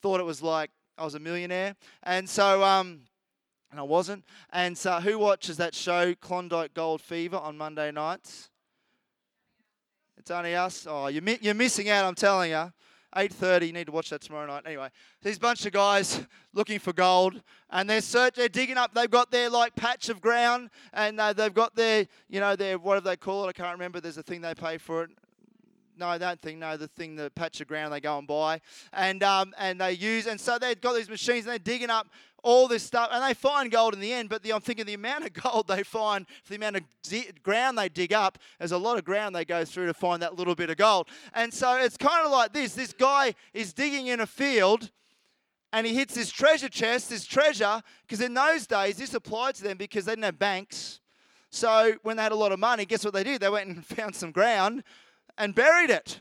Thought 0.00 0.20
it 0.20 0.24
was 0.24 0.42
like 0.42 0.70
I 0.96 1.04
was 1.04 1.14
a 1.14 1.18
millionaire. 1.18 1.76
And 2.02 2.28
so, 2.28 2.64
um, 2.64 3.00
and 3.70 3.78
I 3.78 3.82
wasn't. 3.82 4.24
And 4.50 4.76
so, 4.76 5.00
who 5.00 5.18
watches 5.18 5.58
that 5.58 5.74
show, 5.74 6.14
Klondike 6.14 6.72
Gold 6.72 7.02
Fever, 7.02 7.36
on 7.36 7.58
Monday 7.58 7.90
nights? 7.90 8.48
It's 10.16 10.30
only 10.30 10.54
us. 10.54 10.86
Oh, 10.88 11.08
you're, 11.08 11.22
mi- 11.22 11.38
you're 11.42 11.54
missing 11.54 11.90
out, 11.90 12.04
I'm 12.06 12.14
telling 12.14 12.50
you. 12.50 12.72
8.30, 13.16 13.66
you 13.66 13.72
need 13.72 13.86
to 13.86 13.92
watch 13.92 14.10
that 14.10 14.20
tomorrow 14.20 14.46
night. 14.46 14.62
Anyway, 14.66 14.88
these 15.22 15.38
bunch 15.38 15.64
of 15.64 15.72
guys 15.72 16.20
looking 16.52 16.78
for 16.78 16.92
gold, 16.92 17.40
and 17.70 17.88
they're 17.88 18.02
search, 18.02 18.34
they're 18.34 18.48
digging 18.48 18.76
up. 18.76 18.92
They've 18.94 19.10
got 19.10 19.30
their 19.30 19.48
like 19.48 19.74
patch 19.74 20.08
of 20.10 20.20
ground, 20.20 20.70
and 20.92 21.18
uh, 21.18 21.32
they've 21.32 21.52
got 21.54 21.74
their, 21.74 22.06
you 22.28 22.40
know, 22.40 22.54
their 22.54 22.78
what 22.78 23.02
do 23.02 23.08
they 23.08 23.16
call 23.16 23.46
it? 23.46 23.48
I 23.48 23.52
can't 23.52 23.72
remember. 23.72 24.00
There's 24.00 24.18
a 24.18 24.22
thing 24.22 24.42
they 24.42 24.54
pay 24.54 24.76
for 24.76 25.04
it. 25.04 25.10
No, 25.96 26.18
that 26.18 26.42
don't. 26.42 26.58
No, 26.58 26.76
the 26.76 26.88
thing, 26.88 27.16
the 27.16 27.30
patch 27.30 27.60
of 27.60 27.68
ground 27.68 27.92
they 27.92 28.00
go 28.00 28.18
and 28.18 28.26
buy, 28.26 28.60
and 28.92 29.22
um, 29.22 29.54
and 29.58 29.80
they 29.80 29.92
use, 29.92 30.26
and 30.26 30.38
so 30.38 30.58
they've 30.58 30.80
got 30.80 30.94
these 30.94 31.08
machines, 31.08 31.46
and 31.46 31.52
they're 31.52 31.58
digging 31.58 31.90
up 31.90 32.08
all 32.42 32.68
this 32.68 32.82
stuff, 32.82 33.08
and 33.12 33.24
they 33.24 33.34
find 33.34 33.70
gold 33.70 33.94
in 33.94 34.00
the 34.00 34.12
end. 34.12 34.28
But 34.28 34.42
the, 34.42 34.52
I'm 34.52 34.60
thinking 34.60 34.84
the 34.84 34.94
amount 34.94 35.24
of 35.24 35.32
gold 35.42 35.68
they 35.68 35.82
find 35.82 36.26
for 36.44 36.50
the 36.50 36.56
amount 36.56 36.76
of 36.76 36.82
di- 37.02 37.30
ground 37.42 37.78
they 37.78 37.88
dig 37.88 38.12
up, 38.12 38.38
there's 38.58 38.72
a 38.72 38.78
lot 38.78 38.98
of 38.98 39.04
ground 39.04 39.34
they 39.34 39.44
go 39.44 39.64
through 39.64 39.86
to 39.86 39.94
find 39.94 40.20
that 40.22 40.36
little 40.36 40.54
bit 40.54 40.68
of 40.68 40.76
gold. 40.76 41.08
And 41.32 41.52
so 41.52 41.76
it's 41.76 41.96
kind 41.96 42.26
of 42.26 42.30
like 42.30 42.52
this: 42.52 42.74
this 42.74 42.92
guy 42.92 43.34
is 43.54 43.72
digging 43.72 44.08
in 44.08 44.20
a 44.20 44.26
field. 44.26 44.90
And 45.72 45.86
he 45.86 45.94
hits 45.94 46.14
this 46.14 46.30
treasure 46.30 46.68
chest, 46.70 47.10
this 47.10 47.26
treasure, 47.26 47.82
because 48.02 48.22
in 48.22 48.32
those 48.32 48.66
days 48.66 48.96
this 48.96 49.12
applied 49.12 49.56
to 49.56 49.64
them 49.64 49.76
because 49.76 50.06
they 50.06 50.12
didn't 50.12 50.24
have 50.24 50.38
banks. 50.38 51.00
So 51.50 51.94
when 52.02 52.16
they 52.16 52.22
had 52.22 52.32
a 52.32 52.36
lot 52.36 52.52
of 52.52 52.58
money, 52.58 52.86
guess 52.86 53.04
what 53.04 53.12
they 53.14 53.24
did? 53.24 53.40
They 53.40 53.48
went 53.48 53.68
and 53.68 53.84
found 53.96 54.14
some 54.14 54.30
ground 54.30 54.84
and 55.38 55.54
buried 55.54 55.90
it. 55.90 56.20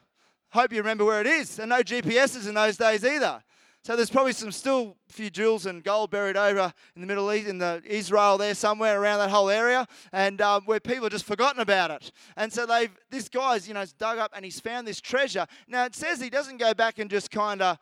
Hope 0.50 0.72
you 0.72 0.80
remember 0.80 1.06
where 1.06 1.22
it 1.22 1.28
is. 1.28 1.60
And 1.60 1.70
no 1.70 1.82
GPSs 1.82 2.48
in 2.48 2.54
those 2.54 2.78
days 2.78 3.04
either. 3.04 3.44
So 3.86 3.96
there's 3.96 4.10
probably 4.10 4.34
some 4.34 4.52
still 4.52 4.98
few 5.10 5.30
jewels 5.30 5.68
and 5.68 5.84
gold 5.84 6.10
buried 6.10 6.36
over 6.36 6.74
in 6.96 7.02
the 7.02 7.08
Middle 7.08 7.32
East, 7.32 7.48
in 7.48 7.60
the 7.60 7.84
Israel 7.86 8.36
there 8.36 8.56
somewhere 8.56 9.00
around 9.00 9.20
that 9.20 9.30
whole 9.30 9.48
area, 9.48 9.88
and 10.12 10.42
um, 10.42 10.64
where 10.66 10.80
people 10.80 11.04
have 11.04 11.12
just 11.12 11.26
forgotten 11.26 11.62
about 11.62 11.92
it. 11.92 12.12
And 12.36 12.52
so 12.52 12.66
they've 12.66 12.90
this 13.12 13.30
guy's 13.30 13.68
you 13.68 13.76
know 13.76 13.86
dug 14.00 14.18
up 14.18 14.32
and 14.36 14.44
he's 14.44 14.60
found 14.60 14.88
this 14.88 15.00
treasure. 15.00 15.46
Now 15.68 15.86
it 15.86 15.94
says 15.94 16.20
he 16.20 16.32
doesn't 16.32 16.58
go 16.58 16.74
back 16.74 16.98
and 16.98 17.12
just 17.12 17.30
kind 17.30 17.62
of 17.62 17.78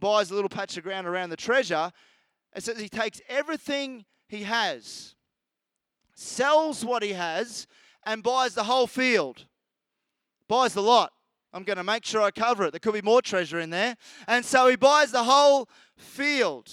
buys 0.00 0.32
a 0.32 0.34
little 0.34 0.48
patch 0.48 0.76
of 0.76 0.82
ground 0.82 1.06
around 1.06 1.30
the 1.30 1.36
treasure. 1.36 1.92
It 2.56 2.64
says 2.64 2.80
he 2.80 2.88
takes 2.88 3.20
everything 3.28 4.06
he 4.28 4.42
has, 4.42 5.14
sells 6.16 6.84
what 6.84 7.04
he 7.04 7.12
has, 7.12 7.68
and 8.04 8.24
buys 8.24 8.54
the 8.54 8.64
whole 8.64 8.88
field, 8.88 9.46
buys 10.48 10.74
the 10.74 10.82
lot. 10.82 11.12
I'm 11.52 11.62
going 11.62 11.76
to 11.76 11.84
make 11.84 12.04
sure 12.04 12.20
I 12.20 12.32
cover 12.32 12.64
it. 12.64 12.72
There 12.72 12.80
could 12.80 12.94
be 12.94 13.02
more 13.02 13.22
treasure 13.22 13.60
in 13.60 13.70
there. 13.70 13.96
And 14.26 14.44
so 14.44 14.66
he 14.66 14.76
buys 14.76 15.12
the 15.12 15.22
whole 15.22 15.68
field. 15.96 16.72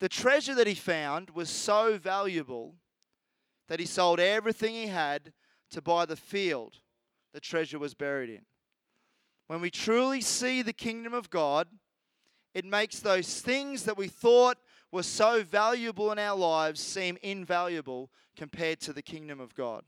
The 0.00 0.08
treasure 0.08 0.54
that 0.54 0.66
he 0.66 0.74
found 0.74 1.30
was 1.30 1.50
so 1.50 1.98
valuable 1.98 2.74
that 3.68 3.78
he 3.78 3.86
sold 3.86 4.20
everything 4.20 4.74
he 4.74 4.86
had 4.86 5.32
to 5.70 5.82
buy 5.82 6.06
the 6.06 6.16
field 6.16 6.78
the 7.34 7.40
treasure 7.40 7.78
was 7.78 7.92
buried 7.92 8.30
in. 8.30 8.42
When 9.48 9.60
we 9.60 9.70
truly 9.70 10.22
see 10.22 10.62
the 10.62 10.72
kingdom 10.72 11.12
of 11.12 11.28
God, 11.28 11.68
it 12.54 12.64
makes 12.64 13.00
those 13.00 13.42
things 13.42 13.84
that 13.84 13.98
we 13.98 14.08
thought 14.08 14.56
were 14.90 15.02
so 15.02 15.42
valuable 15.42 16.10
in 16.12 16.18
our 16.18 16.36
lives 16.36 16.80
seem 16.80 17.18
invaluable 17.22 18.10
compared 18.34 18.80
to 18.80 18.94
the 18.94 19.02
kingdom 19.02 19.40
of 19.40 19.54
God 19.54 19.84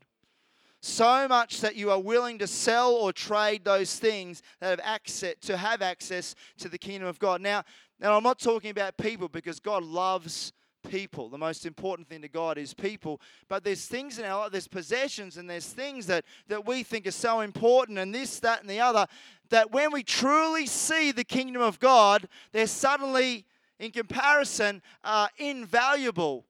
so 0.81 1.27
much 1.27 1.61
that 1.61 1.75
you 1.75 1.91
are 1.91 1.99
willing 1.99 2.39
to 2.39 2.47
sell 2.47 2.91
or 2.91 3.11
trade 3.11 3.65
those 3.65 3.97
things 3.97 4.41
that 4.59 4.69
have 4.69 4.79
access 4.83 5.35
to 5.41 5.57
have 5.57 5.81
access 5.81 6.35
to 6.57 6.69
the 6.69 6.77
kingdom 6.77 7.07
of 7.07 7.19
God. 7.19 7.41
Now, 7.41 7.63
now 7.99 8.15
I'm 8.15 8.23
not 8.23 8.39
talking 8.39 8.71
about 8.71 8.97
people 8.97 9.27
because 9.27 9.59
God 9.59 9.83
loves 9.83 10.53
people. 10.89 11.29
The 11.29 11.37
most 11.37 11.65
important 11.65 12.07
thing 12.07 12.21
to 12.21 12.29
God 12.29 12.57
is 12.57 12.73
people. 12.73 13.19
But 13.49 13.63
there's 13.63 13.85
things 13.85 14.19
in 14.19 14.25
our 14.25 14.39
life, 14.41 14.51
there's 14.51 14.67
possessions 14.67 15.37
and 15.37 15.49
there's 15.49 15.67
things 15.67 16.07
that, 16.07 16.25
that 16.47 16.65
we 16.65 16.83
think 16.83 17.05
are 17.07 17.11
so 17.11 17.41
important 17.41 17.97
and 17.97 18.15
this, 18.15 18.39
that, 18.39 18.61
and 18.61 18.69
the 18.69 18.79
other, 18.79 19.05
that 19.49 19.71
when 19.71 19.91
we 19.91 20.03
truly 20.03 20.65
see 20.65 21.11
the 21.11 21.23
kingdom 21.23 21.61
of 21.61 21.79
God, 21.79 22.27
they're 22.51 22.67
suddenly, 22.67 23.45
in 23.79 23.91
comparison, 23.91 24.81
uh, 25.03 25.27
invaluable. 25.37 26.45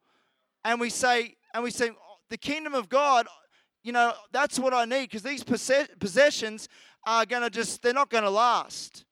And 0.64 0.80
we 0.80 0.90
say, 0.90 1.36
and 1.54 1.64
we 1.64 1.72
say, 1.72 1.92
the 2.30 2.38
kingdom 2.38 2.76
of 2.76 2.90
God 2.90 3.28
you 3.84 3.92
know, 3.92 4.14
that's 4.32 4.60
what 4.60 4.74
I 4.74 4.86
need 4.86 5.10
because 5.10 5.24
these 5.24 5.44
possessions 5.44 6.68
are 7.06 7.26
going 7.26 7.44
to 7.44 7.50
just, 7.50 7.82
they're 7.82 7.94
not 7.94 8.10
going 8.10 8.24
to 8.24 8.30
last. 8.30 9.06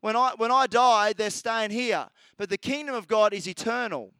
When 0.00 0.16
I, 0.16 0.32
when 0.36 0.50
I 0.50 0.66
die, 0.66 1.12
they're 1.12 1.30
staying 1.30 1.70
here. 1.70 2.06
But 2.36 2.48
the 2.48 2.58
kingdom 2.58 2.94
of 2.94 3.06
God 3.06 3.32
is 3.32 3.46
eternal. 3.46 4.12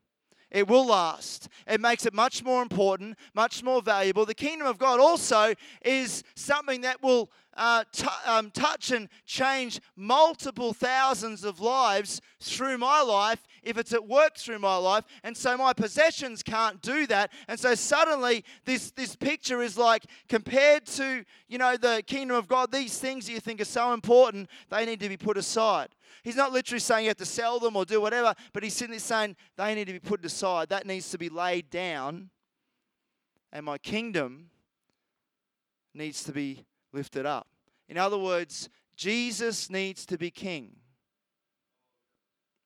It 0.51 0.67
will 0.69 0.87
last. 0.87 1.49
It 1.67 1.81
makes 1.81 2.07
it 2.07 2.15
much 2.15 2.43
more 2.43 2.63
important, 2.63 3.17
much 3.35 3.63
more 3.63 3.81
valuable. 3.81 4.27
The 4.27 4.35
kingdom 4.35 4.67
of 4.67 4.79
God 4.79 4.99
also 4.99 5.55
is 5.85 6.25
something 6.35 6.81
that 6.81 7.03
will 7.03 7.31
uh, 7.57 7.85
t- 7.93 8.07
um, 8.27 8.51
touch 8.51 8.91
and 8.91 9.09
change 9.27 9.81
multiple 9.97 10.73
thousands 10.73 11.45
of 11.45 11.61
lives 11.61 12.21
through 12.41 12.79
my 12.79 13.03
life 13.03 13.47
if 13.63 13.77
it's 13.77 13.93
at 13.93 14.07
work 14.07 14.37
through 14.37 14.59
my 14.59 14.77
life. 14.77 15.05
And 15.23 15.37
so 15.37 15.57
my 15.57 15.73
possessions 15.73 16.43
can't 16.43 16.81
do 16.81 17.07
that. 17.09 17.31
And 17.49 17.59
so 17.59 17.75
suddenly 17.75 18.45
this, 18.65 18.91
this 18.93 19.15
picture 19.15 19.63
is 19.63 19.77
like 19.77 20.05
compared 20.29 20.87
to, 20.87 21.25
you 21.49 21.59
know, 21.59 21.77
the 21.77 22.03
kingdom 22.07 22.37
of 22.37 22.49
God, 22.49 22.73
these 22.73 22.99
things 22.99 23.27
that 23.27 23.33
you 23.33 23.41
think 23.41 23.61
are 23.61 23.67
so 23.67 23.93
important, 23.93 24.49
they 24.71 24.87
need 24.87 25.01
to 25.01 25.09
be 25.09 25.17
put 25.17 25.37
aside. 25.37 25.89
He's 26.23 26.37
not 26.37 26.53
literally 26.53 26.81
saying 26.81 27.05
you 27.05 27.11
have 27.11 27.17
to 27.19 27.27
sell 27.27 27.59
them 27.59 27.77
or 27.77 27.85
do 27.85 28.01
whatever, 28.01 28.35
but 28.53 28.63
he's 28.63 28.75
simply 28.75 28.99
saying 28.99 29.37
they 29.57 29.75
need 29.75 29.87
to 29.87 29.93
be 29.93 29.99
put 29.99 30.25
aside. 30.25 30.69
That 30.69 30.87
needs 30.87 31.11
to 31.11 31.19
be 31.19 31.29
laid 31.29 31.71
down. 31.71 32.31
And 33.53 33.67
my 33.67 33.79
kingdom 33.79 34.51
needs 35.95 36.23
to 36.25 36.33
be 36.33 36.65
lifted 36.93 37.27
up. 37.27 37.49
In 37.89 37.99
other 37.99 38.19
words, 38.19 38.69
Jesus 38.97 39.71
needs 39.71 40.07
to 40.07 40.19
be 40.19 40.31
king, 40.31 40.77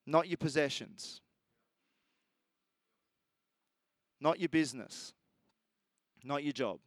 not 0.07 0.28
your 0.28 0.37
possessions, 0.37 1.20
not 4.20 4.40
your 4.40 4.48
business, 4.48 5.14
not 6.22 6.42
your 6.42 6.52
job, 6.52 6.78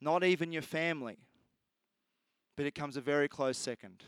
not 0.00 0.24
even 0.24 0.52
your 0.52 0.62
family, 0.62 1.18
but 2.56 2.66
it 2.66 2.74
comes 2.74 2.96
a 2.96 3.00
very 3.00 3.28
close 3.28 3.58
second. 3.58 4.02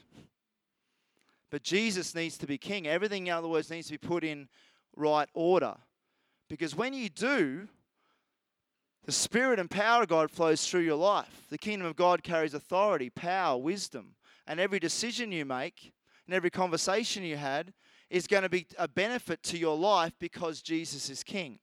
But 1.51 1.63
Jesus 1.63 2.15
needs 2.15 2.37
to 2.39 2.47
be 2.47 2.59
king. 2.59 2.87
Everything, 2.87 3.27
in 3.27 3.33
other 3.33 3.49
words, 3.49 3.71
needs 3.71 3.87
to 3.89 3.95
be 3.95 4.07
put 4.07 4.25
in 4.25 4.49
right 4.97 5.29
order. 5.35 5.77
Because 6.49 6.75
when 6.75 6.93
you 6.93 7.09
do, 7.09 7.69
the 9.05 9.13
Spirit 9.13 9.61
and 9.61 9.71
power 9.71 10.03
of 10.03 10.09
God 10.09 10.31
flows 10.31 10.67
through 10.67 10.81
your 10.81 10.97
life. 10.97 11.47
The 11.49 11.59
kingdom 11.59 11.87
of 11.87 11.97
God 11.97 12.23
carries 12.25 12.55
authority, 12.55 13.11
power, 13.11 13.57
wisdom. 13.57 14.17
And 14.47 14.59
every 14.59 14.81
decision 14.81 15.31
you 15.31 15.45
make 15.45 15.93
and 16.27 16.35
every 16.35 16.51
conversation 16.51 17.23
you 17.23 17.37
had 17.37 17.73
is 18.11 18.27
going 18.27 18.43
to 18.43 18.49
be 18.49 18.67
a 18.79 18.89
benefit 18.89 19.43
to 19.45 19.59
your 19.59 19.77
life 19.77 20.13
because 20.19 20.63
Jesus 20.63 21.09
is 21.11 21.23
king. 21.23 21.59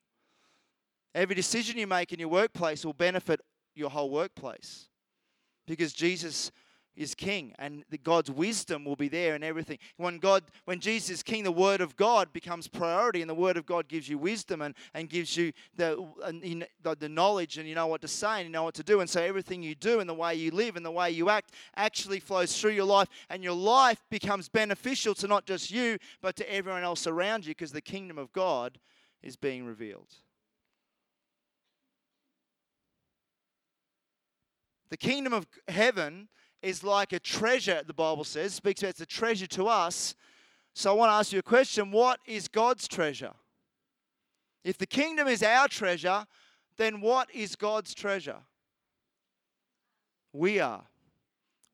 Every 1.16 1.36
decision 1.36 1.78
you 1.78 1.88
make 1.88 2.12
in 2.12 2.20
your 2.20 2.30
workplace 2.30 2.86
will 2.86 2.94
benefit 2.94 3.42
your 3.76 3.90
whole 3.90 4.10
workplace 4.10 4.88
because 5.66 5.94
Jesus 5.94 6.52
is 6.96 7.16
king 7.16 7.54
and 7.58 7.84
the 7.90 7.98
God's 7.98 8.30
wisdom 8.30 8.86
will 8.86 8.96
be 8.96 9.08
there 9.08 9.36
and 9.36 9.44
everything. 9.44 9.80
When 9.98 10.20
God 10.20 10.44
when 10.66 10.80
Jesus 10.80 11.10
is 11.10 11.24
king, 11.24 11.44
the 11.44 11.52
word 11.52 11.82
of 11.82 11.96
God 11.96 12.32
becomes 12.34 12.68
priority 12.68 13.22
and 13.22 13.30
the 13.30 13.36
word 13.36 13.58
of 13.58 13.66
God 13.66 13.88
gives 13.88 14.08
you 14.08 14.18
wisdom 14.18 14.62
and, 14.62 14.76
and 14.94 15.10
gives 15.10 15.36
you 15.36 15.52
the, 15.76 16.06
the 17.00 17.10
knowledge 17.10 17.58
and 17.58 17.68
you 17.68 17.76
know 17.76 17.88
what 17.88 18.02
to 18.02 18.08
say 18.08 18.38
and 18.38 18.46
you 18.46 18.52
know 18.52 18.64
what 18.64 18.76
to 18.76 18.84
do. 18.84 19.00
And 19.00 19.10
so 19.10 19.22
everything 19.22 19.64
you 19.64 19.76
do 19.76 20.00
and 20.00 20.10
the 20.10 20.14
way 20.14 20.36
you 20.36 20.52
live 20.52 20.76
and 20.76 20.86
the 20.86 20.92
way 20.92 21.12
you 21.12 21.30
act 21.30 21.54
actually 21.76 22.20
flows 22.20 22.60
through 22.60 22.72
your 22.72 22.86
life 22.86 23.08
and 23.30 23.44
your 23.44 23.54
life 23.54 24.04
becomes 24.10 24.50
beneficial 24.50 25.16
to 25.16 25.28
not 25.28 25.46
just 25.46 25.72
you 25.72 25.98
but 26.22 26.36
to 26.36 26.54
everyone 26.54 26.84
else 26.84 27.08
around 27.08 27.46
you 27.46 27.52
because 27.52 27.72
the 27.72 27.82
kingdom 27.82 28.18
of 28.18 28.32
God 28.34 28.80
is 29.22 29.36
being 29.36 29.66
revealed. 29.66 30.10
The 34.90 34.98
kingdom 34.98 35.34
of 35.34 35.48
heaven 35.68 36.28
is 36.64 36.84
like 36.84 37.14
a 37.14 37.20
treasure, 37.20 37.82
the 37.86 37.94
Bible 37.94 38.24
says, 38.24 38.54
speaks 38.56 38.82
about 38.82 38.92
it's 38.92 39.02
a 39.02 39.06
treasure 39.06 39.48
to 39.48 39.68
us. 39.68 40.16
So 40.74 40.90
I 40.90 40.94
want 40.94 41.10
to 41.10 41.14
ask 41.14 41.32
you 41.32 41.40
a 41.40 41.44
question 41.44 41.92
what 41.92 42.20
is 42.26 42.48
God's 42.48 42.88
treasure? 42.88 43.34
If 44.64 44.78
the 44.78 44.88
kingdom 44.88 45.28
is 45.28 45.44
our 45.44 45.68
treasure, 45.68 46.26
then 46.78 47.02
what 47.02 47.30
is 47.34 47.56
God's 47.56 47.94
treasure? 47.94 48.40
We 50.32 50.60
are. 50.60 50.86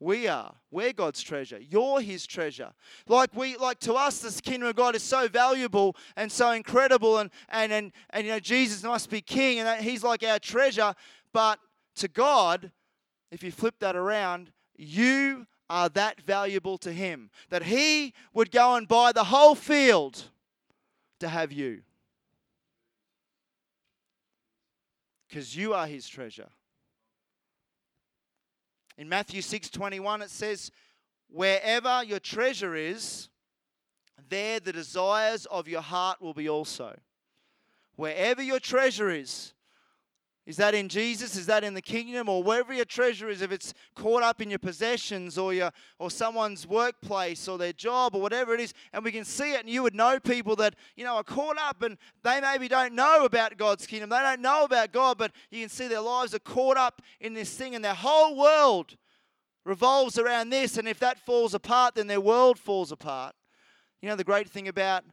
We 0.02 0.28
are. 0.28 0.56
We're 0.72 0.94
God's 0.94 1.22
treasure. 1.22 1.60
You're 1.60 2.02
his 2.02 2.26
treasure. 2.26 2.72
Like 3.08 3.36
we 3.36 3.58
like 3.58 3.80
to 3.82 3.94
us, 3.94 4.20
this 4.20 4.42
kingdom 4.42 4.70
of 4.70 4.76
God 4.76 4.96
is 4.96 5.04
so 5.04 5.28
valuable 5.28 5.96
and 6.16 6.32
so 6.32 6.52
incredible 6.52 7.20
and 7.20 7.30
and 7.50 7.72
and, 7.72 7.92
and 8.10 8.26
you 8.26 8.32
know, 8.32 8.40
Jesus 8.40 8.84
must 8.84 9.10
be 9.10 9.22
king 9.22 9.60
and 9.60 9.84
he's 9.84 10.04
like 10.04 10.24
our 10.24 10.40
treasure. 10.40 10.94
But 11.34 11.60
to 11.96 12.08
God, 12.08 12.72
if 13.30 13.44
you 13.44 13.52
flip 13.52 13.76
that 13.80 13.96
around, 13.96 14.52
you 14.80 15.46
are 15.70 15.90
that 15.90 16.22
valuable 16.22 16.78
to 16.80 16.92
Him 16.92 17.30
that 17.50 17.64
He 17.64 18.14
would 18.34 18.52
go 18.52 18.76
and 18.76 18.88
buy 18.88 19.12
the 19.12 19.26
whole 19.26 19.56
field 19.56 20.24
to 21.20 21.28
have 21.28 21.52
you. 21.52 21.82
Because 25.28 25.56
you 25.56 25.74
are 25.74 25.86
His 25.86 26.08
treasure. 26.08 26.50
In 28.98 29.08
Matthew 29.08 29.42
6 29.42 29.70
21, 29.70 30.24
it 30.24 30.30
says, 30.30 30.72
Wherever 31.30 32.04
your 32.04 32.20
treasure 32.20 32.76
is, 32.76 33.30
there 34.30 34.60
the 34.60 34.74
desires 34.74 35.46
of 35.46 35.68
your 35.68 35.82
heart 35.82 36.22
will 36.22 36.34
be 36.34 36.50
also. 36.50 36.98
Wherever 37.96 38.42
your 38.42 38.60
treasure 38.60 39.10
is, 39.10 39.54
is 40.50 40.58
that 40.58 40.74
in 40.74 40.90
Jesus? 40.90 41.36
Is 41.36 41.46
that 41.46 41.64
in 41.64 41.76
the 41.76 41.82
kingdom? 41.82 42.28
Or 42.28 42.42
wherever 42.42 42.74
your 42.74 42.84
treasure 42.84 43.30
is, 43.30 43.44
if 43.44 43.52
it's 43.52 43.72
caught 43.94 44.24
up 44.24 44.42
in 44.42 44.50
your 44.50 44.58
possessions 44.58 45.38
or 45.38 45.54
your 45.54 45.70
or 46.00 46.10
someone's 46.10 46.66
workplace 46.66 47.48
or 47.48 47.60
their 47.60 47.72
job 47.72 48.16
or 48.16 48.22
whatever 48.22 48.56
it 48.56 48.60
is, 48.60 48.74
and 48.92 49.04
we 49.04 49.12
can 49.12 49.24
see 49.24 49.54
it, 49.54 49.60
and 49.60 49.70
you 49.70 49.84
would 49.84 49.94
know 49.94 50.20
people 50.20 50.56
that, 50.56 50.74
you 50.96 51.04
know, 51.04 51.18
are 51.18 51.24
caught 51.24 51.60
up 51.60 51.84
and 51.84 52.00
they 52.24 52.42
maybe 52.42 52.68
don't 52.68 52.96
know 52.96 53.26
about 53.26 53.58
God's 53.58 53.86
kingdom. 53.86 54.10
They 54.10 54.18
don't 54.22 54.42
know 54.42 54.64
about 54.64 54.92
God, 54.92 55.20
but 55.20 55.32
you 55.52 55.60
can 55.60 55.70
see 55.70 55.88
their 55.88 56.02
lives 56.02 56.34
are 56.34 56.40
caught 56.40 56.78
up 56.78 57.04
in 57.20 57.36
this 57.36 57.54
thing, 57.54 57.76
and 57.76 57.86
their 57.86 57.94
whole 57.94 58.36
world 58.36 58.98
revolves 59.66 60.18
around 60.18 60.50
this. 60.50 60.80
And 60.80 60.88
if 60.88 60.98
that 60.98 61.20
falls 61.20 61.54
apart, 61.54 61.94
then 61.94 62.08
their 62.08 62.20
world 62.20 62.58
falls 62.58 62.92
apart. 62.92 63.36
You 64.02 64.10
know, 64.10 64.16
the 64.16 64.24
great 64.24 64.50
thing 64.50 64.68
about 64.68 65.04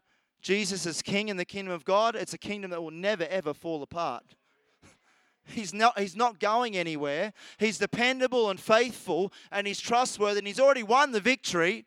Jesus 0.40 0.86
as 0.86 1.02
King 1.02 1.28
in 1.28 1.36
the 1.36 1.44
kingdom 1.44 1.74
of 1.74 1.84
God, 1.84 2.16
it's 2.16 2.32
a 2.32 2.38
kingdom 2.38 2.70
that 2.70 2.80
will 2.80 2.90
never 2.90 3.24
ever 3.24 3.52
fall 3.52 3.82
apart. 3.82 4.34
He's 5.46 5.72
not, 5.72 5.98
he's 5.98 6.16
not 6.16 6.40
going 6.40 6.76
anywhere. 6.76 7.32
He's 7.58 7.78
dependable 7.78 8.50
and 8.50 8.58
faithful 8.58 9.32
and 9.50 9.66
he's 9.66 9.80
trustworthy 9.80 10.38
and 10.38 10.46
he's 10.46 10.60
already 10.60 10.82
won 10.82 11.12
the 11.12 11.20
victory. 11.20 11.86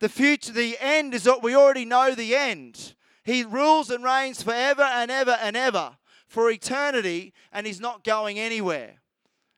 The 0.00 0.08
future, 0.08 0.52
the 0.52 0.76
end 0.80 1.14
is 1.14 1.26
what 1.26 1.42
we 1.42 1.54
already 1.54 1.84
know 1.84 2.14
the 2.14 2.34
end. 2.34 2.94
He 3.22 3.44
rules 3.44 3.90
and 3.90 4.02
reigns 4.02 4.42
forever 4.42 4.82
and 4.82 5.10
ever 5.10 5.36
and 5.42 5.56
ever 5.56 5.98
for 6.26 6.50
eternity 6.50 7.34
and 7.52 7.66
he's 7.66 7.80
not 7.80 8.02
going 8.02 8.38
anywhere. 8.38 9.02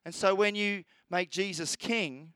And 0.04 0.14
so 0.14 0.34
when 0.34 0.54
you 0.54 0.82
make 1.10 1.30
Jesus 1.30 1.76
king, 1.76 2.32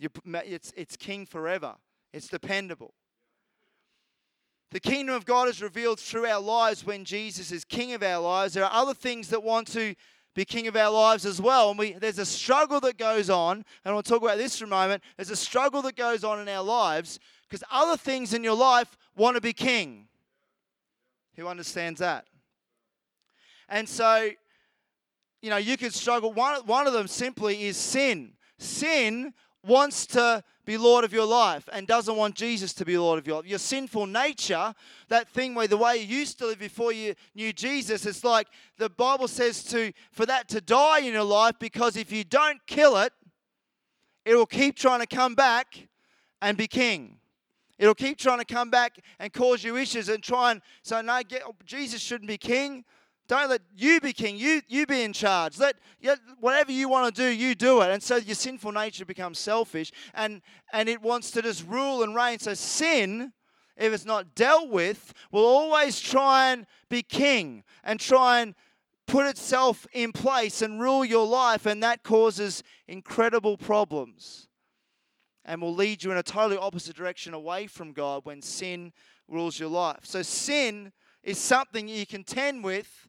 it's, 0.00 0.72
it's 0.76 0.96
king 0.96 1.26
forever, 1.26 1.74
it's 2.12 2.28
dependable. 2.28 2.94
The 4.72 4.80
kingdom 4.80 5.14
of 5.14 5.26
God 5.26 5.48
is 5.48 5.60
revealed 5.60 6.00
through 6.00 6.26
our 6.26 6.40
lives 6.40 6.86
when 6.86 7.04
Jesus 7.04 7.52
is 7.52 7.62
king 7.62 7.92
of 7.92 8.02
our 8.02 8.18
lives. 8.18 8.54
There 8.54 8.64
are 8.64 8.72
other 8.72 8.94
things 8.94 9.28
that 9.28 9.42
want 9.42 9.68
to 9.68 9.94
be 10.34 10.46
king 10.46 10.66
of 10.66 10.76
our 10.76 10.90
lives 10.90 11.26
as 11.26 11.42
well. 11.42 11.68
And 11.68 11.78
we, 11.78 11.92
there's 11.92 12.18
a 12.18 12.24
struggle 12.24 12.80
that 12.80 12.96
goes 12.96 13.28
on, 13.28 13.66
and 13.84 13.94
we'll 13.94 14.02
talk 14.02 14.22
about 14.22 14.38
this 14.38 14.58
for 14.58 14.64
a 14.64 14.68
moment. 14.68 15.02
There's 15.18 15.28
a 15.28 15.36
struggle 15.36 15.82
that 15.82 15.94
goes 15.94 16.24
on 16.24 16.40
in 16.40 16.48
our 16.48 16.62
lives 16.62 17.20
because 17.46 17.62
other 17.70 17.98
things 17.98 18.32
in 18.32 18.42
your 18.42 18.54
life 18.54 18.96
want 19.14 19.34
to 19.34 19.42
be 19.42 19.52
king. 19.52 20.08
Who 21.36 21.46
understands 21.48 22.00
that? 22.00 22.24
And 23.68 23.86
so, 23.86 24.30
you 25.42 25.50
know, 25.50 25.58
you 25.58 25.76
could 25.76 25.92
struggle. 25.92 26.32
One, 26.32 26.64
one 26.64 26.86
of 26.86 26.94
them 26.94 27.08
simply 27.08 27.64
is 27.64 27.76
sin. 27.76 28.32
Sin 28.56 29.34
wants 29.66 30.06
to 30.06 30.42
be 30.64 30.78
Lord 30.78 31.04
of 31.04 31.12
your 31.12 31.26
life 31.26 31.68
and 31.72 31.86
doesn't 31.86 32.16
want 32.16 32.34
Jesus 32.34 32.72
to 32.74 32.84
be 32.84 32.96
Lord 32.96 33.18
of 33.18 33.26
your 33.26 33.36
life. 33.36 33.46
Your 33.46 33.58
sinful 33.58 34.06
nature, 34.06 34.74
that 35.08 35.28
thing 35.28 35.54
where 35.54 35.66
the 35.66 35.76
way 35.76 35.96
you 35.96 36.18
used 36.18 36.38
to 36.38 36.46
live 36.46 36.58
before 36.58 36.92
you 36.92 37.14
knew 37.34 37.52
Jesus, 37.52 38.06
it's 38.06 38.24
like 38.24 38.46
the 38.78 38.88
Bible 38.88 39.28
says 39.28 39.64
to 39.64 39.92
for 40.12 40.26
that 40.26 40.48
to 40.48 40.60
die 40.60 41.00
in 41.00 41.12
your 41.12 41.24
life 41.24 41.56
because 41.58 41.96
if 41.96 42.12
you 42.12 42.24
don't 42.24 42.64
kill 42.66 42.96
it, 42.98 43.12
it 44.24 44.36
will 44.36 44.46
keep 44.46 44.76
trying 44.76 45.00
to 45.00 45.06
come 45.06 45.34
back 45.34 45.88
and 46.40 46.56
be 46.56 46.66
king. 46.66 47.18
It'll 47.78 47.94
keep 47.94 48.18
trying 48.18 48.38
to 48.38 48.44
come 48.44 48.70
back 48.70 48.96
and 49.18 49.32
cause 49.32 49.64
you 49.64 49.76
issues 49.76 50.08
and 50.08 50.22
try 50.22 50.52
and 50.52 50.62
say, 50.82 51.02
no, 51.02 51.20
get, 51.28 51.42
Jesus 51.64 52.00
shouldn't 52.00 52.28
be 52.28 52.38
king. 52.38 52.84
Don't 53.32 53.48
let 53.48 53.62
you 53.74 53.98
be 53.98 54.12
king. 54.12 54.36
You, 54.36 54.60
you 54.68 54.84
be 54.84 55.04
in 55.04 55.14
charge. 55.14 55.58
Let 55.58 55.76
whatever 56.40 56.70
you 56.70 56.90
want 56.90 57.14
to 57.14 57.22
do, 57.22 57.26
you 57.26 57.54
do 57.54 57.80
it. 57.80 57.88
And 57.88 58.02
so 58.02 58.16
your 58.16 58.34
sinful 58.34 58.72
nature 58.72 59.06
becomes 59.06 59.38
selfish 59.38 59.90
and, 60.12 60.42
and 60.70 60.86
it 60.86 61.00
wants 61.00 61.30
to 61.30 61.40
just 61.40 61.66
rule 61.66 62.02
and 62.02 62.14
reign. 62.14 62.40
So 62.40 62.52
sin, 62.52 63.32
if 63.78 63.90
it's 63.94 64.04
not 64.04 64.34
dealt 64.34 64.68
with, 64.68 65.14
will 65.30 65.46
always 65.46 65.98
try 65.98 66.50
and 66.50 66.66
be 66.90 67.00
king 67.00 67.64
and 67.82 67.98
try 67.98 68.40
and 68.40 68.54
put 69.06 69.24
itself 69.24 69.86
in 69.94 70.12
place 70.12 70.60
and 70.60 70.78
rule 70.78 71.02
your 71.02 71.26
life. 71.26 71.64
And 71.64 71.82
that 71.82 72.02
causes 72.02 72.62
incredible 72.86 73.56
problems. 73.56 74.46
and 75.46 75.62
will 75.62 75.74
lead 75.74 76.04
you 76.04 76.10
in 76.10 76.18
a 76.18 76.22
totally 76.22 76.58
opposite 76.58 76.94
direction 76.94 77.32
away 77.32 77.66
from 77.66 77.94
God 77.94 78.26
when 78.26 78.42
sin 78.42 78.92
rules 79.26 79.58
your 79.58 79.70
life. 79.70 80.00
So, 80.02 80.20
sin 80.20 80.92
is 81.22 81.38
something 81.38 81.88
you 81.88 82.04
contend 82.04 82.62
with, 82.62 83.08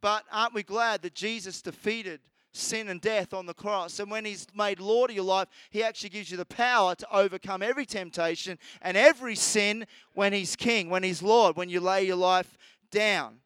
but 0.00 0.24
aren't 0.32 0.54
we 0.54 0.62
glad 0.62 1.02
that 1.02 1.14
Jesus 1.14 1.62
defeated 1.62 2.20
sin 2.52 2.88
and 2.88 3.00
death 3.00 3.34
on 3.34 3.46
the 3.46 3.54
cross? 3.54 3.98
And 3.98 4.10
when 4.10 4.24
He's 4.24 4.46
made 4.54 4.80
Lord 4.80 5.10
of 5.10 5.16
your 5.16 5.24
life, 5.24 5.48
He 5.70 5.82
actually 5.82 6.10
gives 6.10 6.30
you 6.30 6.36
the 6.36 6.44
power 6.44 6.94
to 6.94 7.16
overcome 7.16 7.62
every 7.62 7.86
temptation 7.86 8.58
and 8.82 8.96
every 8.96 9.34
sin 9.34 9.86
when 10.14 10.32
He's 10.32 10.56
King, 10.56 10.90
when 10.90 11.02
He's 11.02 11.22
Lord, 11.22 11.56
when 11.56 11.68
you 11.68 11.80
lay 11.80 12.04
your 12.04 12.16
life 12.16 12.56
down. 12.90 13.38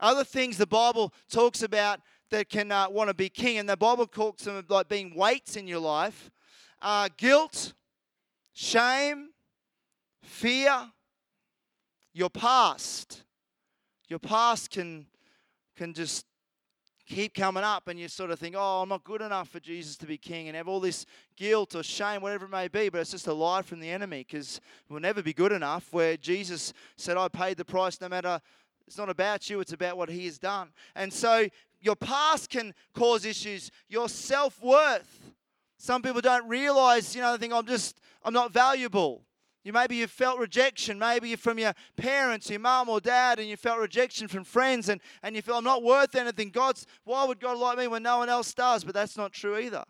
Other 0.00 0.24
things 0.24 0.56
the 0.56 0.66
Bible 0.66 1.12
talks 1.30 1.62
about 1.62 2.00
that 2.30 2.48
can 2.48 2.72
uh, 2.72 2.88
want 2.88 3.08
to 3.08 3.14
be 3.14 3.28
king, 3.28 3.58
and 3.58 3.68
the 3.68 3.76
Bible 3.76 4.06
talks 4.06 4.46
about 4.46 4.70
like 4.70 4.88
being 4.88 5.14
weights 5.14 5.56
in 5.56 5.66
your 5.66 5.80
life 5.80 6.30
uh, 6.82 7.08
guilt, 7.16 7.74
shame, 8.52 9.30
fear, 10.22 10.90
your 12.12 12.30
past. 12.30 13.24
Your 14.08 14.18
past 14.18 14.70
can, 14.70 15.06
can 15.80 15.94
just 15.94 16.26
keep 17.06 17.32
coming 17.32 17.64
up, 17.64 17.88
and 17.88 17.98
you 17.98 18.06
sort 18.06 18.30
of 18.30 18.38
think, 18.38 18.54
oh, 18.58 18.82
I'm 18.82 18.90
not 18.90 19.02
good 19.02 19.22
enough 19.22 19.48
for 19.48 19.60
Jesus 19.60 19.96
to 19.96 20.06
be 20.06 20.18
king, 20.18 20.46
and 20.48 20.54
have 20.54 20.68
all 20.68 20.78
this 20.78 21.06
guilt 21.36 21.74
or 21.74 21.82
shame, 21.82 22.20
whatever 22.20 22.44
it 22.44 22.50
may 22.50 22.68
be, 22.68 22.90
but 22.90 23.00
it's 23.00 23.12
just 23.12 23.26
a 23.28 23.32
lie 23.32 23.62
from 23.62 23.80
the 23.80 23.88
enemy 23.88 24.26
because 24.28 24.60
we'll 24.90 25.00
never 25.00 25.22
be 25.22 25.32
good 25.32 25.52
enough. 25.52 25.90
Where 25.90 26.18
Jesus 26.18 26.74
said, 26.96 27.16
I 27.16 27.28
paid 27.28 27.56
the 27.56 27.64
price 27.64 27.98
no 27.98 28.10
matter. 28.10 28.42
It's 28.86 28.98
not 28.98 29.08
about 29.08 29.48
you, 29.48 29.60
it's 29.60 29.72
about 29.72 29.96
what 29.96 30.10
he 30.10 30.26
has 30.26 30.38
done. 30.38 30.68
And 30.94 31.10
so 31.10 31.46
your 31.80 31.96
past 31.96 32.50
can 32.50 32.74
cause 32.92 33.24
issues. 33.24 33.70
Your 33.88 34.10
self 34.10 34.62
worth 34.62 35.32
some 35.78 36.02
people 36.02 36.20
don't 36.20 36.46
realize, 36.46 37.16
you 37.16 37.22
know, 37.22 37.32
they 37.32 37.38
think 37.38 37.54
I'm 37.54 37.64
just, 37.64 37.98
I'm 38.22 38.34
not 38.34 38.52
valuable. 38.52 39.22
You 39.62 39.72
maybe 39.72 39.96
you 39.96 40.06
felt 40.06 40.38
rejection, 40.38 40.98
maybe 40.98 41.36
from 41.36 41.58
your 41.58 41.74
parents, 41.96 42.48
your 42.48 42.60
mom 42.60 42.88
or 42.88 43.00
dad, 43.00 43.38
and 43.38 43.48
you 43.48 43.56
felt 43.56 43.78
rejection 43.78 44.26
from 44.26 44.44
friends, 44.44 44.88
and, 44.88 45.00
and 45.22 45.36
you 45.36 45.42
feel 45.42 45.56
I'm 45.56 45.64
not 45.64 45.82
worth 45.82 46.14
anything. 46.14 46.50
God's 46.50 46.86
why 47.04 47.24
would 47.24 47.40
God 47.40 47.58
like 47.58 47.76
me 47.76 47.86
when 47.86 48.02
no 48.02 48.18
one 48.18 48.30
else 48.30 48.54
does? 48.54 48.84
But 48.84 48.94
that's 48.94 49.16
not 49.16 49.32
true 49.32 49.58
either. 49.58 49.84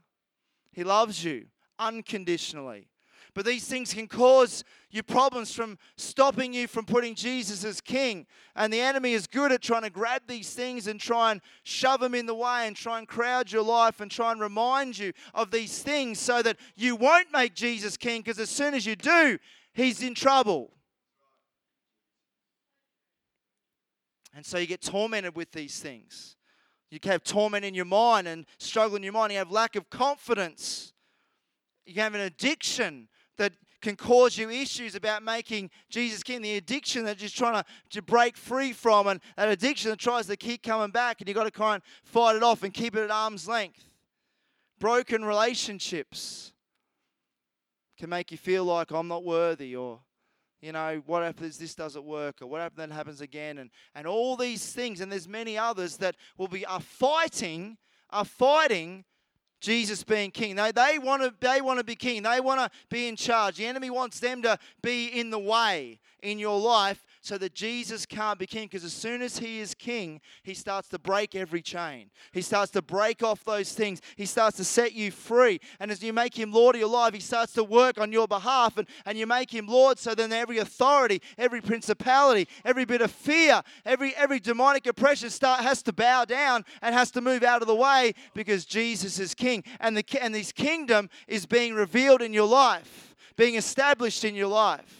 He 0.72 0.82
loves 0.82 1.24
you 1.24 1.46
unconditionally. 1.78 2.88
But 3.34 3.44
these 3.44 3.66
things 3.66 3.94
can 3.94 4.08
cause 4.08 4.64
you 4.90 5.02
problems 5.02 5.54
from 5.54 5.78
stopping 5.96 6.52
you 6.52 6.66
from 6.66 6.84
putting 6.84 7.14
Jesus 7.14 7.64
as 7.64 7.80
king. 7.80 8.26
And 8.56 8.72
the 8.72 8.80
enemy 8.80 9.12
is 9.12 9.26
good 9.26 9.52
at 9.52 9.62
trying 9.62 9.82
to 9.82 9.90
grab 9.90 10.22
these 10.26 10.52
things 10.52 10.86
and 10.86 10.98
try 10.98 11.30
and 11.30 11.40
shove 11.62 12.00
them 12.00 12.14
in 12.14 12.26
the 12.26 12.34
way 12.34 12.66
and 12.66 12.74
try 12.74 12.98
and 12.98 13.06
crowd 13.06 13.52
your 13.52 13.62
life 13.62 14.00
and 14.00 14.10
try 14.10 14.32
and 14.32 14.40
remind 14.40 14.98
you 14.98 15.12
of 15.32 15.50
these 15.50 15.80
things 15.80 16.18
so 16.18 16.42
that 16.42 16.56
you 16.74 16.96
won't 16.96 17.32
make 17.32 17.54
Jesus 17.54 17.96
king 17.96 18.20
because 18.20 18.40
as 18.40 18.50
soon 18.50 18.74
as 18.74 18.84
you 18.84 18.96
do, 18.96 19.38
he's 19.72 20.02
in 20.02 20.14
trouble. 20.14 20.72
And 24.34 24.46
so 24.46 24.58
you 24.58 24.66
get 24.66 24.82
tormented 24.82 25.36
with 25.36 25.52
these 25.52 25.80
things. 25.80 26.36
You 26.90 26.98
have 27.04 27.22
torment 27.22 27.64
in 27.64 27.74
your 27.74 27.84
mind 27.84 28.26
and 28.26 28.46
struggle 28.58 28.96
in 28.96 29.02
your 29.02 29.12
mind. 29.12 29.32
You 29.32 29.38
have 29.38 29.50
lack 29.50 29.76
of 29.76 29.90
confidence. 29.90 30.92
You 31.86 32.00
have 32.02 32.14
an 32.14 32.20
addiction 32.20 33.08
that 33.38 33.52
can 33.80 33.96
cause 33.96 34.36
you 34.36 34.50
issues 34.50 34.94
about 34.94 35.22
making 35.22 35.70
Jesus 35.88 36.22
king. 36.22 36.42
The 36.42 36.56
addiction 36.56 37.04
that 37.04 37.20
you're 37.20 37.30
trying 37.30 37.62
to, 37.90 38.02
break 38.02 38.36
free 38.36 38.72
from, 38.72 39.06
and 39.06 39.20
that 39.36 39.48
addiction 39.48 39.90
that 39.90 39.98
tries 39.98 40.26
to 40.26 40.36
keep 40.36 40.62
coming 40.62 40.90
back, 40.90 41.20
and 41.20 41.28
you've 41.28 41.36
got 41.36 41.44
to 41.44 41.50
kind 41.50 41.82
of 41.82 41.82
fight 42.04 42.36
it 42.36 42.42
off 42.42 42.62
and 42.62 42.74
keep 42.74 42.94
it 42.96 43.02
at 43.02 43.10
arm's 43.10 43.48
length. 43.48 43.84
Broken 44.78 45.24
relationships 45.24 46.52
can 48.00 48.08
make 48.08 48.30
you 48.32 48.38
feel 48.38 48.64
like 48.64 48.90
I'm 48.92 49.08
not 49.08 49.24
worthy, 49.24 49.76
or 49.76 50.00
you 50.62 50.72
know, 50.72 51.02
what 51.04 51.22
happens 51.22 51.58
this 51.58 51.74
doesn't 51.74 52.04
work, 52.04 52.40
or 52.40 52.46
what 52.46 52.62
happens 52.62 52.78
then 52.78 52.90
happens 52.90 53.20
again, 53.20 53.58
and, 53.58 53.70
and 53.94 54.06
all 54.06 54.36
these 54.36 54.72
things, 54.72 55.02
and 55.02 55.12
there's 55.12 55.28
many 55.28 55.58
others 55.58 55.98
that 55.98 56.16
will 56.38 56.48
be 56.48 56.64
are 56.64 56.80
fighting, 56.80 57.76
are 58.08 58.24
fighting 58.24 59.04
Jesus 59.60 60.02
being 60.02 60.30
king. 60.30 60.56
They, 60.56 60.72
they 60.72 60.98
want 60.98 61.22
to 61.22 61.34
they 61.40 61.60
want 61.60 61.78
to 61.78 61.84
be 61.84 61.94
king. 61.94 62.22
They 62.22 62.40
want 62.40 62.60
to 62.60 62.70
be 62.88 63.06
in 63.06 63.16
charge. 63.16 63.58
The 63.58 63.66
enemy 63.66 63.90
wants 63.90 64.18
them 64.18 64.40
to 64.42 64.58
be 64.82 65.08
in 65.08 65.28
the 65.28 65.38
way 65.38 66.00
in 66.22 66.38
your 66.38 66.58
life 66.58 67.04
so 67.20 67.36
that 67.38 67.54
Jesus 67.54 68.06
can't 68.06 68.38
be 68.38 68.46
king. 68.46 68.64
Because 68.64 68.84
as 68.84 68.92
soon 68.92 69.22
as 69.22 69.38
he 69.38 69.60
is 69.60 69.74
king, 69.74 70.20
he 70.42 70.54
starts 70.54 70.88
to 70.88 70.98
break 70.98 71.34
every 71.34 71.62
chain. 71.62 72.10
He 72.32 72.42
starts 72.42 72.72
to 72.72 72.82
break 72.82 73.22
off 73.22 73.44
those 73.44 73.72
things. 73.72 74.00
He 74.16 74.26
starts 74.26 74.56
to 74.56 74.64
set 74.64 74.92
you 74.92 75.10
free. 75.10 75.60
And 75.78 75.90
as 75.90 76.02
you 76.02 76.12
make 76.12 76.38
him 76.38 76.52
Lord 76.52 76.76
of 76.76 76.80
your 76.80 76.90
life, 76.90 77.14
he 77.14 77.20
starts 77.20 77.52
to 77.54 77.64
work 77.64 77.98
on 78.00 78.12
your 78.12 78.26
behalf. 78.26 78.78
And, 78.78 78.88
and 79.04 79.18
you 79.18 79.26
make 79.26 79.50
him 79.50 79.66
Lord, 79.66 79.98
so 79.98 80.14
then 80.14 80.32
every 80.32 80.58
authority, 80.58 81.20
every 81.36 81.60
principality, 81.60 82.48
every 82.64 82.84
bit 82.84 83.02
of 83.02 83.10
fear, 83.10 83.62
every 83.84 84.14
every 84.16 84.40
demonic 84.40 84.86
oppression 84.86 85.30
start 85.30 85.60
has 85.60 85.82
to 85.82 85.92
bow 85.92 86.24
down 86.24 86.64
and 86.82 86.94
has 86.94 87.10
to 87.12 87.20
move 87.20 87.42
out 87.42 87.62
of 87.62 87.68
the 87.68 87.74
way 87.74 88.14
because 88.34 88.64
Jesus 88.64 89.18
is 89.18 89.34
king. 89.34 89.64
And 89.78 89.96
the 89.96 90.04
and 90.20 90.34
this 90.34 90.52
kingdom 90.52 91.10
is 91.28 91.46
being 91.46 91.74
revealed 91.74 92.22
in 92.22 92.32
your 92.32 92.48
life, 92.48 93.14
being 93.36 93.54
established 93.54 94.24
in 94.24 94.34
your 94.34 94.48
life. 94.48 94.99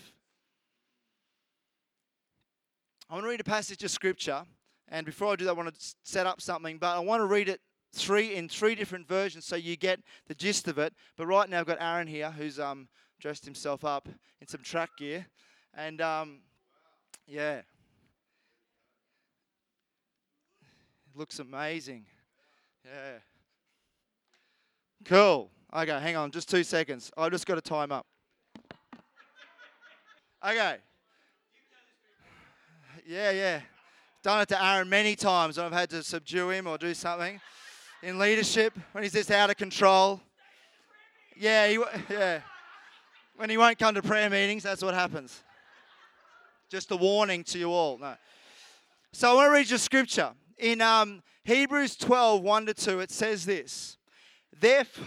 I 3.11 3.15
want 3.15 3.25
to 3.25 3.31
read 3.31 3.41
a 3.41 3.45
passage 3.45 3.83
of 3.83 3.91
scripture, 3.91 4.45
and 4.87 5.05
before 5.05 5.33
I 5.33 5.37
do 5.37 5.45
that, 5.47 5.51
I 5.51 5.55
want 5.55 5.75
to 5.75 5.95
set 6.05 6.29
up 6.29 6.41
something, 6.41 6.79
but 6.79 6.95
I 6.95 7.01
want 7.01 7.21
to 7.21 7.27
read 7.27 7.49
it 7.49 7.61
three 7.93 8.37
in 8.37 8.49
three 8.49 8.77
different 8.77 9.09
versions 9.09 9.45
so 9.45 9.57
you 9.57 9.77
get 9.77 9.99
the 10.29 10.35
gist 10.35 10.69
of 10.69 10.79
it. 10.79 10.95
But 11.17 11.27
right 11.27 11.51
now, 11.51 11.59
I've 11.59 11.67
got 11.67 11.79
Aaron 11.81 12.07
here 12.07 12.31
who's 12.31 12.61
um, 12.61 12.87
dressed 13.21 13.45
himself 13.45 13.85
up 13.85 14.09
in 14.41 14.47
some 14.47 14.63
track 14.63 14.91
gear, 14.97 15.27
and 15.75 16.01
um, 16.01 16.39
yeah, 17.27 17.57
it 17.57 17.65
looks 21.17 21.41
amazing. 21.41 22.07
Yeah, 22.85 23.19
cool. 25.05 25.51
Okay, 25.75 25.99
hang 26.01 26.15
on, 26.15 26.31
just 26.31 26.49
two 26.49 26.63
seconds. 26.63 27.11
I've 27.17 27.33
just 27.33 27.45
got 27.45 27.57
to 27.57 27.61
time 27.61 27.91
up. 27.91 28.07
Okay. 30.47 30.77
Yeah, 33.11 33.33
yeah. 33.33 33.61
Done 34.23 34.43
it 34.43 34.49
to 34.51 34.65
Aaron 34.65 34.89
many 34.89 35.17
times 35.17 35.59
I've 35.59 35.73
had 35.73 35.91
to 35.91 36.01
subdue 36.05 36.51
him 36.51 36.69
or 36.69 36.79
do 36.79 36.95
something 36.95 37.41
in 38.05 38.21
leadership 38.21 38.73
when 38.93 39.03
he's 39.03 39.15
just 39.15 39.33
out 39.33 39.51
of 39.51 39.57
control. 39.57 40.21
Yeah, 41.37 41.67
he, 41.67 41.83
yeah. 42.09 42.41
When 43.35 43.51
he 43.51 43.59
won't 43.59 43.81
come 43.81 43.97
to 43.97 44.03
prayer 44.03 44.31
meetings, 44.31 44.63
that's 44.63 44.81
what 44.81 44.95
happens. 44.95 45.43
Just 46.71 46.93
a 46.93 46.97
warning 46.97 47.43
to 47.45 47.59
you 47.59 47.73
all. 47.73 47.99
No. 47.99 48.15
So 49.11 49.33
I 49.33 49.35
want 49.35 49.47
to 49.49 49.55
read 49.55 49.71
you 49.71 49.79
scripture. 49.79 50.31
In 50.57 50.81
um, 50.81 51.25
Hebrews 51.43 51.97
12, 51.97 52.43
1 52.43 52.67
to 52.67 52.75
2, 52.75 53.01
it 53.01 53.11
says 53.11 53.45
this. 53.45 53.97
Therefore, 54.61 55.07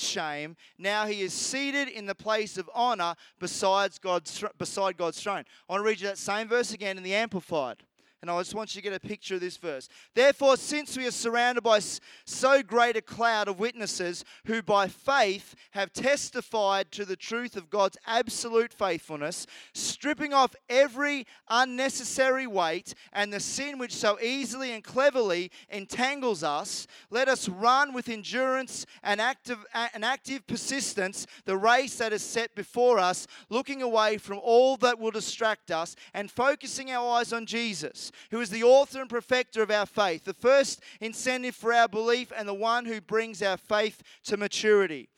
shame. 0.00 0.56
Now 0.78 1.06
he 1.06 1.20
is 1.22 1.32
seated 1.32 1.88
in 1.88 2.06
the 2.06 2.14
place 2.14 2.58
of 2.58 2.68
honor 2.74 3.14
besides 3.38 3.98
God's, 3.98 4.44
beside 4.58 4.96
God's 4.96 5.22
throne. 5.22 5.44
I 5.68 5.72
want 5.72 5.82
to 5.82 5.86
read 5.88 6.00
you 6.00 6.06
that 6.08 6.18
same 6.18 6.48
verse 6.48 6.72
again 6.72 6.96
in 6.96 7.02
the 7.02 7.14
Amplified. 7.14 7.84
And 8.22 8.30
I 8.30 8.38
just 8.38 8.54
want 8.54 8.74
you 8.74 8.82
to 8.82 8.90
get 8.90 8.94
a 8.94 9.00
picture 9.00 9.36
of 9.36 9.40
this 9.40 9.56
verse. 9.56 9.88
Therefore, 10.14 10.58
since 10.58 10.94
we 10.94 11.06
are 11.06 11.10
surrounded 11.10 11.62
by 11.62 11.80
so 12.26 12.62
great 12.62 12.94
a 12.94 13.00
cloud 13.00 13.48
of 13.48 13.58
witnesses 13.58 14.26
who 14.44 14.60
by 14.60 14.88
faith 14.88 15.54
have 15.70 15.94
testified 15.94 16.92
to 16.92 17.06
the 17.06 17.16
truth 17.16 17.56
of 17.56 17.70
God's 17.70 17.96
absolute 18.06 18.74
faithfulness, 18.74 19.46
stripping 19.72 20.34
off 20.34 20.54
every 20.68 21.26
unnecessary 21.48 22.46
weight 22.46 22.94
and 23.14 23.32
the 23.32 23.40
sin 23.40 23.78
which 23.78 23.94
so 23.94 24.20
easily 24.20 24.72
and 24.72 24.84
cleverly 24.84 25.50
entangles 25.70 26.44
us, 26.44 26.86
let 27.08 27.26
us 27.26 27.48
run 27.48 27.94
with 27.94 28.10
endurance 28.10 28.84
and 29.02 29.18
active, 29.18 29.64
and 29.72 30.04
active 30.04 30.46
persistence 30.46 31.26
the 31.46 31.56
race 31.56 31.96
that 31.96 32.12
is 32.12 32.22
set 32.22 32.54
before 32.54 32.98
us, 32.98 33.26
looking 33.48 33.80
away 33.80 34.18
from 34.18 34.38
all 34.42 34.76
that 34.76 34.98
will 34.98 35.10
distract 35.10 35.70
us 35.70 35.96
and 36.12 36.30
focusing 36.30 36.90
our 36.90 37.18
eyes 37.18 37.32
on 37.32 37.46
Jesus 37.46 38.09
who 38.30 38.40
is 38.40 38.50
the 38.50 38.62
author 38.62 39.00
and 39.00 39.10
perfecter 39.10 39.62
of 39.62 39.70
our 39.70 39.86
faith, 39.86 40.24
the 40.24 40.34
first 40.34 40.80
incentive 41.00 41.54
for 41.54 41.72
our 41.72 41.88
belief, 41.88 42.32
and 42.36 42.48
the 42.48 42.54
one 42.54 42.84
who 42.84 43.00
brings 43.00 43.42
our 43.42 43.56
faith 43.56 44.02
to 44.24 44.36
maturity. 44.36 45.08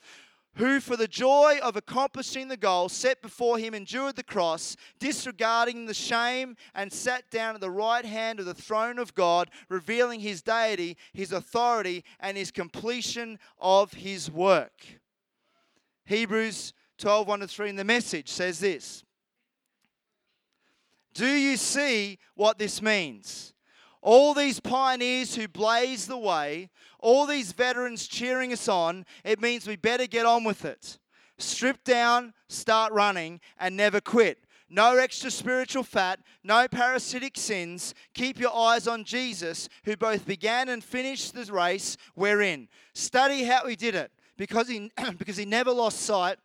who 0.57 0.81
for 0.81 0.99
the 0.99 1.09
joy 1.09 1.59
of 1.63 1.77
accomplishing 1.77 2.49
the 2.49 2.57
goal 2.59 2.87
set 2.87 3.23
before 3.23 3.57
him 3.57 3.73
endured 3.73 4.17
the 4.17 4.23
cross, 4.23 4.77
disregarding 4.99 5.87
the 5.87 5.95
shame, 5.95 6.57
and 6.75 6.93
sat 6.93 7.31
down 7.31 7.55
at 7.55 7.61
the 7.63 7.71
right 7.71 8.05
hand 8.05 8.39
of 8.39 8.45
the 8.45 8.53
throne 8.53 8.99
of 8.99 9.15
God, 9.15 9.49
revealing 9.71 10.21
his 10.21 10.43
deity, 10.43 10.99
his 11.15 11.33
authority, 11.33 12.05
and 12.21 12.37
his 12.37 12.51
completion 12.51 13.39
of 13.59 13.95
his 13.95 14.31
work. 14.31 15.01
Hebrews 16.05 16.75
12 16.99 17.27
1 17.27 17.41
to 17.41 17.49
3 17.49 17.71
in 17.71 17.77
the 17.77 17.85
message 17.85 18.29
says 18.29 18.61
this 18.61 19.05
Do 21.15 21.27
you 21.27 21.57
see 21.57 22.19
what 22.35 22.59
this 22.59 22.81
means? 22.81 23.53
All 24.01 24.35
these 24.35 24.59
pioneers 24.59 25.35
who 25.35 25.47
blaze 25.47 26.07
the 26.07 26.19
way, 26.19 26.71
all 26.99 27.27
these 27.27 27.53
veterans 27.53 28.09
cheering 28.09 28.53
us 28.53 28.69
on, 28.69 29.05
it 29.25 29.41
means 29.41 29.67
we 29.67 29.77
better 29.77 30.07
get 30.07 30.27
on 30.27 30.43
with 30.43 30.65
it. 30.65 30.99
Strip 31.39 31.85
down, 31.85 32.35
start 32.49 32.93
running, 32.93 33.41
and 33.59 33.77
never 33.77 34.01
quit. 34.01 34.39
No 34.69 34.97
extra 34.97 35.31
spiritual 35.31 35.83
fat, 35.83 36.21
no 36.43 36.67
parasitic 36.67 37.37
sins. 37.37 37.95
Keep 38.15 38.41
your 38.41 38.57
eyes 38.57 38.89
on 38.89 39.05
Jesus, 39.05 39.69
who 39.85 39.97
both 39.97 40.27
began 40.27 40.69
and 40.69 40.83
finished 40.83 41.35
the 41.35 41.45
race 41.53 41.97
we're 42.17 42.41
in. 42.41 42.69
Study 42.95 43.45
how 43.45 43.67
he 43.67 43.77
did 43.77 43.95
it 43.95 44.11
because 44.37 44.69
he, 44.69 44.91
because 45.19 45.37
he 45.37 45.45
never 45.45 45.71
lost 45.71 46.01
sight 46.01 46.39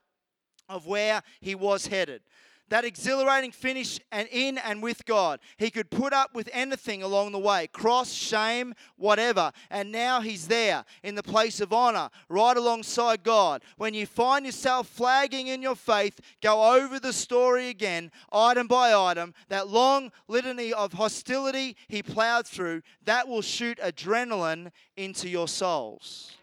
of 0.67 0.85
where 0.85 1.23
he 1.39 1.55
was 1.55 1.87
headed 1.87 2.21
that 2.69 2.85
exhilarating 2.85 3.51
finish 3.51 3.99
and 4.11 4.27
in 4.31 4.57
and 4.57 4.81
with 4.81 5.05
God. 5.05 5.39
He 5.57 5.69
could 5.69 5.89
put 5.89 6.13
up 6.13 6.33
with 6.33 6.49
anything 6.51 7.03
along 7.03 7.31
the 7.31 7.39
way 7.39 7.67
cross, 7.67 8.11
shame, 8.11 8.73
whatever. 8.97 9.51
And 9.69 9.91
now 9.91 10.21
he's 10.21 10.47
there 10.47 10.85
in 11.03 11.15
the 11.15 11.23
place 11.23 11.61
of 11.61 11.73
honor, 11.73 12.09
right 12.29 12.57
alongside 12.57 13.23
God. 13.23 13.63
When 13.77 13.93
you 13.93 14.05
find 14.05 14.45
yourself 14.45 14.87
flagging 14.87 15.47
in 15.47 15.61
your 15.61 15.75
faith, 15.75 16.19
go 16.41 16.75
over 16.75 16.99
the 16.99 17.13
story 17.13 17.69
again, 17.69 18.11
item 18.31 18.67
by 18.67 18.93
item. 18.93 19.33
That 19.49 19.69
long 19.69 20.11
litany 20.27 20.73
of 20.73 20.93
hostility 20.93 21.75
he 21.87 22.03
plowed 22.03 22.47
through, 22.47 22.81
that 23.05 23.27
will 23.27 23.41
shoot 23.41 23.79
adrenaline 23.79 24.71
into 24.95 25.29
your 25.29 25.47
souls. 25.47 26.33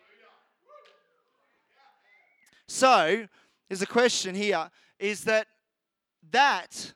So, 2.67 3.27
there's 3.69 3.83
a 3.83 3.87
question 3.87 4.35
here 4.35 4.71
is 4.99 5.25
that 5.25 5.47
that 6.35 6.93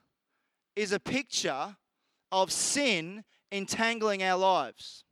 is 0.77 0.93
a 0.93 1.01
picture 1.01 1.77
of 2.31 2.53
sin 2.53 3.25
entangling 3.51 4.23
our 4.23 4.39
lives. 4.39 5.05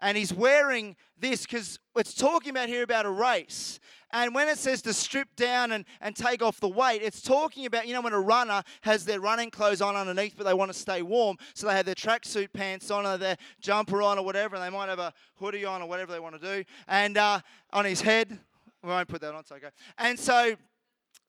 And 0.00 0.18
he's 0.18 0.34
wearing 0.34 0.96
this 1.16 1.42
because 1.42 1.78
it's 1.94 2.12
talking 2.12 2.50
about 2.50 2.68
here 2.68 2.82
about 2.82 3.06
a 3.06 3.10
race. 3.10 3.78
And 4.10 4.34
when 4.34 4.48
it 4.48 4.58
says 4.58 4.82
to 4.82 4.92
strip 4.92 5.28
down 5.36 5.72
and, 5.72 5.84
and 6.00 6.14
take 6.14 6.42
off 6.42 6.58
the 6.58 6.68
weight, 6.68 7.02
it's 7.02 7.22
talking 7.22 7.66
about, 7.66 7.86
you 7.86 7.94
know, 7.94 8.00
when 8.00 8.12
a 8.12 8.20
runner 8.20 8.62
has 8.82 9.04
their 9.04 9.20
running 9.20 9.50
clothes 9.50 9.80
on 9.80 9.94
underneath, 9.94 10.34
but 10.36 10.44
they 10.44 10.54
want 10.54 10.72
to 10.72 10.78
stay 10.78 11.02
warm. 11.02 11.36
So 11.54 11.68
they 11.68 11.74
have 11.74 11.86
their 11.86 11.94
tracksuit 11.94 12.52
pants 12.52 12.90
on 12.90 13.06
or 13.06 13.16
their 13.16 13.36
jumper 13.60 14.02
on 14.02 14.18
or 14.18 14.24
whatever, 14.24 14.56
and 14.56 14.64
they 14.64 14.76
might 14.76 14.88
have 14.88 14.98
a 14.98 15.14
hoodie 15.36 15.64
on 15.64 15.80
or 15.80 15.88
whatever 15.88 16.12
they 16.12 16.20
want 16.20 16.40
to 16.40 16.56
do. 16.56 16.64
And 16.88 17.16
uh, 17.16 17.40
on 17.72 17.84
his 17.84 18.00
head, 18.00 18.38
we 18.82 18.88
won't 18.88 19.08
put 19.08 19.20
that 19.20 19.32
on, 19.32 19.40
it's 19.40 19.52
okay. 19.52 19.70
And 19.96 20.18
so 20.18 20.56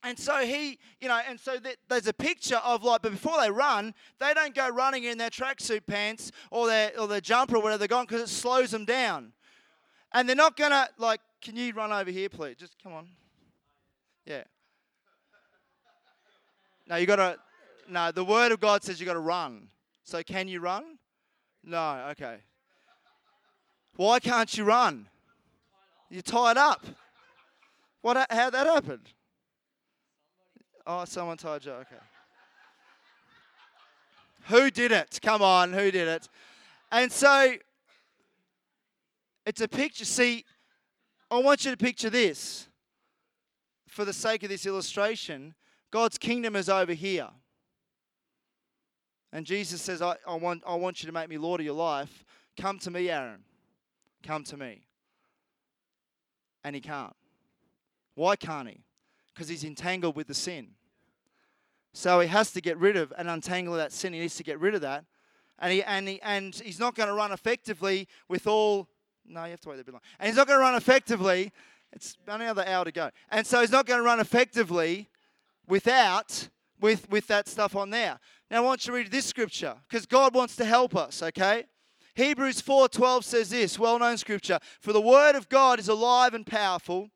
and 0.03 0.19
so 0.19 0.39
he, 0.39 0.79
you 0.99 1.07
know, 1.07 1.19
and 1.27 1.39
so 1.39 1.55
there's 1.87 2.07
a 2.07 2.13
picture 2.13 2.57
of 2.57 2.83
like, 2.83 3.01
but 3.01 3.13
before 3.13 3.39
they 3.41 3.49
run, 3.49 3.93
they 4.19 4.33
don't 4.33 4.53
go 4.53 4.67
running 4.69 5.05
in 5.05 5.17
their 5.17 5.29
tracksuit 5.29 5.85
pants 5.87 6.31
or 6.51 6.67
their 6.67 6.91
or 6.99 7.07
their 7.07 7.21
jumper 7.21 7.55
or 7.55 7.61
whatever 7.61 7.79
they're 7.79 7.87
going 7.87 8.05
because 8.05 8.21
it 8.21 8.29
slows 8.29 8.71
them 8.71 8.83
down. 8.83 9.31
And 10.13 10.27
they're 10.27 10.35
not 10.35 10.57
gonna 10.57 10.89
like, 10.97 11.21
can 11.41 11.55
you 11.55 11.73
run 11.73 11.93
over 11.93 12.11
here, 12.11 12.27
please? 12.27 12.57
Just 12.57 12.75
come 12.83 12.93
on. 12.93 13.07
Yeah. 14.25 14.43
No, 16.87 16.97
you 16.97 17.05
gotta. 17.05 17.37
No, 17.87 18.11
the 18.11 18.25
word 18.25 18.51
of 18.51 18.59
God 18.59 18.83
says 18.83 18.99
you 18.99 19.05
gotta 19.05 19.19
run. 19.19 19.69
So 20.03 20.21
can 20.21 20.49
you 20.49 20.59
run? 20.59 20.97
No. 21.63 22.07
Okay. 22.11 22.37
Why 23.95 24.19
can't 24.19 24.55
you 24.57 24.65
run? 24.65 25.07
You're 26.09 26.21
tied 26.21 26.57
up. 26.57 26.85
What? 28.01 28.17
How 28.29 28.49
that 28.49 28.67
happened? 28.67 29.07
Oh, 30.85 31.05
someone 31.05 31.37
told 31.37 31.63
you. 31.65 31.71
Okay. 31.71 31.95
who 34.45 34.69
did 34.69 34.91
it? 34.91 35.19
Come 35.21 35.41
on, 35.41 35.71
who 35.71 35.91
did 35.91 36.07
it? 36.07 36.27
And 36.91 37.11
so 37.11 37.53
it's 39.45 39.61
a 39.61 39.67
picture. 39.67 40.05
See, 40.05 40.45
I 41.31 41.39
want 41.39 41.65
you 41.65 41.71
to 41.71 41.77
picture 41.77 42.09
this 42.09 42.67
for 43.87 44.05
the 44.05 44.13
sake 44.13 44.43
of 44.43 44.49
this 44.49 44.65
illustration. 44.65 45.55
God's 45.91 46.17
kingdom 46.17 46.55
is 46.55 46.69
over 46.69 46.93
here. 46.93 47.29
And 49.31 49.45
Jesus 49.45 49.81
says, 49.81 50.01
I, 50.01 50.15
I, 50.27 50.35
want, 50.35 50.63
I 50.65 50.75
want 50.75 51.01
you 51.01 51.07
to 51.07 51.13
make 51.13 51.29
me 51.29 51.37
Lord 51.37 51.59
of 51.59 51.65
your 51.65 51.75
life. 51.75 52.23
Come 52.59 52.77
to 52.79 52.91
me, 52.91 53.09
Aaron. 53.09 53.43
Come 54.21 54.43
to 54.45 54.57
me. 54.57 54.81
And 56.63 56.75
he 56.75 56.81
can't. 56.81 57.15
Why 58.15 58.35
can't 58.35 58.69
he? 58.69 58.83
Because 59.33 59.49
he's 59.49 59.63
entangled 59.63 60.15
with 60.15 60.27
the 60.27 60.33
sin. 60.33 60.69
So 61.93 62.19
he 62.19 62.27
has 62.27 62.51
to 62.51 62.61
get 62.61 62.77
rid 62.77 62.97
of 62.97 63.13
and 63.17 63.29
untangle 63.29 63.75
that 63.75 63.91
sin. 63.91 64.13
He 64.13 64.19
needs 64.19 64.35
to 64.37 64.43
get 64.43 64.59
rid 64.59 64.75
of 64.75 64.81
that. 64.81 65.05
And, 65.59 65.71
he, 65.71 65.83
and, 65.83 66.07
he, 66.07 66.21
and 66.21 66.55
he's 66.55 66.79
not 66.79 66.95
going 66.95 67.07
to 67.07 67.13
run 67.13 67.31
effectively 67.31 68.07
with 68.27 68.47
all. 68.47 68.87
No, 69.25 69.43
you 69.45 69.51
have 69.51 69.61
to 69.61 69.69
wait 69.69 69.79
a 69.79 69.83
bit 69.83 69.93
long. 69.93 70.01
And 70.19 70.27
he's 70.27 70.35
not 70.35 70.47
going 70.47 70.59
to 70.59 70.63
run 70.63 70.75
effectively. 70.75 71.51
It's 71.91 72.17
another 72.27 72.65
hour 72.67 72.83
to 72.85 72.91
go. 72.91 73.11
And 73.29 73.45
so 73.45 73.61
he's 73.61 73.71
not 73.71 73.85
going 73.85 73.99
to 73.99 74.03
run 74.03 74.19
effectively 74.19 75.09
without 75.67 76.49
with, 76.81 77.09
with 77.09 77.27
that 77.27 77.47
stuff 77.47 77.75
on 77.75 77.91
there. 77.91 78.19
Now 78.51 78.57
I 78.57 78.59
want 78.65 78.85
you 78.85 78.91
to 78.91 78.97
read 78.97 79.11
this 79.11 79.25
scripture 79.25 79.75
because 79.87 80.05
God 80.05 80.35
wants 80.35 80.55
to 80.57 80.65
help 80.65 80.95
us, 80.95 81.23
okay? 81.23 81.63
Hebrews 82.15 82.61
4:12 82.61 83.23
says 83.23 83.49
this, 83.49 83.79
well-known 83.79 84.17
scripture, 84.17 84.59
for 84.81 84.91
the 84.91 85.01
word 85.01 85.35
of 85.35 85.49
God 85.49 85.79
is 85.79 85.87
alive 85.87 86.33
and 86.33 86.45
powerful. 86.45 87.09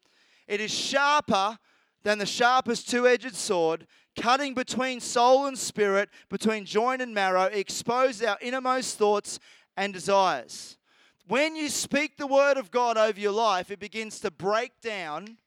It 0.47 0.61
is 0.61 0.71
sharper 0.71 1.59
than 2.03 2.17
the 2.17 2.25
sharpest 2.25 2.89
two 2.89 3.07
edged 3.07 3.35
sword, 3.35 3.87
cutting 4.15 4.53
between 4.53 4.99
soul 4.99 5.45
and 5.45 5.57
spirit, 5.57 6.09
between 6.29 6.65
joint 6.65 7.01
and 7.01 7.13
marrow, 7.13 7.43
expose 7.43 8.21
our 8.23 8.37
innermost 8.41 8.97
thoughts 8.97 9.39
and 9.75 9.93
desires. 9.93 10.77
When 11.27 11.55
you 11.55 11.69
speak 11.69 12.17
the 12.17 12.27
word 12.27 12.57
of 12.57 12.71
God 12.71 12.97
over 12.97 13.19
your 13.19 13.33
life, 13.33 13.69
it 13.69 13.79
begins 13.79 14.19
to 14.21 14.31
break 14.31 14.71
down 14.81 15.37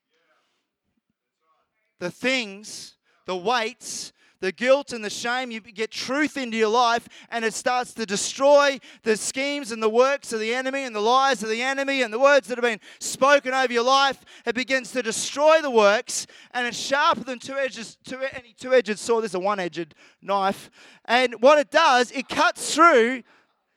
the 1.98 2.10
things, 2.10 2.96
the 3.26 3.36
weights, 3.36 4.12
the 4.40 4.53
guilt 4.53 4.92
and 4.92 5.05
the 5.05 5.11
shame. 5.11 5.50
You 5.50 5.61
get 5.61 5.90
truth 5.90 6.37
into 6.37 6.57
your 6.57 6.68
life, 6.68 7.09
and 7.31 7.44
it 7.44 7.55
starts 7.55 7.94
to 7.94 8.07
destroy 8.07 8.79
the 9.03 9.16
schemes 9.16 9.72
and 9.72 9.83
the 9.83 9.88
works 9.88 10.33
of 10.33 10.40
the 10.40 10.55
enemy 10.55 10.85
and 10.85 10.94
the 10.94 11.00
lies 11.00 11.42
of 11.42 11.48
the 11.48 11.62
enemy 11.62 12.03
and 12.03 12.12
the 12.12 12.18
words 12.18 12.48
that 12.48 12.59
have 12.59 12.62
been 12.62 12.81
spoken 12.98 13.55
over 13.55 13.72
your 13.72 13.85
life. 13.85 14.24
It 14.46 14.55
begins 14.55 14.92
to 14.92 15.03
destroy 15.03 15.61
the 15.61 15.70
works, 15.70 16.26
and 16.53 16.66
it's 16.66 16.79
sharper 16.79 17.24
than 17.24 17.38
two 17.38 17.57
edges, 17.57 17.98
two, 18.05 18.18
any 18.33 18.55
two-edged 18.59 18.98
sword. 18.98 19.24
This 19.24 19.33
is 19.33 19.37
a 19.37 19.40
one-edged 19.40 19.94
knife, 20.22 20.70
and 21.05 21.35
what 21.40 21.59
it 21.59 21.70
does, 21.70 22.11
it 22.12 22.29
cuts 22.29 22.74
through. 22.74 23.22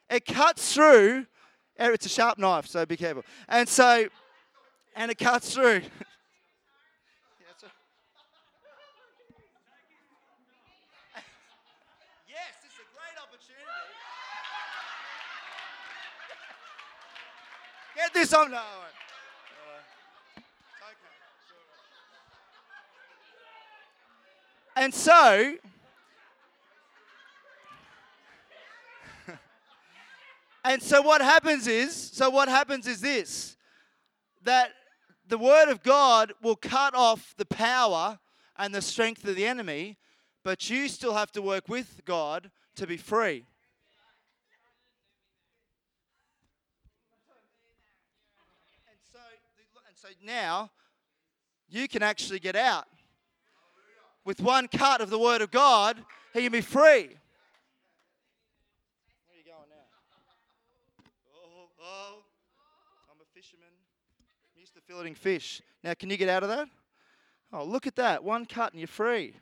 It 0.09 0.25
cuts 0.25 0.73
through. 0.73 1.25
Eh, 1.77 1.89
it's 1.91 2.05
a 2.05 2.09
sharp 2.09 2.37
knife, 2.37 2.67
so 2.67 2.85
be 2.85 2.97
careful. 2.97 3.23
And 3.47 3.67
so, 3.67 4.07
and 4.95 5.11
it 5.11 5.17
cuts 5.17 5.53
through. 5.53 5.81
Get 17.95 18.13
this 18.13 18.33
on. 18.33 18.51
No. 18.51 18.61
And 24.75 24.91
so, 24.93 25.55
and 30.65 30.81
so 30.81 31.01
what 31.03 31.21
happens 31.21 31.67
is, 31.67 31.95
so 31.95 32.31
what 32.31 32.49
happens 32.49 32.87
is 32.87 32.99
this 32.99 33.55
that 34.43 34.71
the 35.27 35.37
word 35.37 35.69
of 35.69 35.83
God 35.83 36.33
will 36.41 36.55
cut 36.55 36.95
off 36.95 37.35
the 37.37 37.45
power 37.45 38.19
and 38.57 38.73
the 38.75 38.81
strength 38.81 39.25
of 39.25 39.35
the 39.35 39.45
enemy, 39.45 39.97
but 40.43 40.69
you 40.69 40.89
still 40.89 41.13
have 41.13 41.31
to 41.33 41.41
work 41.41 41.69
with 41.69 42.01
God 42.03 42.51
to 42.75 42.87
be 42.87 42.97
free. 42.97 43.45
And 49.87 49.97
so 49.97 50.07
now 50.25 50.71
you 51.69 51.87
can 51.87 52.03
actually 52.03 52.39
get 52.39 52.55
out. 52.55 52.85
With 54.25 54.39
one 54.39 54.67
cut 54.67 55.01
of 55.01 55.09
the 55.09 55.19
Word 55.19 55.41
of 55.41 55.51
God, 55.51 56.03
he 56.33 56.41
can 56.41 56.51
be 56.51 56.61
free. 56.61 56.81
Where 56.81 57.05
are 59.29 59.37
you 59.37 59.43
going 59.43 59.69
now? 59.69 59.87
Oh, 61.35 61.67
oh, 61.81 62.23
I'm 63.11 63.17
a 63.21 63.25
fisherman. 63.35 63.67
I'm 64.55 64.59
used 64.59 64.73
to 64.75 64.81
filleting 64.81 65.17
fish. 65.17 65.61
Now, 65.83 65.93
can 65.93 66.09
you 66.09 66.15
get 66.15 66.29
out 66.29 66.43
of 66.43 66.49
that? 66.49 66.69
Oh, 67.51 67.65
look 67.65 67.85
at 67.85 67.95
that. 67.97 68.23
One 68.23 68.45
cut 68.45 68.71
and 68.71 68.79
you're 68.79 68.87
free. 68.87 69.35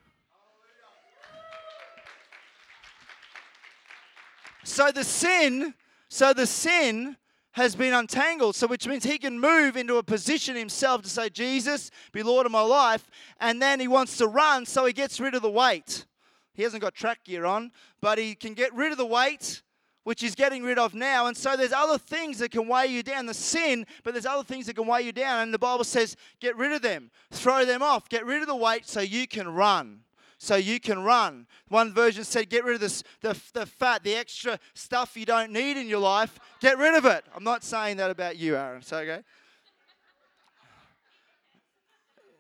So 4.64 4.92
the 4.92 5.04
sin, 5.04 5.74
so 6.10 6.34
the 6.34 6.48
sin 6.48 7.18
has 7.54 7.76
been 7.76 7.94
untangled, 7.94 8.56
so 8.56 8.68
which 8.68 8.88
means 8.88 9.04
he 9.04 9.18
can 9.18 9.40
move 9.40 9.76
into 9.76 9.98
a 9.98 10.04
position 10.04 10.56
himself 10.56 11.02
to 11.02 11.10
say, 11.10 11.30
Jesus, 11.30 11.92
be 12.12 12.24
Lord 12.24 12.46
of 12.46 12.52
my 12.52 12.62
life. 12.62 13.10
And 13.40 13.62
then 13.62 13.80
he 13.80 13.88
wants 13.88 14.18
to 14.18 14.28
run, 14.28 14.66
so 14.66 14.86
he 14.86 14.94
gets 14.94 15.20
rid 15.20 15.36
of 15.36 15.42
the 15.42 15.50
weight. 15.50 16.06
He 16.54 16.64
hasn't 16.64 16.82
got 16.82 16.94
track 16.94 17.24
gear 17.26 17.46
on, 17.46 17.72
but 18.02 18.18
he 18.18 18.36
can 18.36 18.54
get 18.54 18.74
rid 18.74 18.92
of 18.92 18.98
the 18.98 19.06
weight, 19.06 19.64
which 20.04 20.22
he's 20.22 20.36
getting 20.36 20.64
rid 20.64 20.80
of 20.80 20.94
now. 20.94 21.28
And 21.28 21.36
so 21.36 21.58
there's 21.58 21.74
other 21.74 21.98
things 21.98 22.40
that 22.40 22.52
can 22.52 22.68
weigh 22.68 22.88
you 22.88 23.04
down. 23.04 23.26
The 23.26 23.34
sin, 23.34 23.86
but 24.04 24.14
there's 24.14 24.26
other 24.26 24.44
things 24.44 24.68
that 24.68 24.76
can 24.76 24.88
weigh 24.88 25.02
you 25.02 25.12
down. 25.12 25.42
And 25.42 25.54
the 25.54 25.60
Bible 25.60 25.84
says, 25.84 26.16
get 26.40 26.56
rid 26.56 26.72
of 26.72 26.82
them, 26.82 27.12
throw 27.32 27.66
them 27.66 27.82
off, 27.82 28.08
get 28.08 28.26
rid 28.26 28.42
of 28.42 28.48
the 28.48 28.56
weight 28.56 28.88
so 28.88 29.02
you 29.02 29.28
can 29.28 29.50
run 29.50 30.02
so 30.42 30.56
you 30.56 30.80
can 30.80 31.04
run. 31.04 31.46
One 31.68 31.94
version 31.94 32.24
said, 32.24 32.50
get 32.50 32.66
rid 32.66 32.74
of 32.74 32.82
this, 32.82 33.04
the, 33.22 33.40
the 33.54 33.68
fat, 33.68 34.04
the 34.04 34.16
extra 34.16 34.58
stuff 34.74 35.16
you 35.16 35.24
don't 35.24 35.52
need 35.52 35.78
in 35.78 35.88
your 35.88 36.00
life. 36.00 36.40
Get 36.62 36.80
rid 36.80 36.96
of 36.96 37.06
it. 37.06 37.24
I'm 37.36 37.44
not 37.44 37.64
saying 37.64 37.98
that 37.98 38.10
about 38.10 38.38
you, 38.38 38.58
Aaron. 38.58 38.80
It's 38.80 38.92
okay. 38.92 39.20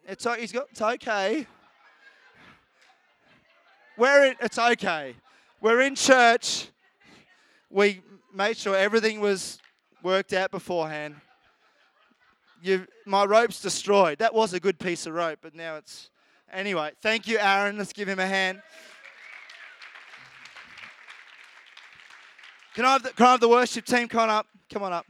It's, 0.07 0.25
he's 0.39 0.51
got, 0.51 0.65
it's 0.71 0.81
okay. 0.81 1.45
We're 3.97 4.25
in, 4.25 4.35
it's 4.41 4.57
okay. 4.57 5.13
We're 5.61 5.81
in 5.81 5.93
church. 5.93 6.69
We 7.69 8.01
made 8.33 8.57
sure 8.57 8.75
everything 8.75 9.19
was 9.19 9.59
worked 10.01 10.33
out 10.33 10.49
beforehand. 10.49 11.17
You, 12.63 12.87
my 13.05 13.25
rope's 13.25 13.61
destroyed. 13.61 14.17
That 14.17 14.33
was 14.33 14.55
a 14.55 14.59
good 14.59 14.79
piece 14.79 15.05
of 15.05 15.13
rope, 15.13 15.37
but 15.43 15.53
now 15.53 15.75
it's 15.75 16.09
Anyway, 16.51 16.91
thank 17.01 17.27
you, 17.27 17.37
Aaron. 17.39 17.77
Let's 17.77 17.93
give 17.93 18.09
him 18.09 18.19
a 18.19 18.27
hand. 18.27 18.61
Can 22.75 22.83
I 22.83 22.93
have 22.93 23.03
the, 23.03 23.09
can 23.11 23.25
I 23.25 23.31
have 23.31 23.39
the 23.39 23.47
worship 23.47 23.85
team 23.85 24.07
come 24.09 24.21
on 24.21 24.29
up? 24.29 24.47
Come 24.69 24.83
on 24.83 24.91
up. 24.91 25.05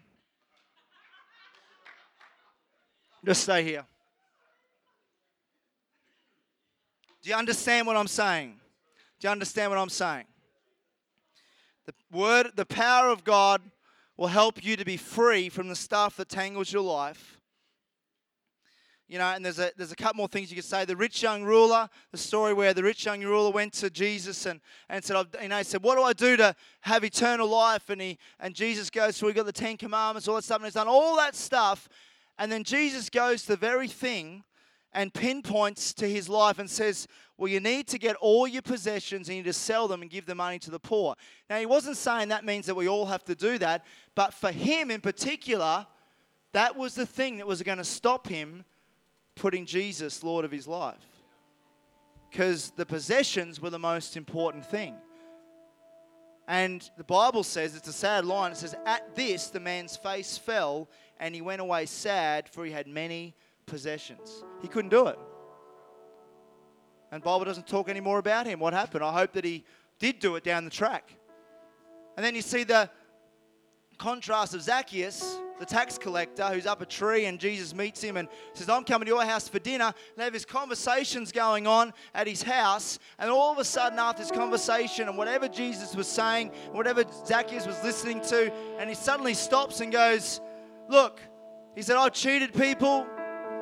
Just 3.25 3.43
stay 3.43 3.63
here. 3.63 3.85
Do 7.23 7.29
you 7.29 7.35
understand 7.35 7.87
what 7.87 7.97
I'm 7.97 8.07
saying? 8.07 8.59
Do 9.19 9.27
you 9.27 9.31
understand 9.31 9.71
what 9.71 9.77
I'm 9.77 9.89
saying? 9.89 10.25
The 11.85 11.93
word, 12.11 12.51
the 12.55 12.65
power 12.65 13.09
of 13.09 13.23
God 13.23 13.61
will 14.17 14.27
help 14.27 14.63
you 14.63 14.75
to 14.75 14.85
be 14.85 14.97
free 14.97 15.49
from 15.49 15.69
the 15.69 15.75
stuff 15.75 16.17
that 16.17 16.29
tangles 16.29 16.71
your 16.71 16.83
life 16.83 17.40
you 19.11 19.17
know, 19.17 19.25
and 19.25 19.43
there's 19.43 19.59
a, 19.59 19.69
there's 19.75 19.91
a 19.91 19.95
couple 19.97 20.15
more 20.15 20.29
things 20.29 20.49
you 20.49 20.55
could 20.55 20.63
say. 20.63 20.85
The 20.85 20.95
rich 20.95 21.21
young 21.21 21.43
ruler, 21.43 21.89
the 22.13 22.17
story 22.17 22.53
where 22.53 22.73
the 22.73 22.81
rich 22.81 23.05
young 23.05 23.21
ruler 23.21 23.51
went 23.51 23.73
to 23.73 23.89
Jesus 23.89 24.45
and, 24.45 24.61
and 24.87 25.03
said, 25.03 25.25
you 25.41 25.49
know, 25.49 25.57
he 25.57 25.65
said, 25.65 25.83
what 25.83 25.97
do 25.97 26.03
I 26.03 26.13
do 26.13 26.37
to 26.37 26.55
have 26.79 27.03
eternal 27.03 27.49
life? 27.49 27.89
And, 27.89 27.99
he, 27.99 28.17
and 28.39 28.55
Jesus 28.55 28.89
goes 28.89 29.17
through, 29.17 29.27
we 29.27 29.33
got 29.33 29.47
the 29.47 29.51
Ten 29.51 29.75
Commandments, 29.75 30.29
all 30.29 30.35
that 30.35 30.45
stuff, 30.45 30.59
and 30.59 30.65
he's 30.65 30.75
done 30.75 30.87
all 30.87 31.17
that 31.17 31.35
stuff. 31.35 31.89
And 32.39 32.49
then 32.49 32.63
Jesus 32.63 33.09
goes 33.09 33.41
to 33.41 33.49
the 33.49 33.57
very 33.57 33.89
thing 33.89 34.45
and 34.93 35.13
pinpoints 35.13 35.93
to 35.95 36.07
his 36.07 36.29
life 36.29 36.57
and 36.57 36.69
says, 36.69 37.05
Well, 37.37 37.51
you 37.51 37.59
need 37.59 37.89
to 37.89 37.99
get 37.99 38.15
all 38.15 38.47
your 38.47 38.61
possessions 38.61 39.27
and 39.27 39.35
you 39.35 39.43
need 39.43 39.49
to 39.49 39.53
sell 39.53 39.89
them 39.89 40.03
and 40.03 40.09
give 40.09 40.25
the 40.25 40.35
money 40.35 40.57
to 40.59 40.71
the 40.71 40.79
poor. 40.79 41.15
Now, 41.49 41.59
he 41.59 41.65
wasn't 41.65 41.97
saying 41.97 42.29
that 42.29 42.45
means 42.45 42.65
that 42.65 42.75
we 42.75 42.87
all 42.87 43.07
have 43.07 43.25
to 43.25 43.35
do 43.35 43.57
that, 43.57 43.85
but 44.15 44.33
for 44.33 44.53
him 44.53 44.89
in 44.89 45.01
particular, 45.01 45.85
that 46.53 46.77
was 46.77 46.95
the 46.95 47.05
thing 47.05 47.39
that 47.39 47.47
was 47.47 47.61
going 47.61 47.77
to 47.77 47.83
stop 47.83 48.29
him 48.29 48.63
putting 49.35 49.65
Jesus 49.65 50.23
Lord 50.23 50.45
of 50.45 50.51
his 50.51 50.67
life. 50.67 50.95
Because 52.29 52.71
the 52.71 52.85
possessions 52.85 53.61
were 53.61 53.69
the 53.69 53.79
most 53.79 54.15
important 54.15 54.65
thing. 54.65 54.95
And 56.47 56.89
the 56.97 57.03
Bible 57.03 57.43
says, 57.43 57.75
it's 57.75 57.87
a 57.87 57.93
sad 57.93 58.25
line, 58.25 58.51
it 58.51 58.57
says, 58.57 58.75
At 58.85 59.15
this 59.15 59.47
the 59.47 59.59
man's 59.59 59.95
face 59.95 60.37
fell, 60.37 60.89
and 61.19 61.35
he 61.35 61.41
went 61.41 61.61
away 61.61 61.85
sad, 61.85 62.49
for 62.49 62.65
he 62.65 62.71
had 62.71 62.87
many 62.87 63.35
possessions. 63.65 64.43
He 64.61 64.67
couldn't 64.67 64.89
do 64.89 65.07
it. 65.07 65.19
And 67.11 67.21
Bible 67.21 67.45
doesn't 67.45 67.67
talk 67.67 67.89
any 67.89 67.99
more 67.99 68.19
about 68.19 68.47
him. 68.47 68.59
What 68.59 68.73
happened? 68.73 69.03
I 69.03 69.11
hope 69.11 69.33
that 69.33 69.43
he 69.43 69.65
did 69.99 70.19
do 70.19 70.35
it 70.35 70.43
down 70.43 70.63
the 70.63 70.71
track. 70.71 71.13
And 72.15 72.25
then 72.25 72.35
you 72.35 72.41
see 72.41 72.63
the 72.63 72.89
contrast 73.97 74.53
of 74.53 74.61
Zacchaeus 74.61 75.37
the 75.61 75.65
tax 75.67 75.95
collector 75.95 76.43
who's 76.47 76.65
up 76.65 76.81
a 76.81 76.85
tree 76.87 77.25
and 77.25 77.39
Jesus 77.39 77.75
meets 77.75 78.01
him 78.01 78.17
and 78.17 78.27
says, 78.53 78.67
I'm 78.67 78.83
coming 78.83 79.05
to 79.05 79.11
your 79.11 79.23
house 79.23 79.47
for 79.47 79.59
dinner. 79.59 79.93
They 80.17 80.23
have 80.23 80.33
his 80.33 80.43
conversations 80.43 81.31
going 81.31 81.67
on 81.67 81.93
at 82.15 82.25
his 82.25 82.41
house. 82.41 82.97
And 83.19 83.29
all 83.29 83.51
of 83.51 83.59
a 83.59 83.63
sudden, 83.63 83.99
after 83.99 84.23
this 84.23 84.31
conversation 84.31 85.07
and 85.07 85.19
whatever 85.19 85.47
Jesus 85.47 85.95
was 85.95 86.07
saying, 86.07 86.49
whatever 86.71 87.05
Zacchaeus 87.27 87.67
was 87.67 87.81
listening 87.83 88.21
to, 88.21 88.51
and 88.79 88.89
he 88.89 88.95
suddenly 88.95 89.35
stops 89.35 89.81
and 89.81 89.91
goes, 89.91 90.41
Look, 90.89 91.21
he 91.75 91.83
said, 91.83 91.95
I've 91.95 92.13
cheated 92.13 92.55
people. 92.55 93.05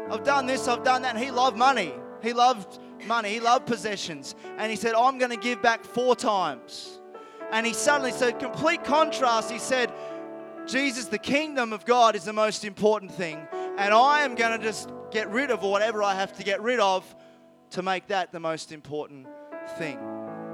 I've 0.10 0.24
done 0.24 0.46
this, 0.46 0.70
I've 0.70 0.86
done 0.86 1.02
that. 1.02 1.16
And 1.16 1.24
he 1.24 1.32
loved 1.32 1.58
money. 1.58 1.94
He 2.24 2.32
loved 2.32 2.80
money. 3.08 3.30
He 3.30 3.42
loved 3.42 3.68
possessions. 3.68 4.36
And 4.58 4.72
he 4.72 4.78
said, 4.78 4.96
I'm 4.96 5.18
going 5.18 5.32
to 5.32 5.38
give 5.38 5.62
back 5.62 5.84
four 5.84 6.16
times. 6.16 7.00
And 7.52 7.66
he 7.66 7.74
suddenly 7.74 8.12
said, 8.12 8.40
complete 8.40 8.84
contrast. 8.84 9.52
He 9.52 9.60
said, 9.60 9.92
Jesus, 10.70 11.06
the 11.06 11.18
kingdom 11.18 11.74
of 11.74 11.84
God 11.86 12.16
is 12.16 12.26
the 12.26 12.34
most 12.34 12.64
important 12.64 13.12
thing. 13.12 13.48
And 13.78 13.94
I 13.94 14.22
am 14.22 14.36
going 14.36 14.58
to 14.58 14.64
just 14.64 14.90
get 15.12 15.30
rid 15.30 15.50
of 15.50 15.64
whatever 15.64 16.04
I 16.04 16.14
have 16.14 16.34
to 16.38 16.44
get 16.44 16.62
rid 16.62 16.80
of 16.80 17.04
to 17.72 17.82
make 17.82 18.08
that 18.08 18.32
the 18.32 18.40
most 18.40 18.72
important 18.72 19.28
thing. 19.78 19.98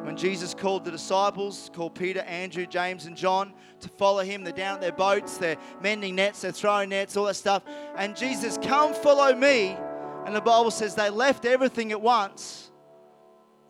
When 0.05 0.16
Jesus 0.16 0.53
called 0.53 0.86
the 0.86 0.91
disciples, 0.91 1.70
called 1.74 1.95
Peter, 1.95 2.22
Andrew, 2.22 2.66
James, 2.66 3.07
and 3.07 3.18
John 3.18 3.53
to 3.80 3.89
follow 3.89 4.24
him, 4.24 4.43
they're 4.43 4.53
down 4.53 4.76
at 4.76 4.82
their 4.82 4.91
boats, 4.91 5.38
they're 5.38 5.57
mending 5.82 6.16
nets, 6.16 6.41
they're 6.41 6.51
throwing 6.51 6.89
nets, 6.89 7.18
all 7.18 7.26
that 7.26 7.34
stuff. 7.36 7.63
And 7.97 8.16
Jesus, 8.16 8.57
come 8.61 8.93
follow 8.93 9.36
me. 9.36 9.76
And 10.26 10.36
the 10.36 10.41
Bible 10.41 10.72
says 10.72 10.95
they 10.95 11.09
left 11.09 11.45
everything 11.45 11.91
at 11.91 12.01
once 12.01 12.72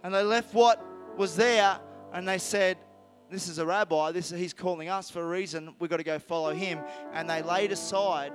and 0.03 0.13
they 0.13 0.23
left 0.23 0.53
what 0.53 0.83
was 1.17 1.35
there 1.35 1.79
and 2.13 2.27
they 2.27 2.37
said, 2.37 2.77
this 3.35 3.49
is 3.49 3.57
a 3.57 3.65
rabbi, 3.65 4.13
this 4.13 4.29
he's 4.29 4.53
calling 4.53 4.87
us 4.87 5.09
for 5.09 5.21
a 5.21 5.27
reason. 5.27 5.75
We've 5.79 5.89
got 5.89 5.97
to 5.97 6.05
go 6.05 6.19
follow 6.19 6.53
him. 6.53 6.79
And 7.11 7.29
they 7.29 7.41
laid 7.41 7.73
aside 7.73 8.31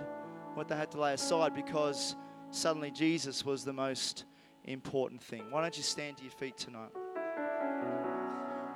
what 0.53 0.69
they 0.69 0.77
had 0.77 0.91
to 0.91 1.01
lay 1.01 1.15
aside 1.15 1.55
because 1.55 2.17
suddenly 2.51 2.91
Jesus 2.91 3.43
was 3.43 3.65
the 3.65 3.73
most 3.73 4.25
important 4.65 5.23
thing. 5.23 5.51
Why 5.51 5.63
don't 5.63 5.75
you 5.75 5.83
stand 5.83 6.19
to 6.19 6.23
your 6.23 6.33
feet 6.33 6.59
tonight? 6.59 6.91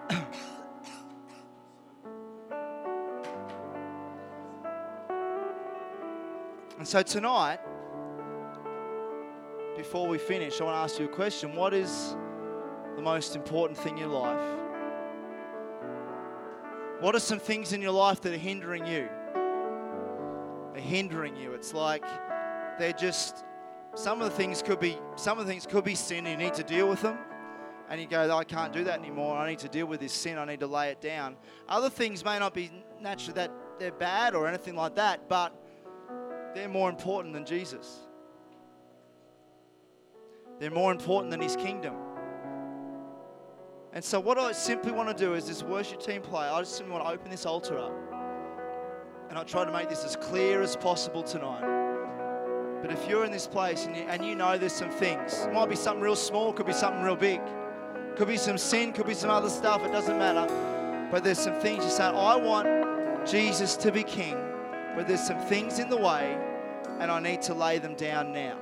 and 6.78 6.88
so 6.88 7.02
tonight, 7.02 7.58
before 9.76 10.08
we 10.08 10.16
finish, 10.16 10.58
I 10.58 10.64
want 10.64 10.74
to 10.74 10.78
ask 10.78 10.98
you 10.98 11.04
a 11.04 11.08
question. 11.08 11.54
What 11.54 11.74
is 11.74 12.16
the 12.96 13.02
most 13.02 13.36
important 13.36 13.78
thing 13.78 13.98
in 13.98 13.98
your 13.98 14.08
life? 14.08 14.63
What 17.00 17.14
are 17.14 17.20
some 17.20 17.38
things 17.38 17.72
in 17.72 17.82
your 17.82 17.92
life 17.92 18.20
that 18.22 18.32
are 18.32 18.38
hindering 18.38 18.86
you? 18.86 19.08
They're 20.72 20.82
hindering 20.82 21.36
you. 21.36 21.52
It's 21.52 21.74
like 21.74 22.04
they're 22.78 22.92
just 22.92 23.44
some 23.94 24.20
of 24.20 24.30
the 24.30 24.36
things 24.36 24.62
could 24.62 24.80
be 24.80 24.98
some 25.16 25.38
of 25.38 25.46
the 25.46 25.52
things 25.52 25.66
could 25.66 25.84
be 25.84 25.94
sin. 25.94 26.26
You 26.26 26.36
need 26.36 26.54
to 26.54 26.62
deal 26.62 26.88
with 26.88 27.02
them, 27.02 27.18
and 27.88 28.00
you 28.00 28.06
go, 28.06 28.36
I 28.36 28.44
can't 28.44 28.72
do 28.72 28.84
that 28.84 28.98
anymore. 28.98 29.36
I 29.36 29.48
need 29.50 29.60
to 29.60 29.68
deal 29.68 29.86
with 29.86 30.00
this 30.00 30.12
sin. 30.12 30.38
I 30.38 30.44
need 30.44 30.60
to 30.60 30.66
lay 30.66 30.90
it 30.90 31.00
down. 31.00 31.36
Other 31.68 31.90
things 31.90 32.24
may 32.24 32.38
not 32.38 32.54
be 32.54 32.70
naturally 33.00 33.34
that 33.34 33.52
they're 33.78 33.92
bad 33.92 34.34
or 34.34 34.46
anything 34.48 34.74
like 34.74 34.96
that, 34.96 35.28
but 35.28 35.52
they're 36.54 36.68
more 36.68 36.88
important 36.88 37.34
than 37.34 37.44
Jesus. 37.44 38.00
They're 40.60 40.70
more 40.70 40.92
important 40.92 41.30
than 41.30 41.40
His 41.40 41.56
kingdom. 41.56 41.94
And 43.94 44.02
so, 44.02 44.18
what 44.18 44.38
I 44.38 44.50
simply 44.50 44.90
want 44.90 45.16
to 45.16 45.24
do 45.24 45.34
is 45.34 45.46
this 45.46 45.62
worship 45.62 46.00
team 46.00 46.20
play. 46.20 46.48
I 46.48 46.58
just 46.58 46.76
simply 46.76 46.92
want 46.92 47.04
to 47.04 47.12
open 47.12 47.30
this 47.30 47.46
altar 47.46 47.78
up. 47.78 47.92
And 49.28 49.38
I'll 49.38 49.44
try 49.44 49.64
to 49.64 49.70
make 49.70 49.88
this 49.88 50.04
as 50.04 50.16
clear 50.16 50.62
as 50.62 50.74
possible 50.74 51.22
tonight. 51.22 51.62
But 52.82 52.90
if 52.90 53.08
you're 53.08 53.24
in 53.24 53.30
this 53.30 53.46
place 53.46 53.86
and 53.86 53.96
you, 53.96 54.02
and 54.02 54.24
you 54.24 54.34
know 54.34 54.58
there's 54.58 54.72
some 54.72 54.90
things, 54.90 55.44
it 55.44 55.52
might 55.52 55.68
be 55.68 55.76
something 55.76 56.02
real 56.02 56.16
small, 56.16 56.52
could 56.52 56.66
be 56.66 56.72
something 56.72 57.04
real 57.04 57.14
big, 57.14 57.40
could 58.16 58.26
be 58.26 58.36
some 58.36 58.58
sin, 58.58 58.92
could 58.92 59.06
be 59.06 59.14
some 59.14 59.30
other 59.30 59.48
stuff, 59.48 59.84
it 59.84 59.92
doesn't 59.92 60.18
matter. 60.18 60.52
But 61.12 61.22
there's 61.22 61.38
some 61.38 61.54
things 61.54 61.84
you 61.84 61.90
say, 61.90 62.02
I 62.04 62.34
want 62.34 63.26
Jesus 63.26 63.76
to 63.76 63.92
be 63.92 64.02
king, 64.02 64.36
but 64.96 65.06
there's 65.06 65.24
some 65.24 65.38
things 65.38 65.78
in 65.78 65.88
the 65.88 65.96
way, 65.96 66.36
and 66.98 67.12
I 67.12 67.20
need 67.20 67.42
to 67.42 67.54
lay 67.54 67.78
them 67.78 67.94
down 67.94 68.32
now. 68.32 68.58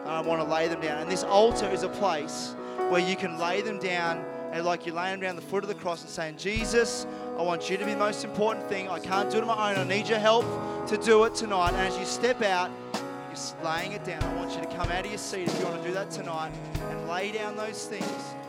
And 0.00 0.10
I 0.10 0.20
want 0.20 0.42
to 0.42 0.46
lay 0.46 0.68
them 0.68 0.82
down. 0.82 1.00
And 1.00 1.10
this 1.10 1.24
altar 1.24 1.70
is 1.70 1.84
a 1.84 1.88
place 1.88 2.54
where 2.90 3.00
you 3.00 3.16
can 3.16 3.38
lay 3.38 3.62
them 3.62 3.78
down 3.78 4.24
and 4.54 4.64
like 4.64 4.86
you're 4.86 4.94
laying 4.94 5.18
down 5.18 5.34
the 5.34 5.42
foot 5.42 5.64
of 5.64 5.68
the 5.68 5.74
cross 5.74 6.02
and 6.02 6.08
saying, 6.08 6.36
Jesus, 6.36 7.08
I 7.36 7.42
want 7.42 7.68
you 7.68 7.76
to 7.76 7.84
be 7.84 7.90
the 7.90 7.98
most 7.98 8.24
important 8.24 8.68
thing. 8.68 8.88
I 8.88 9.00
can't 9.00 9.28
do 9.28 9.38
it 9.38 9.40
on 9.42 9.48
my 9.48 9.72
own. 9.72 9.78
I 9.78 9.84
need 9.84 10.08
your 10.08 10.20
help 10.20 10.46
to 10.86 10.96
do 10.96 11.24
it 11.24 11.34
tonight. 11.34 11.70
And 11.70 11.78
as 11.78 11.98
you 11.98 12.04
step 12.04 12.40
out, 12.40 12.70
you're 12.94 13.64
laying 13.64 13.90
it 13.90 14.04
down, 14.04 14.22
I 14.22 14.34
want 14.36 14.54
you 14.54 14.60
to 14.60 14.68
come 14.68 14.92
out 14.92 15.04
of 15.04 15.10
your 15.10 15.18
seat 15.18 15.48
if 15.48 15.58
you 15.58 15.64
want 15.64 15.82
to 15.82 15.88
do 15.88 15.92
that 15.94 16.08
tonight 16.12 16.52
and 16.88 17.08
lay 17.08 17.32
down 17.32 17.56
those 17.56 17.86
things 17.86 18.06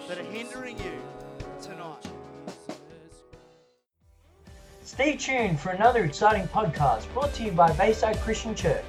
that 0.08 0.20
are 0.20 0.24
hindering 0.26 0.78
you 0.78 1.02
tonight. 1.60 2.06
Stay 4.84 5.18
tuned 5.18 5.60
for 5.60 5.72
another 5.72 6.06
exciting 6.06 6.48
podcast 6.50 7.12
brought 7.14 7.34
to 7.34 7.44
you 7.46 7.52
by 7.52 7.72
Bayside 7.72 8.18
Christian 8.18 8.54
Church. 8.54 8.84